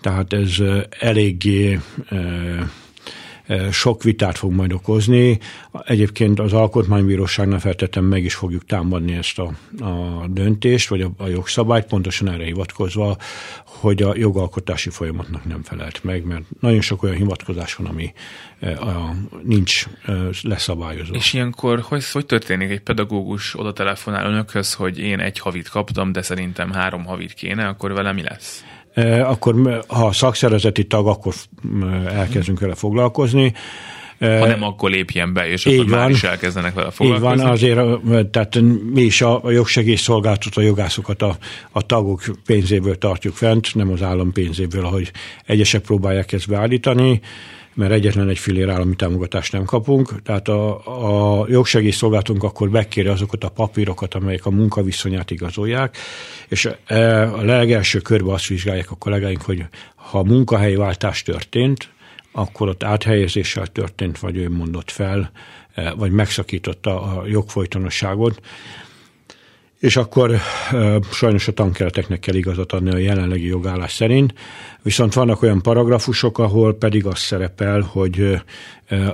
Tehát 0.00 0.32
ez 0.32 0.56
eléggé 0.98 1.78
sok 3.70 4.02
vitát 4.02 4.38
fog 4.38 4.52
majd 4.52 4.72
okozni. 4.72 5.38
Egyébként 5.84 6.40
az 6.40 6.52
Alkotmánybíróságnál 6.52 7.58
feltettem 7.58 8.04
meg 8.04 8.24
is 8.24 8.34
fogjuk 8.34 8.64
támadni 8.64 9.12
ezt 9.12 9.38
a, 9.38 9.52
a 9.84 10.26
döntést, 10.28 10.88
vagy 10.88 11.00
a, 11.00 11.10
a 11.16 11.26
jogszabályt, 11.26 11.86
pontosan 11.86 12.28
erre 12.28 12.44
hivatkozva, 12.44 13.16
hogy 13.64 14.02
a 14.02 14.16
jogalkotási 14.16 14.90
folyamatnak 14.90 15.44
nem 15.44 15.62
felelt 15.62 16.04
meg, 16.04 16.24
mert 16.24 16.42
nagyon 16.60 16.80
sok 16.80 17.02
olyan 17.02 17.16
hivatkozás 17.16 17.74
van, 17.74 17.86
ami 17.86 18.12
a, 18.60 19.14
nincs 19.42 19.86
leszabályozva. 20.42 21.14
És 21.14 21.32
ilyenkor 21.32 21.80
hogy, 21.80 22.10
hogy 22.10 22.26
történik? 22.26 22.70
Egy 22.70 22.80
pedagógus 22.80 23.58
oda 23.58 23.72
telefonál 23.72 24.26
önökhöz, 24.26 24.74
hogy 24.74 24.98
én 24.98 25.20
egy 25.20 25.38
havit 25.38 25.68
kaptam, 25.68 26.12
de 26.12 26.22
szerintem 26.22 26.72
három 26.72 27.04
havit 27.04 27.32
kéne, 27.32 27.66
akkor 27.66 27.92
vele 27.92 28.12
mi 28.12 28.22
lesz? 28.22 28.64
Akkor 29.22 29.84
ha 29.86 30.12
szakszervezeti 30.12 30.84
tag, 30.86 31.06
akkor 31.06 31.34
elkezdünk 32.06 32.60
vele 32.60 32.74
foglalkozni. 32.74 33.52
Ha 34.18 34.46
nem, 34.46 34.62
akkor 34.62 34.90
lépjen 34.90 35.32
be, 35.32 35.48
és 35.48 35.66
akkor 35.66 35.88
van, 35.88 35.98
már 35.98 36.10
is 36.10 36.22
elkezdenek 36.22 36.74
vele 36.74 36.90
foglalkozni. 36.90 37.36
Így 37.36 37.40
van, 37.40 37.50
azért, 37.50 38.30
tehát 38.30 38.60
mi 38.92 39.02
is 39.02 39.22
a, 39.22 39.44
a 39.44 39.50
jogsegélyszolgáltató 39.50 40.60
jogászokat 40.60 41.22
a, 41.22 41.36
a 41.70 41.82
tagok 41.82 42.22
pénzéből 42.46 42.98
tartjuk 42.98 43.34
fent, 43.34 43.74
nem 43.74 43.90
az 43.90 44.02
állam 44.02 44.32
pénzéből, 44.32 44.84
ahogy 44.84 45.10
egyesek 45.46 45.82
próbálják 45.82 46.32
ezt 46.32 46.48
beállítani 46.48 47.20
mert 47.78 47.92
egyetlen 47.92 48.28
egy 48.28 48.38
fillér 48.38 48.68
állami 48.68 48.94
támogatást 48.94 49.52
nem 49.52 49.64
kapunk. 49.64 50.22
Tehát 50.22 50.48
a, 50.48 51.40
a 51.40 51.46
jogsegélyszolgálatunk 51.48 52.42
akkor 52.42 52.70
bekéri 52.70 53.08
azokat 53.08 53.44
a 53.44 53.48
papírokat, 53.48 54.14
amelyek 54.14 54.46
a 54.46 54.50
munkaviszonyát 54.50 55.30
igazolják, 55.30 55.96
és 56.48 56.68
e, 56.86 57.22
a 57.32 57.42
legelső 57.42 57.98
körben 57.98 58.34
azt 58.34 58.46
vizsgálják 58.46 58.90
a 58.90 58.96
kollégáink, 58.96 59.42
hogy 59.42 59.64
ha 59.94 60.22
munkahelyváltás 60.22 61.22
történt, 61.22 61.88
akkor 62.32 62.68
ott 62.68 62.82
áthelyezéssel 62.82 63.66
történt, 63.66 64.18
vagy 64.18 64.36
ő 64.36 64.50
mondott 64.50 64.90
fel, 64.90 65.30
e, 65.74 65.92
vagy 65.92 66.10
megszakította 66.10 67.02
a 67.02 67.26
jogfolytonosságot, 67.26 68.40
és 69.78 69.96
akkor 69.96 70.36
sajnos 71.12 71.48
a 71.48 71.52
tankereteknek 71.52 72.20
kell 72.20 72.34
igazat 72.34 72.72
adni 72.72 72.90
a 72.90 72.96
jelenlegi 72.96 73.46
jogállás 73.46 73.92
szerint, 73.92 74.34
viszont 74.82 75.14
vannak 75.14 75.42
olyan 75.42 75.62
paragrafusok, 75.62 76.38
ahol 76.38 76.74
pedig 76.74 77.06
az 77.06 77.18
szerepel, 77.18 77.80
hogy 77.80 78.40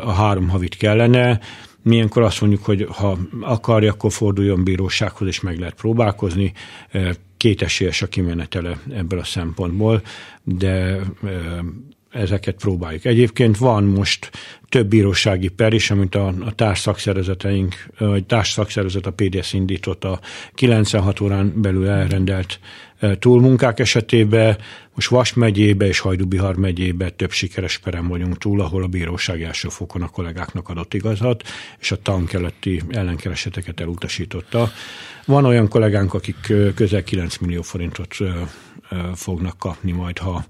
a 0.05 0.13
három 0.13 0.49
havit 0.49 0.77
kellene, 0.77 1.41
milyenkor 1.83 2.23
azt 2.23 2.41
mondjuk, 2.41 2.65
hogy 2.65 2.87
ha 2.91 3.19
akarja, 3.41 3.93
akkor 3.93 4.13
forduljon 4.13 4.65
bírósághoz, 4.65 5.29
és 5.29 5.41
meg 5.41 5.59
lehet 5.59 5.75
próbálkozni. 5.75 6.53
Kétesélyes 7.37 8.03
a 8.03 8.07
kimenetele 8.07 8.79
ebből 8.95 9.19
a 9.19 9.25
szempontból, 9.25 10.03
de 10.43 10.99
ezeket 12.15 12.55
próbáljuk. 12.55 13.05
Egyébként 13.05 13.57
van 13.57 13.85
most 13.85 14.31
több 14.69 14.89
bírósági 14.89 15.49
per 15.49 15.73
is, 15.73 15.91
amit 15.91 16.15
a, 16.15 16.27
a 16.27 16.53
társszakszervezeteink, 16.55 17.75
vagy 17.99 18.25
társszakszervezet 18.25 19.07
a 19.07 19.13
PDS 19.13 19.53
indított 19.53 20.05
a 20.05 20.21
96 20.55 21.21
órán 21.21 21.53
belül 21.57 21.89
elrendelt 21.89 22.61
e, 22.99 23.19
túlmunkák 23.19 23.79
esetében. 23.79 24.57
Most 24.95 25.09
Vas 25.09 25.35
megyébe 25.35 25.87
és 25.87 25.99
Hajdubihar 25.99 26.57
megyébe 26.57 27.11
több 27.11 27.31
sikeres 27.31 27.79
perem 27.79 28.09
vagyunk 28.09 28.39
túl, 28.39 28.61
ahol 28.61 28.83
a 28.83 28.87
bíróság 28.87 29.43
első 29.43 29.69
fokon 29.69 30.03
a 30.03 30.09
kollégáknak 30.09 30.69
adott 30.69 30.95
igazat, 30.95 31.43
és 31.79 31.93
a 31.93 32.03
tankeleti 32.03 32.83
ellenkereseteket 32.89 33.81
elutasította. 33.81 34.71
Van 35.27 35.45
olyan 35.45 35.69
kollégánk, 35.69 36.15
akik 36.15 36.53
közel 36.75 37.03
9 37.03 37.37
millió 37.39 37.63
forintot 37.63 38.17
fognak 39.15 39.59
kapni 39.59 39.93
majd, 39.93 40.19
ha 40.19 40.45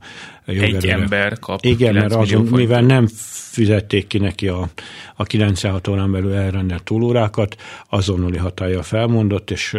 jogerőre. 0.52 0.76
Egy 0.76 0.88
ember 0.88 1.38
kap 1.38 1.64
Igen, 1.64 1.94
mert 1.94 2.14
azon, 2.14 2.46
mivel 2.50 2.82
nem 2.82 3.06
fizették 3.50 4.06
ki 4.06 4.18
neki 4.18 4.48
a, 4.48 4.68
a 5.14 5.24
96 5.24 5.88
órán 5.88 6.12
belül 6.12 6.34
elrendelt 6.34 6.82
túlórákat, 6.82 7.56
azonnali 7.88 8.36
hatája 8.36 8.82
felmondott, 8.82 9.50
és 9.50 9.76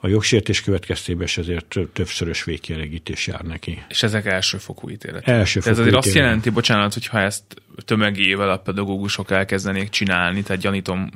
a 0.00 0.08
jogsértés 0.08 0.62
következtében 0.62 1.22
is 1.22 1.38
ezért 1.38 1.76
többszörös 1.92 2.44
végkielégítés 2.44 3.26
jár 3.26 3.40
neki. 3.40 3.82
És 3.88 4.02
ezek 4.02 4.26
elsőfokú 4.26 4.90
ítéletek. 4.90 5.28
Elsőfokú 5.28 5.70
Ez 5.72 5.78
azért 5.78 5.88
ítélet. 5.88 6.06
azt 6.06 6.14
jelenti, 6.14 6.50
bocsánat, 6.50 6.92
hogyha 6.94 7.20
ezt 7.20 7.42
tömegével 7.84 8.50
a 8.50 8.56
pedagógusok 8.56 9.30
elkezdenék 9.30 9.88
csinálni, 9.88 10.42
tehát 10.42 10.62
gyanítom, 10.62 11.10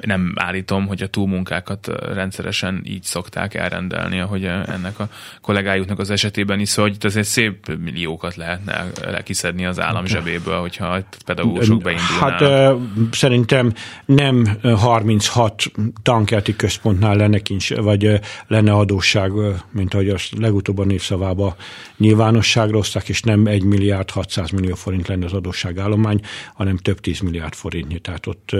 nem 0.00 0.32
állítom, 0.34 0.86
hogy 0.86 1.02
a 1.02 1.06
túlmunkákat 1.06 1.86
rendszeresen 2.12 2.82
így 2.84 3.02
szokták 3.02 3.54
elrendelni, 3.54 4.20
ahogy 4.20 4.44
ennek 4.44 4.98
a 4.98 5.08
kollégájuknak 5.40 5.98
az 5.98 6.10
esetében 6.10 6.60
is, 6.60 6.68
szóval 6.68 6.90
hogy 6.90 7.06
azért 7.06 7.26
szép 7.26 7.49
milliókat 7.78 8.36
lehetne 8.36 8.86
kiszedni 9.22 9.64
az 9.64 9.80
állam 9.80 10.06
zsebéből, 10.06 10.60
hogyha 10.60 10.86
a 10.86 11.02
pedagógusok 11.26 11.82
beindulnának. 11.82 12.40
Hát 12.40 12.74
szerintem 13.10 13.72
nem 14.04 14.58
36 14.62 15.62
tankelti 16.02 16.56
központnál 16.56 17.16
lenne 17.16 17.38
kincs, 17.38 17.74
vagy 17.74 18.20
lenne 18.46 18.72
adósság, 18.72 19.32
mint 19.70 19.94
ahogy 19.94 20.08
azt 20.08 20.38
legutóbb 20.38 20.78
a 20.78 20.84
népszavába 20.84 21.56
nyilvánosságra 21.96 22.76
hozták, 22.76 23.08
és 23.08 23.22
nem 23.22 23.46
1 23.46 23.62
milliárd 23.62 24.10
600 24.10 24.50
millió 24.50 24.74
forint 24.74 25.08
lenne 25.08 25.24
az 25.24 25.32
adósságállomány, 25.32 26.20
hanem 26.54 26.76
több 26.76 27.00
10 27.00 27.20
milliárd 27.20 27.54
forintnyi. 27.54 27.98
Tehát 27.98 28.26
ott 28.26 28.50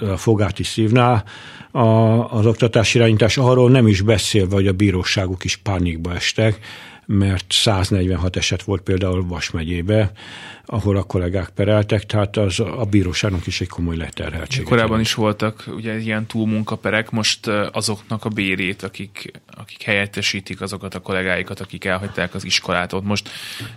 a 0.00 0.16
fogáti 0.16 0.62
szívnál 0.62 1.24
a, 1.70 1.88
az 2.32 2.46
oktatási 2.46 2.98
irányítás 2.98 3.36
arról 3.36 3.70
nem 3.70 3.86
is 3.86 4.00
beszélve, 4.00 4.54
hogy 4.54 4.66
a 4.66 4.72
bíróságok 4.72 5.44
is 5.44 5.56
pánikba 5.56 6.14
estek, 6.14 6.58
mert 7.12 7.44
146 7.48 8.36
eset 8.36 8.62
volt 8.62 8.82
például 8.82 9.26
Vas 9.26 9.50
megyébe, 9.50 10.12
ahol 10.64 10.96
a 10.96 11.02
kollégák 11.02 11.48
pereltek, 11.48 12.06
tehát 12.06 12.36
az 12.36 12.60
a 12.60 12.86
bíróságnak 12.90 13.46
is 13.46 13.60
egy 13.60 13.68
komoly 13.68 13.96
leterheltség. 13.96 14.64
Korábban 14.64 15.00
is 15.00 15.14
voltak 15.14 15.64
ugye 15.76 15.98
ilyen 15.98 16.26
túlmunkaperek, 16.26 17.10
most 17.10 17.46
azoknak 17.72 18.24
a 18.24 18.28
bérét, 18.28 18.82
akik, 18.82 19.30
akik 19.56 19.82
helyettesítik 19.82 20.60
azokat 20.60 20.94
a 20.94 21.00
kollégáikat, 21.00 21.60
akik 21.60 21.84
elhagyták 21.84 22.34
az 22.34 22.44
iskolát, 22.44 22.92
ott 22.92 23.04
most 23.04 23.28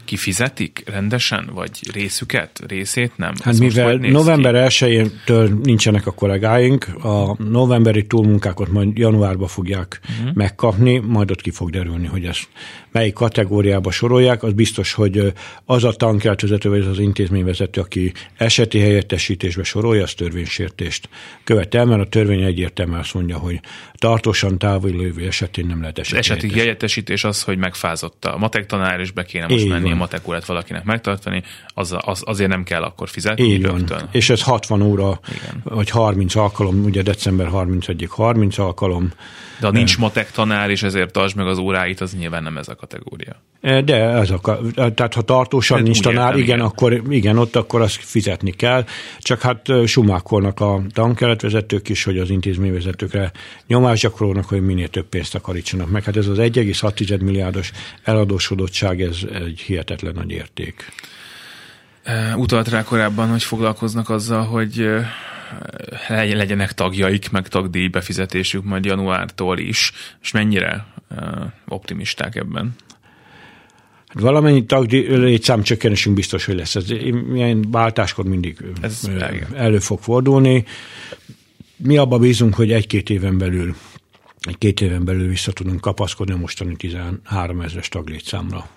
kifizetik 0.05 0.83
rendesen, 0.85 1.49
vagy 1.53 1.79
részüket, 1.93 2.63
részét 2.67 3.17
nem? 3.17 3.33
Hát 3.43 3.53
Ez 3.53 3.59
mivel 3.59 3.95
november 3.95 4.69
1-től 4.69 5.61
nincsenek 5.63 6.07
a 6.07 6.11
kollégáink, 6.11 6.87
a 7.03 7.43
novemberi 7.43 8.07
túlmunkákat 8.07 8.67
majd 8.67 8.97
januárba 8.97 9.47
fogják 9.47 9.99
uh-huh. 10.09 10.35
megkapni, 10.35 10.97
majd 10.97 11.31
ott 11.31 11.41
ki 11.41 11.51
fog 11.51 11.69
derülni, 11.69 12.07
hogy 12.07 12.25
ezt 12.25 12.47
melyik 12.93 13.13
kategóriába 13.13 13.91
sorolják, 13.91 14.43
az 14.43 14.53
biztos, 14.53 14.93
hogy 14.93 15.33
az 15.65 15.83
a 15.83 15.91
tankeltvezető 15.91 16.69
vagy 16.69 16.85
az 16.85 16.99
intézményvezető, 16.99 17.81
aki 17.81 18.11
eseti 18.37 18.79
helyettesítésbe 18.79 19.63
sorolja, 19.63 20.03
az 20.03 20.13
törvénysértést 20.13 21.09
követel, 21.43 21.85
mert 21.85 22.01
a 22.01 22.09
törvény 22.09 22.41
egyértelműen 22.41 22.99
azt 22.99 23.13
mondja, 23.13 23.37
hogy 23.37 23.59
tartósan 24.03 24.57
lévő 24.81 25.27
esetén 25.27 25.65
nem 25.65 25.79
lehet 25.79 25.99
eseti, 25.99 26.17
eseti 26.17 26.51
helyettesítés 26.51 27.23
az, 27.23 27.43
hogy 27.43 27.57
megfázott 27.57 28.25
a 28.25 28.37
matek 28.37 28.65
tanár, 28.65 28.99
és 28.99 29.11
be 29.11 29.23
kéne 29.23 29.47
most 29.47 29.63
Így 29.63 29.69
menni 29.69 29.83
van. 29.83 29.91
a 29.91 29.95
matek 29.95 30.45
valakinek 30.45 30.83
megtartani, 30.83 31.43
az, 31.67 31.95
az, 31.99 32.21
azért 32.25 32.49
nem 32.49 32.63
kell 32.63 32.81
akkor 32.81 33.09
fizetni 33.09 33.43
Így 33.43 33.61
rögtön. 33.61 33.97
Van. 33.97 34.09
És 34.11 34.29
ez 34.29 34.41
60 34.41 34.81
óra, 34.81 35.19
Igen. 35.29 35.61
vagy 35.63 35.89
30 35.89 36.35
alkalom, 36.35 36.83
ugye 36.83 37.01
december 37.01 37.47
31 37.47 38.07
30 38.09 38.57
alkalom, 38.57 39.11
de 39.59 39.65
ha 39.65 39.71
nincs 39.71 39.97
matek 39.97 40.31
tanár, 40.31 40.69
és 40.69 40.83
ezért 40.83 41.11
tartsd 41.11 41.35
meg 41.35 41.47
az 41.47 41.57
óráit, 41.57 42.01
az 42.01 42.15
nyilván 42.15 42.43
nem 42.43 42.57
ez 42.57 42.67
a 42.67 42.75
kategória. 42.75 43.41
E, 43.61 43.81
de 43.81 43.95
ez 43.95 44.29
a, 44.29 44.59
tehát 44.73 45.13
ha 45.13 45.21
tartósan 45.21 45.77
hát 45.77 45.85
nincs 45.85 46.01
tanár, 46.01 46.33
igen, 46.33 46.43
igen, 46.43 46.59
akkor 46.59 47.01
igen, 47.09 47.37
ott 47.37 47.55
akkor 47.55 47.81
azt 47.81 47.95
fizetni 47.95 48.51
kell. 48.51 48.85
Csak 49.19 49.41
hát 49.41 49.71
sumákolnak 49.85 50.59
a 50.59 50.81
tankeretvezetők 50.93 51.89
is, 51.89 52.03
hogy 52.03 52.17
az 52.17 52.29
intézményvezetőkre 52.29 53.31
nyomás 53.67 53.92
gyakorolnak, 54.01 54.45
hogy 54.45 54.61
minél 54.61 54.87
több 54.87 55.05
pénzt 55.05 55.31
takarítsanak 55.31 55.89
meg. 55.89 56.03
Hát 56.03 56.17
ez 56.17 56.27
az 56.27 56.37
1,6 56.37 57.21
milliárdos 57.21 57.71
eladósodottság, 58.03 59.01
ez 59.01 59.17
egy 59.33 59.59
hihetetlen 59.59 60.13
nagy 60.13 60.31
érték. 60.31 60.91
Utalt 62.35 62.67
rá 62.67 62.83
korábban, 62.83 63.29
hogy 63.29 63.43
foglalkoznak 63.43 64.09
azzal, 64.09 64.45
hogy 64.45 64.89
legyenek 66.09 66.71
tagjaik, 66.71 67.31
meg 67.31 67.47
tagdíj 67.47 67.87
befizetésük 67.87 68.63
majd 68.63 68.85
januártól 68.85 69.57
is, 69.59 69.91
és 70.21 70.31
mennyire 70.31 70.85
optimisták 71.67 72.35
ebben? 72.35 72.75
Hát 74.07 74.21
valamennyi 74.21 74.65
tagdíj 74.65 75.39
számcsökkenésünk 75.41 76.15
biztos, 76.15 76.45
hogy 76.45 76.55
lesz. 76.55 76.75
Ez 76.75 76.89
ilyen 77.33 77.71
váltáskor 77.71 78.25
mindig 78.25 78.57
Ez 78.81 79.09
elő 79.55 79.79
fog 79.79 79.99
fordulni. 79.99 80.65
Mi 81.83 81.97
abban 81.97 82.19
bízunk, 82.19 82.55
hogy 82.55 82.71
egy-két 82.71 83.09
éven 83.09 83.37
belül 83.37 83.75
egy 84.43 84.57
két 84.57 84.81
éven 84.81 85.05
belül 85.05 85.27
vissza 85.27 85.51
tudunk 85.51 85.81
kapaszkodni 85.81 86.33
a 86.33 86.37
mostani 86.37 86.75
13 86.75 87.61
ezeres 87.61 87.89
taglétszámra. 87.89 88.67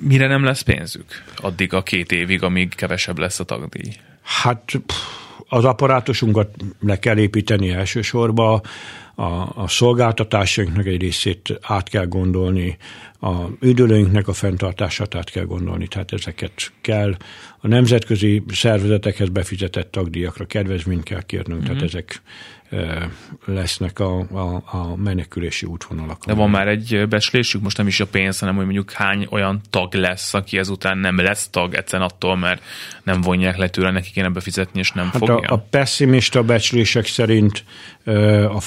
Mire 0.00 0.26
nem 0.26 0.44
lesz 0.44 0.60
pénzük? 0.60 1.24
Addig 1.36 1.72
a 1.72 1.82
két 1.82 2.12
évig, 2.12 2.42
amíg 2.42 2.74
kevesebb 2.74 3.18
lesz 3.18 3.40
a 3.40 3.44
tagdíj? 3.44 3.92
Hát 4.22 4.80
az 5.48 5.64
apparátusunkat 5.64 6.56
le 6.80 6.98
kell 6.98 7.18
építeni 7.18 7.70
elsősorban, 7.70 8.62
a, 9.18 9.62
a 9.62 9.68
szolgáltatásainknak 9.68 10.86
egy 10.86 11.00
részét 11.00 11.58
át 11.62 11.88
kell 11.88 12.06
gondolni, 12.06 12.76
a 13.20 13.34
üdülőinknek 13.60 14.28
a 14.28 14.32
fenntartását 14.32 15.14
át 15.14 15.30
kell 15.30 15.44
gondolni, 15.44 15.86
tehát 15.86 16.12
ezeket 16.12 16.72
kell. 16.80 17.16
A 17.60 17.68
nemzetközi 17.68 18.42
szervezetekhez 18.48 19.28
befizetett 19.28 19.90
tagdíjakra 19.90 20.46
kedvezményt 20.46 21.02
kell 21.02 21.22
kérnünk, 21.22 21.60
mm-hmm. 21.60 21.64
tehát 21.64 21.76
mhm. 21.76 21.84
ezek 21.84 22.22
lesznek 23.44 23.98
a, 23.98 24.18
a, 24.18 24.62
a 24.64 24.96
menekülési 24.96 25.66
útvonalak. 25.66 26.24
De 26.26 26.34
van 26.34 26.50
már 26.50 26.68
egy 26.68 27.06
becslésük, 27.08 27.62
most 27.62 27.76
nem 27.76 27.86
is 27.86 28.00
a 28.00 28.06
pénz, 28.06 28.38
hanem 28.38 28.54
hogy 28.54 28.64
mondjuk 28.64 28.92
hány 28.92 29.26
olyan 29.30 29.60
tag 29.70 29.94
lesz, 29.94 30.34
aki 30.34 30.58
ezután 30.58 30.98
nem 30.98 31.20
lesz 31.20 31.48
tag 31.48 31.74
egyszerűen 31.74 32.08
attól, 32.08 32.36
mert 32.36 32.62
nem 33.02 33.20
vonják 33.20 33.56
le 33.56 33.68
tőle, 33.68 33.90
neki 33.90 34.10
kéne 34.10 34.28
befizetni, 34.28 34.80
és 34.80 34.92
nem 34.92 35.04
hát 35.04 35.16
fogja? 35.16 35.34
A, 35.34 35.52
a 35.52 35.66
pessimista 35.70 36.42
becslések 36.42 37.06
szerint 37.06 37.64
a 38.48 38.60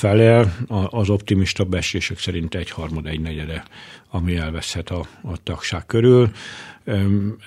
fele, 0.43 0.87
az 0.89 1.09
optimista 1.09 1.63
becslések 1.63 2.19
szerint 2.19 2.55
egy 2.55 2.69
harmad, 2.69 3.07
egy 3.07 3.19
negyede, 3.19 3.63
ami 4.09 4.35
elveszhet 4.35 4.89
a, 4.89 5.07
a 5.21 5.43
tagság 5.43 5.85
körül. 5.85 6.31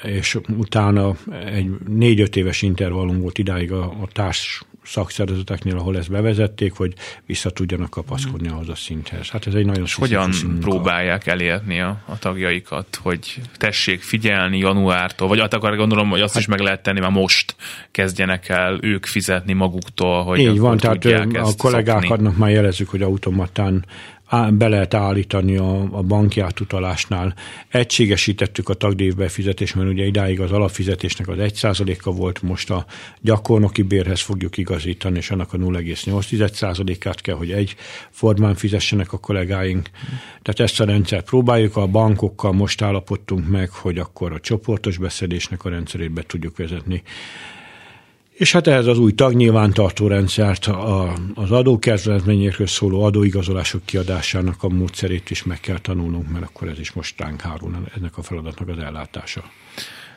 és 0.02 0.38
utána 0.48 1.16
egy 1.44 1.70
négy-öt 1.86 2.36
éves 2.36 2.62
intervallum 2.62 3.20
volt 3.20 3.38
idáig 3.38 3.72
a, 3.72 3.84
a 3.84 4.08
társ 4.12 4.62
szakszervezeteknél, 4.84 5.76
ahol 5.76 5.96
ezt 5.96 6.10
bevezették, 6.10 6.72
hogy 6.72 6.94
vissza 7.26 7.50
tudjanak 7.50 7.90
kapaszkodni 7.90 8.48
ahhoz 8.48 8.68
a 8.68 8.74
szinthez. 8.74 9.28
Hát 9.28 9.46
ez 9.46 9.54
egy 9.54 9.66
nagyon 9.66 9.86
Hogyan 9.94 10.30
próbálják 10.60 11.26
elérni 11.26 11.80
a, 11.80 12.02
a 12.06 12.18
tagjaikat, 12.18 12.98
hogy 13.02 13.40
tessék 13.56 14.02
figyelni 14.02 14.58
januártól, 14.58 15.28
vagy 15.28 15.40
hát 15.40 15.54
akar 15.54 15.76
gondolom, 15.76 16.08
hogy 16.10 16.20
azt 16.20 16.32
hát, 16.32 16.42
is 16.42 16.48
meg 16.48 16.60
lehet 16.60 16.82
tenni, 16.82 17.00
már 17.00 17.10
most 17.10 17.56
kezdjenek 17.90 18.48
el 18.48 18.78
ők 18.80 19.06
fizetni 19.06 19.52
maguktól, 19.52 20.24
hogy 20.24 20.38
Így 20.38 20.58
van, 20.58 20.76
tehát 20.76 21.04
a 21.04 21.54
kollégák 21.56 21.94
szokni. 21.94 22.08
adnak 22.08 22.36
már 22.36 22.50
jelezzük, 22.50 22.88
hogy 22.88 23.02
automatán 23.02 23.84
be 24.30 24.68
lehet 24.68 24.94
állítani 24.94 25.56
a, 25.56 25.80
a 25.80 26.02
banki 26.02 26.40
átutalásnál. 26.40 27.34
Egységesítettük 27.68 28.68
a 28.68 28.74
tagdívbefizetést, 28.74 29.74
mert 29.74 29.88
ugye 29.88 30.04
idáig 30.04 30.40
az 30.40 30.52
alapfizetésnek 30.52 31.28
az 31.28 31.36
1%-a 31.38 32.10
volt, 32.10 32.42
most 32.42 32.70
a 32.70 32.86
gyakornoki 33.20 33.82
bérhez 33.82 34.20
fogjuk 34.20 34.56
igazítani, 34.56 35.16
és 35.16 35.30
annak 35.30 35.52
a 35.52 35.56
0,8%-át 35.56 37.20
kell, 37.20 37.36
hogy 37.36 37.50
egy 37.50 37.76
formán 38.10 38.54
fizessenek 38.54 39.12
a 39.12 39.18
kollégáink. 39.18 39.90
Tehát 40.42 40.60
ezt 40.60 40.80
a 40.80 40.84
rendszert 40.84 41.24
próbáljuk, 41.24 41.76
a 41.76 41.86
bankokkal 41.86 42.52
most 42.52 42.82
állapodtunk 42.82 43.48
meg, 43.48 43.70
hogy 43.70 43.98
akkor 43.98 44.32
a 44.32 44.40
csoportos 44.40 44.98
beszedésnek 44.98 45.64
a 45.64 45.68
rendszerét 45.68 46.10
be 46.10 46.22
tudjuk 46.22 46.56
vezetni. 46.56 47.02
És 48.34 48.52
hát 48.52 48.66
ehhez 48.66 48.86
az 48.86 48.98
új 48.98 49.12
tagnyilvántartó 49.12 50.06
rendszert, 50.06 50.66
a, 50.66 51.14
az 51.34 51.50
adókezvezményekről 51.50 52.66
szóló 52.66 53.04
adóigazolások 53.04 53.84
kiadásának 53.84 54.62
a 54.62 54.68
módszerét 54.68 55.30
is 55.30 55.44
meg 55.44 55.60
kell 55.60 55.78
tanulnunk, 55.78 56.30
mert 56.30 56.44
akkor 56.44 56.68
ez 56.68 56.78
is 56.78 56.92
most 56.92 57.20
ránk 57.20 57.40
hárul 57.40 57.76
ennek 57.96 58.18
a 58.18 58.22
feladatnak 58.22 58.68
az 58.68 58.78
ellátása. 58.78 59.44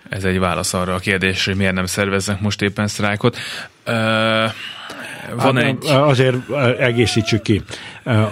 Ez 0.10 0.24
egy 0.24 0.40
válasz 0.40 0.74
arra 0.74 0.94
a 0.94 1.00
kérdésre, 1.00 1.52
hogy 1.52 1.60
miért 1.60 1.74
nem 1.74 1.86
szerveznek 1.86 2.42
most 2.42 2.62
éppen 2.62 2.88
sztrájkot. 2.88 3.38
Uh, 3.88 4.52
van 5.36 5.58
egy... 5.58 5.78
Azért 5.86 6.50
egészítsük 6.80 7.42
ki. 7.42 7.62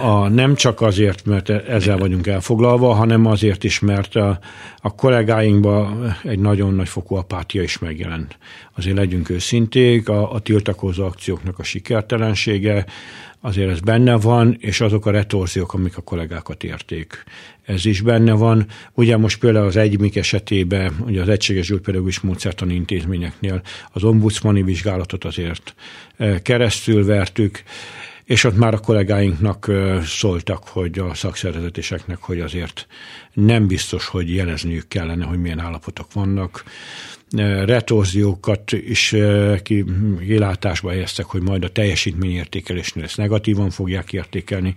A, 0.00 0.28
nem 0.28 0.54
csak 0.54 0.80
azért, 0.80 1.24
mert 1.24 1.48
ezzel 1.48 1.98
vagyunk 1.98 2.26
elfoglalva, 2.26 2.92
hanem 2.92 3.26
azért 3.26 3.64
is, 3.64 3.78
mert 3.78 4.14
a, 4.14 4.38
a 4.80 4.94
kollégáinkban 4.94 6.16
egy 6.22 6.38
nagyon 6.38 6.74
nagy 6.74 6.88
fokú 6.88 7.14
apátia 7.14 7.62
is 7.62 7.78
megjelent. 7.78 8.38
Azért 8.76 8.96
legyünk 8.96 9.30
őszinték, 9.30 10.08
a, 10.08 10.32
a 10.32 10.38
tiltakozó 10.38 11.04
akcióknak 11.04 11.58
a 11.58 11.62
sikertelensége, 11.62 12.84
azért 13.46 13.70
ez 13.70 13.80
benne 13.80 14.16
van, 14.16 14.56
és 14.60 14.80
azok 14.80 15.06
a 15.06 15.10
retorziók, 15.10 15.74
amik 15.74 15.96
a 15.96 16.02
kollégákat 16.02 16.64
érték. 16.64 17.24
Ez 17.64 17.84
is 17.84 18.00
benne 18.00 18.32
van. 18.32 18.66
Ugye 18.92 19.16
most 19.16 19.38
például 19.38 19.66
az 19.66 19.76
egymik 19.76 20.16
esetében, 20.16 20.96
ugye 21.04 21.20
az 21.20 21.28
Egységes 21.28 21.66
Gyógypedagógus 21.66 22.20
Módszertani 22.20 22.74
Intézményeknél 22.74 23.62
az 23.92 24.04
ombudsmani 24.04 24.62
vizsgálatot 24.62 25.24
azért 25.24 25.74
eh, 26.16 26.38
keresztül 26.38 27.04
vertük, 27.04 27.62
és 28.24 28.44
ott 28.44 28.56
már 28.56 28.74
a 28.74 28.78
kollégáinknak 28.78 29.66
eh, 29.68 30.02
szóltak, 30.02 30.68
hogy 30.68 30.98
a 30.98 31.14
szakszervezetéseknek, 31.14 32.18
hogy 32.18 32.40
azért 32.40 32.86
nem 33.32 33.66
biztos, 33.66 34.06
hogy 34.06 34.34
jelezniük 34.34 34.88
kellene, 34.88 35.24
hogy 35.24 35.38
milyen 35.38 35.60
állapotok 35.60 36.12
vannak 36.12 36.64
retorziókat 37.64 38.72
is 38.72 39.14
kilátásba 40.18 40.90
helyeztek, 40.90 41.24
hogy 41.24 41.42
majd 41.42 41.64
a 41.64 41.68
teljesítményértékelésnél 41.68 43.04
ezt 43.04 43.16
negatívan 43.16 43.70
fogják 43.70 44.12
értékelni. 44.12 44.74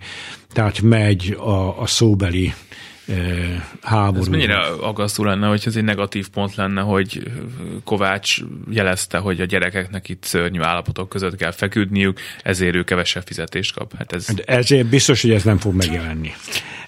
Tehát 0.52 0.80
megy 0.80 1.36
a, 1.38 1.80
a 1.80 1.86
szóbeli 1.86 2.54
háború. 3.82 4.20
Ez 4.20 4.28
mennyire 4.28 4.58
aggasztó 4.58 5.24
lenne, 5.24 5.46
hogy 5.46 5.62
ez 5.66 5.76
egy 5.76 5.84
negatív 5.84 6.28
pont 6.28 6.54
lenne, 6.54 6.80
hogy 6.80 7.22
Kovács 7.84 8.36
jelezte, 8.70 9.18
hogy 9.18 9.40
a 9.40 9.44
gyerekeknek 9.44 10.08
itt 10.08 10.24
szörnyű 10.24 10.60
állapotok 10.60 11.08
között 11.08 11.36
kell 11.36 11.50
feküdniük, 11.50 12.20
ezért 12.42 12.74
ő 12.74 12.82
kevesebb 12.82 13.22
fizetést 13.26 13.74
kap. 13.74 13.96
Hát 13.96 14.12
ez... 14.12 14.26
Hát 14.26 14.38
ezért 14.38 14.86
biztos, 14.86 15.22
hogy 15.22 15.30
ez 15.30 15.42
nem 15.42 15.58
fog 15.58 15.74
megjelenni 15.74 16.32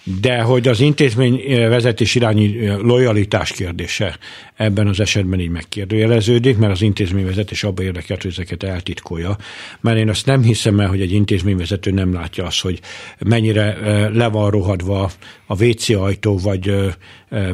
de 0.05 0.41
hogy 0.41 0.69
az 0.69 0.81
intézmény 0.81 1.41
eh, 1.41 1.69
vezetés 1.69 2.15
irányi 2.15 2.59
eh, 2.59 2.79
lojalitás 2.79 3.53
kérdése 3.53 4.19
ebben 4.57 4.87
az 4.87 5.01
esetben 5.01 5.41
így 5.41 5.51
megkérdőjeleződik, 5.51 6.59
mert 6.59 6.73
az 6.73 6.83
intézményvezetés 6.83 7.65
abba 7.65 7.83
érdekelt, 7.83 8.23
hogy 8.23 8.31
ezeket 8.31 8.63
eltitkolja. 8.63 9.37
Mert 9.81 9.99
én 9.99 10.09
azt 10.09 10.27
nem 10.27 10.43
hiszem 10.43 10.81
el, 10.81 10.89
hogy 10.89 11.01
egy 11.01 11.13
intézményvezető 11.13 11.91
nem 11.91 12.13
látja 12.13 12.45
azt, 12.45 12.61
hogy 12.61 12.81
mennyire 13.19 13.77
eh, 13.77 14.11
le 14.11 14.29
van 14.29 14.51
rohadva 14.51 15.11
a 15.47 15.65
WC 15.65 15.89
ajtó, 15.89 16.39
vagy 16.39 16.75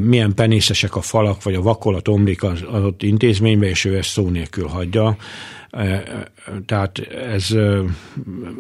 milyen 0.01 0.35
penészesek 0.35 0.97
a 0.97 1.01
falak, 1.01 1.43
vagy 1.43 1.55
a 1.55 1.63
vakolat 1.63 2.09
omlik 2.09 2.43
az 2.43 2.63
adott 2.63 3.03
intézménybe, 3.03 3.67
és 3.67 3.85
ő 3.85 3.97
ezt 3.97 4.09
szó 4.09 4.29
nélkül 4.29 4.67
hagyja 4.67 5.17
tehát 6.67 6.99
ez 7.33 7.55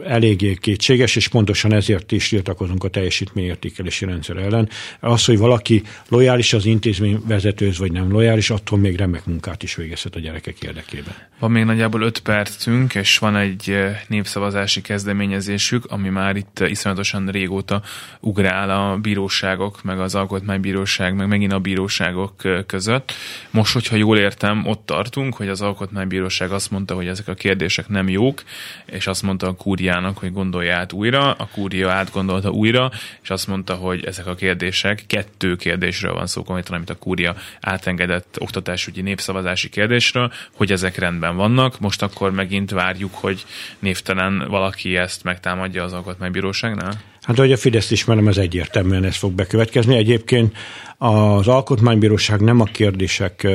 eléggé 0.04 0.54
kétséges, 0.54 1.16
és 1.16 1.28
pontosan 1.28 1.72
ezért 1.72 2.12
is 2.12 2.28
tiltakozunk 2.28 2.84
a 2.84 2.88
teljesítményértékelési 2.88 4.04
rendszer 4.04 4.36
ellen. 4.36 4.68
Az, 5.00 5.24
hogy 5.24 5.38
valaki 5.38 5.82
lojális 6.08 6.52
az 6.52 6.66
intézmény 6.66 7.20
vezetőz, 7.26 7.78
vagy 7.78 7.92
nem 7.92 8.10
lojális, 8.10 8.50
attól 8.50 8.78
még 8.78 8.96
remek 8.96 9.26
munkát 9.26 9.62
is 9.62 9.74
végezhet 9.74 10.16
a 10.16 10.20
gyerekek 10.20 10.62
érdekében. 10.62 11.14
Van 11.38 11.50
még 11.50 11.64
nagyjából 11.64 12.02
öt 12.02 12.18
percünk, 12.18 12.94
és 12.94 13.18
van 13.18 13.36
egy 13.36 13.76
népszavazási 14.08 14.80
kezdeményezésük, 14.80 15.84
ami 15.84 16.08
már 16.08 16.36
itt 16.36 16.60
iszonyatosan 16.60 17.26
régóta 17.26 17.82
ugrál 18.20 18.70
a 18.70 18.96
bíróságok, 18.96 19.82
meg 19.82 20.00
az 20.00 20.14
alkotmánybíróság, 20.14 21.14
meg 21.14 21.28
megint 21.28 21.52
a 21.52 21.58
bíróságok 21.58 22.34
között. 22.66 23.12
Most, 23.50 23.72
hogyha 23.72 23.96
jól 23.96 24.18
értem, 24.18 24.66
ott 24.66 24.86
tartunk, 24.86 25.34
hogy 25.34 25.48
az 25.48 25.60
alkotmánybíróság 25.60 26.50
azt 26.52 26.70
mondta, 26.70 26.94
hogy 26.94 27.06
ezek 27.06 27.28
a 27.28 27.34
kérdések 27.34 27.77
nem 27.86 28.08
jók, 28.08 28.42
és 28.86 29.06
azt 29.06 29.22
mondta 29.22 29.46
a 29.46 29.54
kúriának, 29.54 30.18
hogy 30.18 30.32
gondolja 30.32 30.76
át 30.76 30.92
újra, 30.92 31.32
a 31.32 31.48
kúria 31.52 31.90
átgondolta 31.90 32.50
újra, 32.50 32.90
és 33.22 33.30
azt 33.30 33.46
mondta, 33.46 33.74
hogy 33.74 34.04
ezek 34.04 34.26
a 34.26 34.34
kérdések, 34.34 35.04
kettő 35.06 35.56
kérdésről 35.56 36.14
van 36.14 36.26
szó 36.26 36.42
konkrétan, 36.42 36.74
amit 36.74 36.90
a 36.90 36.98
kúria 36.98 37.34
átengedett 37.60 38.36
oktatásügyi 38.38 39.00
népszavazási 39.00 39.68
kérdésről, 39.68 40.32
hogy 40.52 40.72
ezek 40.72 40.96
rendben 40.98 41.36
vannak. 41.36 41.80
Most 41.80 42.02
akkor 42.02 42.32
megint 42.32 42.70
várjuk, 42.70 43.14
hogy 43.14 43.44
névtelen 43.78 44.44
valaki 44.48 44.96
ezt 44.96 45.22
megtámadja 45.22 45.82
az 45.82 45.92
alkotmánybíróságnál? 45.92 46.92
Hát, 47.22 47.38
ahogy 47.38 47.52
a 47.52 47.56
Fidesz 47.56 47.90
ismerem, 47.90 48.28
ez 48.28 48.36
egyértelműen 48.36 49.04
ez 49.04 49.16
fog 49.16 49.32
bekövetkezni. 49.32 49.96
Egyébként 49.96 50.56
az 50.98 51.48
Alkotmánybíróság 51.48 52.40
nem 52.40 52.60
a 52.60 52.64
kérdések 52.64 53.46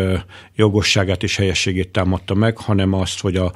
jogosságát 0.56 1.24
és 1.24 1.36
helyességét 1.36 1.90
támadta 1.90 2.34
meg, 2.34 2.58
hanem 2.58 2.94
azt, 2.94 3.22
hogy 3.22 3.36
a 3.36 3.52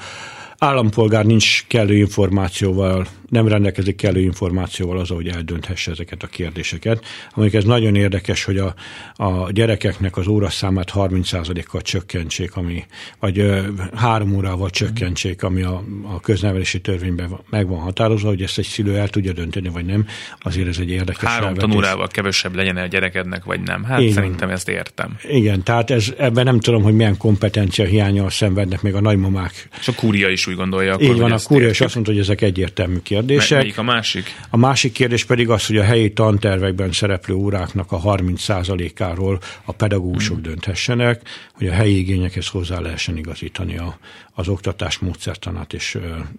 állampolgár 0.58 1.26
nincs 1.26 1.66
kellő 1.68 1.96
információval 1.96 3.08
nem 3.30 3.48
rendelkezik 3.48 3.96
kellő 3.96 4.20
információval 4.20 5.00
az, 5.00 5.10
hogy 5.10 5.28
eldönthesse 5.28 5.92
ezeket 5.92 6.24
a 6.24 6.28
kérdéseket. 6.28 7.06
Mondjuk 7.36 7.62
ez 7.62 7.68
nagyon 7.68 7.96
érdekes, 7.96 8.44
hogy 8.44 8.58
a, 8.58 8.74
a 9.16 9.52
gyerekeknek 9.52 10.18
az 10.18 10.28
óraszámát 10.28 10.92
30%-kal 10.94 11.82
csökkentsék, 11.82 12.56
ami, 12.56 12.86
vagy 13.20 13.40
ö, 13.40 13.62
három 13.96 14.36
órával 14.36 14.70
csökkentsék, 14.70 15.44
ami 15.44 15.62
a, 15.62 15.84
a 16.04 16.20
köznevelési 16.20 16.82
törvényben 16.82 17.40
meg 17.50 17.68
van 17.68 17.80
határozva, 17.80 18.28
hogy 18.28 18.42
ezt 18.42 18.58
egy 18.58 18.66
szülő 18.66 18.98
el 18.98 19.08
tudja 19.08 19.34
dönteni, 19.34 19.70
vagy 19.70 19.86
nem. 19.86 20.06
Azért 20.40 20.68
ez 20.68 20.78
egy 20.78 20.90
érdekes 20.90 21.30
Három 21.30 21.48
elvetés. 21.48 21.70
tanórával 21.70 22.08
kevesebb 22.08 22.56
legyen 22.56 22.78
a 22.78 22.86
gyerekednek, 22.86 23.44
vagy 23.44 23.60
nem. 23.62 23.84
Hát 23.84 24.00
Igen. 24.00 24.14
szerintem 24.14 24.50
ezt 24.50 24.70
értem. 24.70 25.18
Igen, 25.30 25.64
tehát 25.64 25.92
ez, 25.92 26.14
ebben 26.18 26.44
nem 26.44 26.60
tudom, 26.60 26.84
hogy 26.84 26.94
milyen 26.94 27.18
kompetencia 27.18 27.86
hiányal 27.86 28.30
szenvednek 28.30 28.82
még 28.82 28.96
a 28.96 29.02
nagymamák. 29.02 29.68
És 29.80 29.88
a 29.88 29.94
kúria 29.94 30.30
is 30.30 30.47
úgy 30.48 30.56
gondolja. 30.56 30.94
Akkor, 30.94 31.06
Így 31.06 31.20
van, 31.20 31.32
a 31.32 31.40
kúria 31.44 31.70
is 31.70 31.82
azt 31.82 31.94
mondta, 31.94 32.14
hogy 32.14 32.22
ezek 32.22 32.42
egyértelmű 32.42 32.98
kérdések. 33.04 33.58
Melyik 33.58 33.78
a 33.78 33.84
másik? 33.84 34.36
A 34.50 34.58
másik 34.58 34.92
kérdés 34.92 35.26
pedig 35.26 35.50
az, 35.50 35.66
hogy 35.68 35.78
a 35.78 35.84
helyi 35.84 36.14
tantervekben 36.14 36.92
szereplő 36.92 37.36
óráknak 37.36 37.92
a 37.92 38.02
30%-áról 38.02 39.40
a 39.66 39.72
pedagógusok 39.72 40.36
hmm. 40.36 40.44
dönthessenek, 40.44 41.22
hogy 41.54 41.68
a 41.68 41.74
helyi 41.74 41.98
igényekhez 41.98 42.48
hozzá 42.48 42.80
lehessen 42.80 43.18
igazítani 43.18 43.78
a, 43.78 43.98
az 44.38 44.48
oktatás 44.48 44.98
módszertanát 44.98 45.74
és 45.74 45.98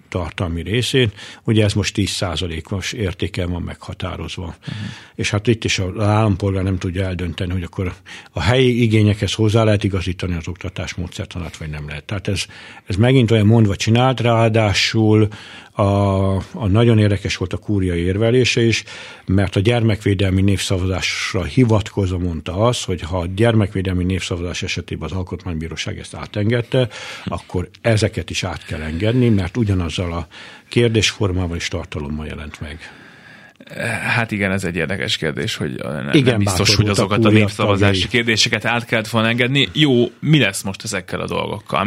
tartalmi 0.08 0.62
részét. 0.62 1.14
Ugye 1.44 1.64
ez 1.64 1.72
most 1.72 1.94
10%-os 1.96 2.92
értéken 2.92 3.50
van 3.50 3.62
meghatározva. 3.62 4.42
Uh-huh. 4.42 4.74
És 5.14 5.30
hát 5.30 5.46
itt 5.46 5.64
is 5.64 5.78
az 5.78 6.02
állampolgár 6.02 6.62
nem 6.62 6.78
tudja 6.78 7.04
eldönteni, 7.04 7.52
hogy 7.52 7.62
akkor 7.62 7.94
a 8.32 8.40
helyi 8.40 8.82
igényekhez 8.82 9.32
hozzá 9.32 9.64
lehet 9.64 9.84
igazítani 9.84 10.34
az 10.34 10.48
oktatás 10.48 10.94
módszertanát, 10.94 11.56
vagy 11.56 11.70
nem 11.70 11.88
lehet. 11.88 12.04
Tehát 12.04 12.28
ez, 12.28 12.44
ez 12.86 12.96
megint 12.96 13.30
olyan 13.30 13.46
mondva 13.46 13.76
csinált, 13.76 14.20
ráadásul 14.20 15.28
a, 15.78 16.36
a 16.36 16.66
nagyon 16.66 16.98
érdekes 16.98 17.36
volt 17.36 17.52
a 17.52 17.56
kúria 17.56 17.94
érvelése 17.94 18.60
is, 18.60 18.84
mert 19.26 19.56
a 19.56 19.60
gyermekvédelmi 19.60 20.42
névszavazásra 20.42 21.44
hivatkozva 21.44 22.18
mondta 22.18 22.52
azt, 22.52 22.84
hogy 22.84 23.00
ha 23.00 23.18
a 23.18 23.26
gyermekvédelmi 23.26 24.04
névszavazás 24.04 24.62
esetében 24.62 25.08
az 25.10 25.16
Alkotmánybíróság 25.16 25.98
ezt 25.98 26.14
átengedte, 26.14 26.88
akkor 27.24 27.68
ezeket 27.80 28.30
is 28.30 28.44
át 28.44 28.64
kell 28.64 28.80
engedni, 28.80 29.28
mert 29.28 29.56
ugyanazzal 29.56 30.12
a 30.12 30.26
kérdésformával 30.68 31.56
és 31.56 31.68
tartalommal 31.68 32.26
jelent 32.26 32.60
meg. 32.60 32.78
Hát 34.14 34.30
igen, 34.30 34.52
ez 34.52 34.64
egy 34.64 34.76
érdekes 34.76 35.16
kérdés, 35.16 35.56
hogy 35.56 35.74
nem, 35.74 36.10
igen, 36.12 36.30
nem 36.30 36.38
biztos, 36.38 36.74
hogy 36.74 36.88
azokat 36.88 37.24
a 37.24 37.30
népszavazási 37.30 38.00
tagjai. 38.00 38.10
kérdéseket 38.10 38.64
át 38.64 38.84
kellett 38.84 39.08
volna 39.08 39.28
engedni. 39.28 39.68
Jó, 39.72 40.10
mi 40.20 40.38
lesz 40.38 40.62
most 40.62 40.84
ezekkel 40.84 41.20
a 41.20 41.26
dolgokkal? 41.26 41.86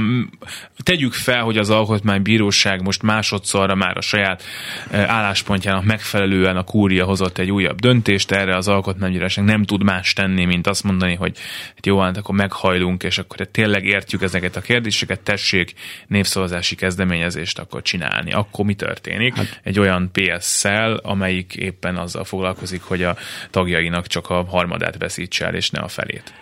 Tegyük 0.84 1.14
fel, 1.14 1.44
hogy 1.44 1.58
az 1.58 1.70
alkotmánybíróság 1.70 2.82
most 2.82 3.02
másodszorra 3.02 3.76
már 3.76 3.98
a 3.98 4.02
saját 4.02 4.44
álláspontjának 4.92 5.84
megfelelően 5.84 6.58
a 6.58 6.64
kúria 6.64 7.06
hozott 7.06 7.38
egy 7.38 7.52
újabb 7.52 7.80
döntést, 7.80 8.32
erre 8.32 8.56
az 8.56 8.68
alkotmánybíróság 8.68 9.46
nem 9.46 9.64
tud 9.64 9.84
más 9.84 10.14
tenni, 10.14 10.46
mint 10.46 10.68
azt 10.68 10.84
mondani, 10.84 11.16
hogy 11.16 11.38
hát 11.76 11.86
jó, 11.86 12.00
hát 12.00 12.18
akkor 12.18 12.36
meghajlunk, 12.36 13.04
és 13.04 13.18
akkor 13.18 13.48
tényleg 13.48 13.86
értjük 13.86 14.22
ezeket 14.22 14.56
a 14.56 14.62
kérdéseket, 14.62 15.20
tessék 15.20 15.74
népszavazási 16.08 16.76
kezdeményezést 16.76 17.60
akkor 17.60 17.82
csinálni. 17.82 18.32
Akkor 18.32 18.66
mi 18.66 18.74
történik? 18.74 19.36
Hát. 19.36 19.60
Egy 19.64 19.80
olyan 19.80 20.12
PS-szel, 20.12 20.94
amelyik 20.94 21.71
éppen 21.72 21.96
azzal 21.98 22.24
foglalkozik, 22.24 22.82
hogy 22.82 23.04
a 23.04 23.16
tagjainak 23.50 24.08
csak 24.08 24.30
a 24.30 24.44
harmadát 24.44 24.98
veszítse 24.98 25.46
el, 25.46 25.56
és 25.56 25.70
ne 25.70 25.80
a 25.80 25.88
felét. 25.88 26.34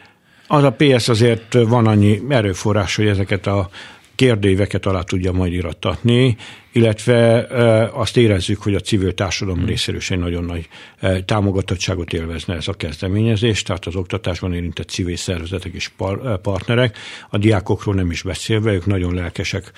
Az 0.47 0.63
a 0.63 0.75
PS 0.77 1.07
azért 1.07 1.53
van 1.53 1.87
annyi 1.87 2.21
erőforrás, 2.29 2.95
hogy 2.95 3.07
ezeket 3.07 3.47
a 3.47 3.69
kérdéveket 4.15 4.85
alá 4.85 5.01
tudja 5.01 5.31
majd 5.31 5.53
irattatni, 5.53 6.37
illetve 6.71 7.47
azt 7.93 8.17
érezzük, 8.17 8.61
hogy 8.61 8.75
a 8.75 8.79
civil 8.79 9.13
társadalom 9.13 9.65
részéről 9.65 9.99
is 9.99 10.11
egy 10.11 10.19
nagyon 10.19 10.43
nagy 10.43 10.67
támogatottságot 11.25 12.13
élvezne 12.13 12.55
ez 12.55 12.67
a 12.67 12.73
kezdeményezés, 12.73 13.63
tehát 13.63 13.85
az 13.85 13.95
oktatásban 13.95 14.53
érintett 14.53 14.89
civil 14.89 15.15
szervezetek 15.15 15.73
és 15.73 15.91
partnerek, 16.41 16.97
a 17.29 17.37
diákokról 17.37 17.95
nem 17.95 18.11
is 18.11 18.21
beszélve, 18.21 18.71
ők 18.73 18.85
nagyon 18.85 19.13
lelkesek 19.13 19.71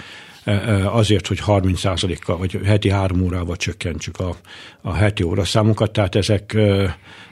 azért, 0.85 1.27
hogy 1.27 1.39
30%-kal 1.45 2.37
vagy 2.37 2.59
heti 2.65 2.89
három 2.89 3.21
órával 3.21 3.55
csökkentsük 3.55 4.19
a, 4.19 4.35
a 4.81 4.93
heti 4.93 5.23
óraszámokat, 5.23 5.91
tehát 5.91 6.15
ezek 6.15 6.57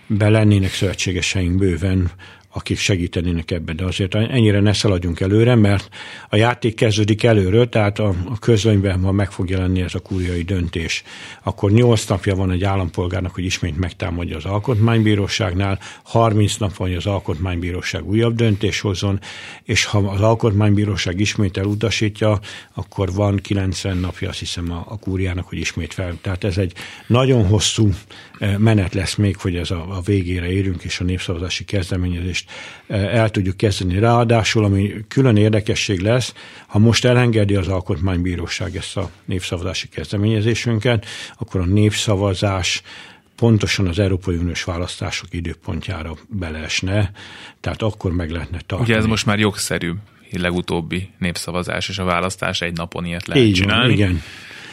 be 0.07 0.29
lennének 0.29 0.71
szövetségeseink 0.71 1.57
bőven 1.57 2.11
akik 2.51 2.77
segítenének 2.77 3.51
ebben. 3.51 3.75
De 3.75 3.83
azért 3.83 4.15
ennyire 4.15 4.59
ne 4.59 4.73
szaladjunk 4.73 5.19
előre, 5.19 5.55
mert 5.55 5.89
a 6.29 6.35
játék 6.35 6.75
kezdődik 6.75 7.23
előről, 7.23 7.69
tehát 7.69 7.99
a, 7.99 8.07
a 8.07 8.39
közönyben, 8.39 9.03
ha 9.03 9.11
meg 9.11 9.31
fog 9.31 9.49
jelenni 9.49 9.81
ez 9.81 9.95
a 9.95 9.99
kúriai 9.99 10.41
döntés, 10.41 11.03
akkor 11.43 11.71
8 11.71 12.05
napja 12.05 12.35
van 12.35 12.51
egy 12.51 12.63
állampolgárnak, 12.63 13.33
hogy 13.33 13.43
ismét 13.43 13.77
megtámadja 13.77 14.37
az 14.37 14.45
alkotmánybíróságnál, 14.45 15.79
30 16.03 16.55
nap 16.55 16.75
van, 16.75 16.87
hogy 16.87 16.97
az 16.97 17.05
alkotmánybíróság 17.05 18.07
újabb 18.07 18.35
döntés 18.35 18.79
hozzon, 18.79 19.19
és 19.63 19.85
ha 19.85 19.97
az 19.97 20.21
alkotmánybíróság 20.21 21.19
ismét 21.19 21.57
elutasítja, 21.57 22.39
akkor 22.73 23.13
van 23.13 23.37
90 23.37 23.97
napja, 23.97 24.29
azt 24.29 24.39
hiszem, 24.39 24.71
a, 24.71 24.85
a 24.87 24.99
kúriának, 24.99 25.47
hogy 25.47 25.57
ismét 25.57 25.93
fel. 25.93 26.17
Tehát 26.21 26.43
ez 26.43 26.57
egy 26.57 26.73
nagyon 27.07 27.47
hosszú 27.47 27.89
menet 28.57 28.93
lesz 28.93 29.15
még, 29.15 29.37
hogy 29.37 29.55
ez 29.55 29.71
a, 29.71 29.97
a 29.97 30.01
végére 30.01 30.51
érünk, 30.51 30.83
és 30.83 30.99
a 30.99 31.03
népszavazási 31.03 31.65
kezdeményezés 31.65 32.39
fejlesztést 32.39 32.49
eh, 32.87 33.21
el 33.21 33.29
tudjuk 33.29 33.57
kezdeni. 33.57 33.99
Ráadásul, 33.99 34.63
ami 34.63 34.93
külön 35.07 35.37
érdekesség 35.37 35.99
lesz, 35.99 36.33
ha 36.67 36.79
most 36.79 37.05
elengedi 37.05 37.55
az 37.55 37.67
Alkotmánybíróság 37.67 38.75
ezt 38.75 38.97
a 38.97 39.09
népszavazási 39.25 39.87
kezdeményezésünket, 39.89 41.05
akkor 41.37 41.61
a 41.61 41.65
népszavazás 41.65 42.81
pontosan 43.35 43.87
az 43.87 43.99
Európai 43.99 44.35
Uniós 44.35 44.63
választások 44.63 45.33
időpontjára 45.33 46.13
beleesne, 46.27 47.11
tehát 47.59 47.81
akkor 47.81 48.11
meg 48.11 48.29
lehetne 48.29 48.57
tartani. 48.57 48.89
Ugye 48.89 48.95
ez 48.95 49.05
most 49.05 49.25
már 49.25 49.39
jogszerű, 49.39 49.91
legutóbbi 50.31 51.09
népszavazás 51.17 51.89
és 51.89 51.97
a 51.97 52.03
választás 52.03 52.61
egy 52.61 52.73
napon 52.73 53.05
ilyet 53.05 53.27
lehet 53.27 53.43
Így 53.43 53.53
csinálni. 53.53 53.83
Van, 53.83 53.91
igen. 53.91 54.21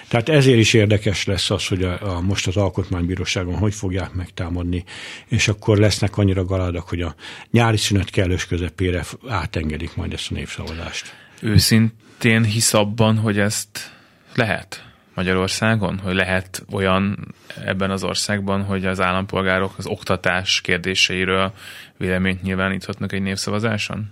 Tehát 0.09 0.29
ezért 0.29 0.59
is 0.59 0.75
érdekes 0.75 1.25
lesz 1.25 1.51
az, 1.51 1.67
hogy 1.67 1.83
a, 1.83 2.17
a, 2.17 2.21
most 2.21 2.47
az 2.47 2.57
Alkotmánybíróságon 2.57 3.59
hogy 3.59 3.75
fogják 3.75 4.13
megtámadni, 4.13 4.85
és 5.27 5.49
akkor 5.49 5.79
lesznek 5.79 6.17
annyira 6.17 6.45
galádak, 6.45 6.89
hogy 6.89 7.01
a 7.01 7.15
nyári 7.51 7.77
szünet 7.77 8.11
kellős 8.11 8.47
közepére 8.47 9.05
átengedik 9.29 9.97
majd 9.97 10.13
ezt 10.13 10.31
a 10.31 10.35
népszavazást. 10.35 11.15
Őszintén 11.41 12.45
hisz 12.45 12.75
abban, 12.75 13.19
hogy 13.19 13.39
ezt 13.39 13.93
lehet 14.35 14.85
Magyarországon, 15.15 15.99
hogy 15.99 16.15
lehet 16.15 16.65
olyan 16.73 17.35
ebben 17.65 17.91
az 17.91 18.05
országban, 18.05 18.63
hogy 18.63 18.87
az 18.87 19.01
állampolgárok 19.01 19.75
az 19.77 19.87
oktatás 19.87 20.61
kérdéseiről 20.61 21.53
véleményt 21.97 22.43
nyilváníthatnak 22.43 23.13
egy 23.13 23.23
népszavazáson? 23.23 24.11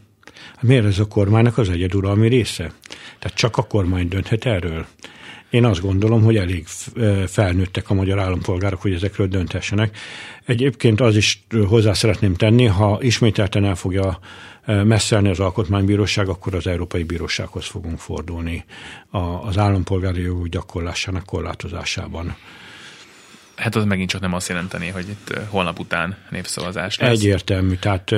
Miért 0.61 0.85
ez 0.85 0.99
a 0.99 1.05
kormánynak 1.07 1.59
az 1.59 1.69
egyeduralmi 1.69 2.29
része? 2.29 2.73
Tehát 3.19 3.37
csak 3.37 3.57
a 3.57 3.63
kormány 3.63 4.09
dönthet 4.09 4.45
erről. 4.45 4.87
Én 5.55 5.65
azt 5.65 5.81
gondolom, 5.81 6.23
hogy 6.23 6.37
elég 6.37 6.67
felnőttek 7.27 7.91
a 7.91 7.95
magyar 7.95 8.19
állampolgárok, 8.19 8.83
hogy 8.83 8.93
ezekről 8.93 9.27
döntessenek. 9.27 9.97
Egyébként 10.45 11.01
az 11.01 11.17
is 11.17 11.45
hozzá 11.69 11.93
szeretném 11.93 12.35
tenni, 12.35 12.65
ha 12.65 12.99
ismételten 13.01 13.65
el 13.65 13.75
fogja 13.75 14.19
messzelni 14.67 15.29
az 15.29 15.41
alkotmánybíróság, 15.41 16.29
akkor 16.29 16.55
az 16.55 16.67
Európai 16.67 17.03
Bírósághoz 17.03 17.67
fogunk 17.67 17.99
fordulni 17.99 18.65
az 19.43 19.59
állampolgári 19.59 20.23
jogok 20.23 20.49
gyakorlásának 20.49 21.25
korlátozásában. 21.25 22.37
Hát 23.57 23.75
az 23.75 23.85
megint 23.85 24.11
csak 24.11 24.21
nem 24.21 24.35
azt 24.35 24.49
jelenteni, 24.49 24.89
hogy 24.89 25.09
itt 25.09 25.39
holnap 25.49 25.79
után 25.79 26.17
népszavazás 26.31 26.99
lesz. 26.99 27.11
Egyértelmű, 27.11 27.75
tehát 27.75 28.11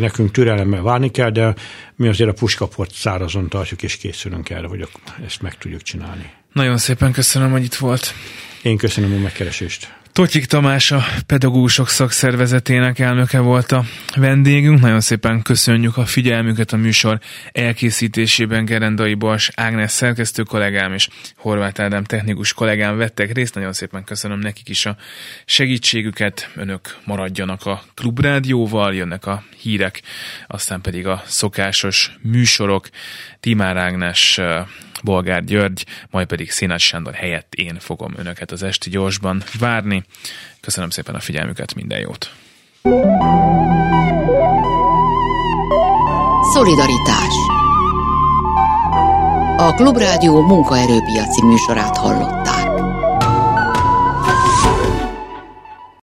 nekünk 0.00 0.30
türelemmel 0.30 0.82
várni 0.82 1.10
kell, 1.10 1.30
de 1.30 1.54
mi 1.96 2.08
azért 2.08 2.30
a 2.30 2.32
puskaport 2.32 2.92
szárazon 2.92 3.48
tartjuk, 3.48 3.82
és 3.82 3.96
készülünk 3.96 4.50
erre, 4.50 4.66
hogy 4.66 4.88
ezt 5.24 5.42
meg 5.42 5.54
tudjuk 5.58 5.82
csinálni. 5.82 6.30
Nagyon 6.52 6.78
szépen 6.78 7.12
köszönöm, 7.12 7.50
hogy 7.50 7.64
itt 7.64 7.74
volt. 7.74 8.14
Én 8.62 8.76
köszönöm 8.76 9.12
a 9.12 9.18
megkeresést. 9.18 10.00
Totyik 10.12 10.44
Tamás 10.44 10.90
a 10.90 11.04
pedagógusok 11.26 11.88
szakszervezetének 11.88 12.98
elnöke 12.98 13.40
volt 13.40 13.72
a 13.72 13.84
vendégünk. 14.16 14.80
Nagyon 14.80 15.00
szépen 15.00 15.42
köszönjük 15.42 15.96
a 15.96 16.06
figyelmüket 16.06 16.72
a 16.72 16.76
műsor 16.76 17.18
elkészítésében. 17.52 18.64
Gerendai 18.64 19.14
Bals 19.14 19.50
Ágnes 19.54 19.90
szerkesztő 19.90 20.42
kollégám 20.42 20.92
és 20.92 21.08
Horváth 21.36 21.80
Ádám 21.80 22.04
technikus 22.04 22.52
kollégám 22.52 22.96
vettek 22.96 23.32
részt. 23.32 23.54
Nagyon 23.54 23.72
szépen 23.72 24.04
köszönöm 24.04 24.38
nekik 24.38 24.68
is 24.68 24.86
a 24.86 24.96
segítségüket. 25.44 26.50
Önök 26.54 26.96
maradjanak 27.04 27.66
a 27.66 27.82
Klubrádióval, 27.94 28.94
jönnek 28.94 29.26
a 29.26 29.44
hírek, 29.60 30.02
aztán 30.46 30.80
pedig 30.80 31.06
a 31.06 31.22
szokásos 31.26 32.16
műsorok. 32.22 32.88
Timár 33.40 33.76
Ágnes 33.76 34.40
Bolgár 35.02 35.44
György, 35.44 35.86
majd 36.10 36.26
pedig 36.26 36.50
Színes 36.50 36.86
Sándor 36.86 37.14
helyett 37.14 37.54
én 37.54 37.76
fogom 37.78 38.12
önöket 38.16 38.50
az 38.50 38.62
esti 38.62 38.90
gyorsban 38.90 39.42
várni. 39.58 40.04
Köszönöm 40.60 40.90
szépen 40.90 41.14
a 41.14 41.20
figyelmüket, 41.20 41.74
minden 41.74 42.00
jót! 42.00 42.30
Szolidaritás 46.52 47.34
A 49.56 49.74
Klubrádió 49.74 50.40
munkaerőpiaci 50.46 51.44
műsorát 51.44 51.96
hallott. 51.96 52.41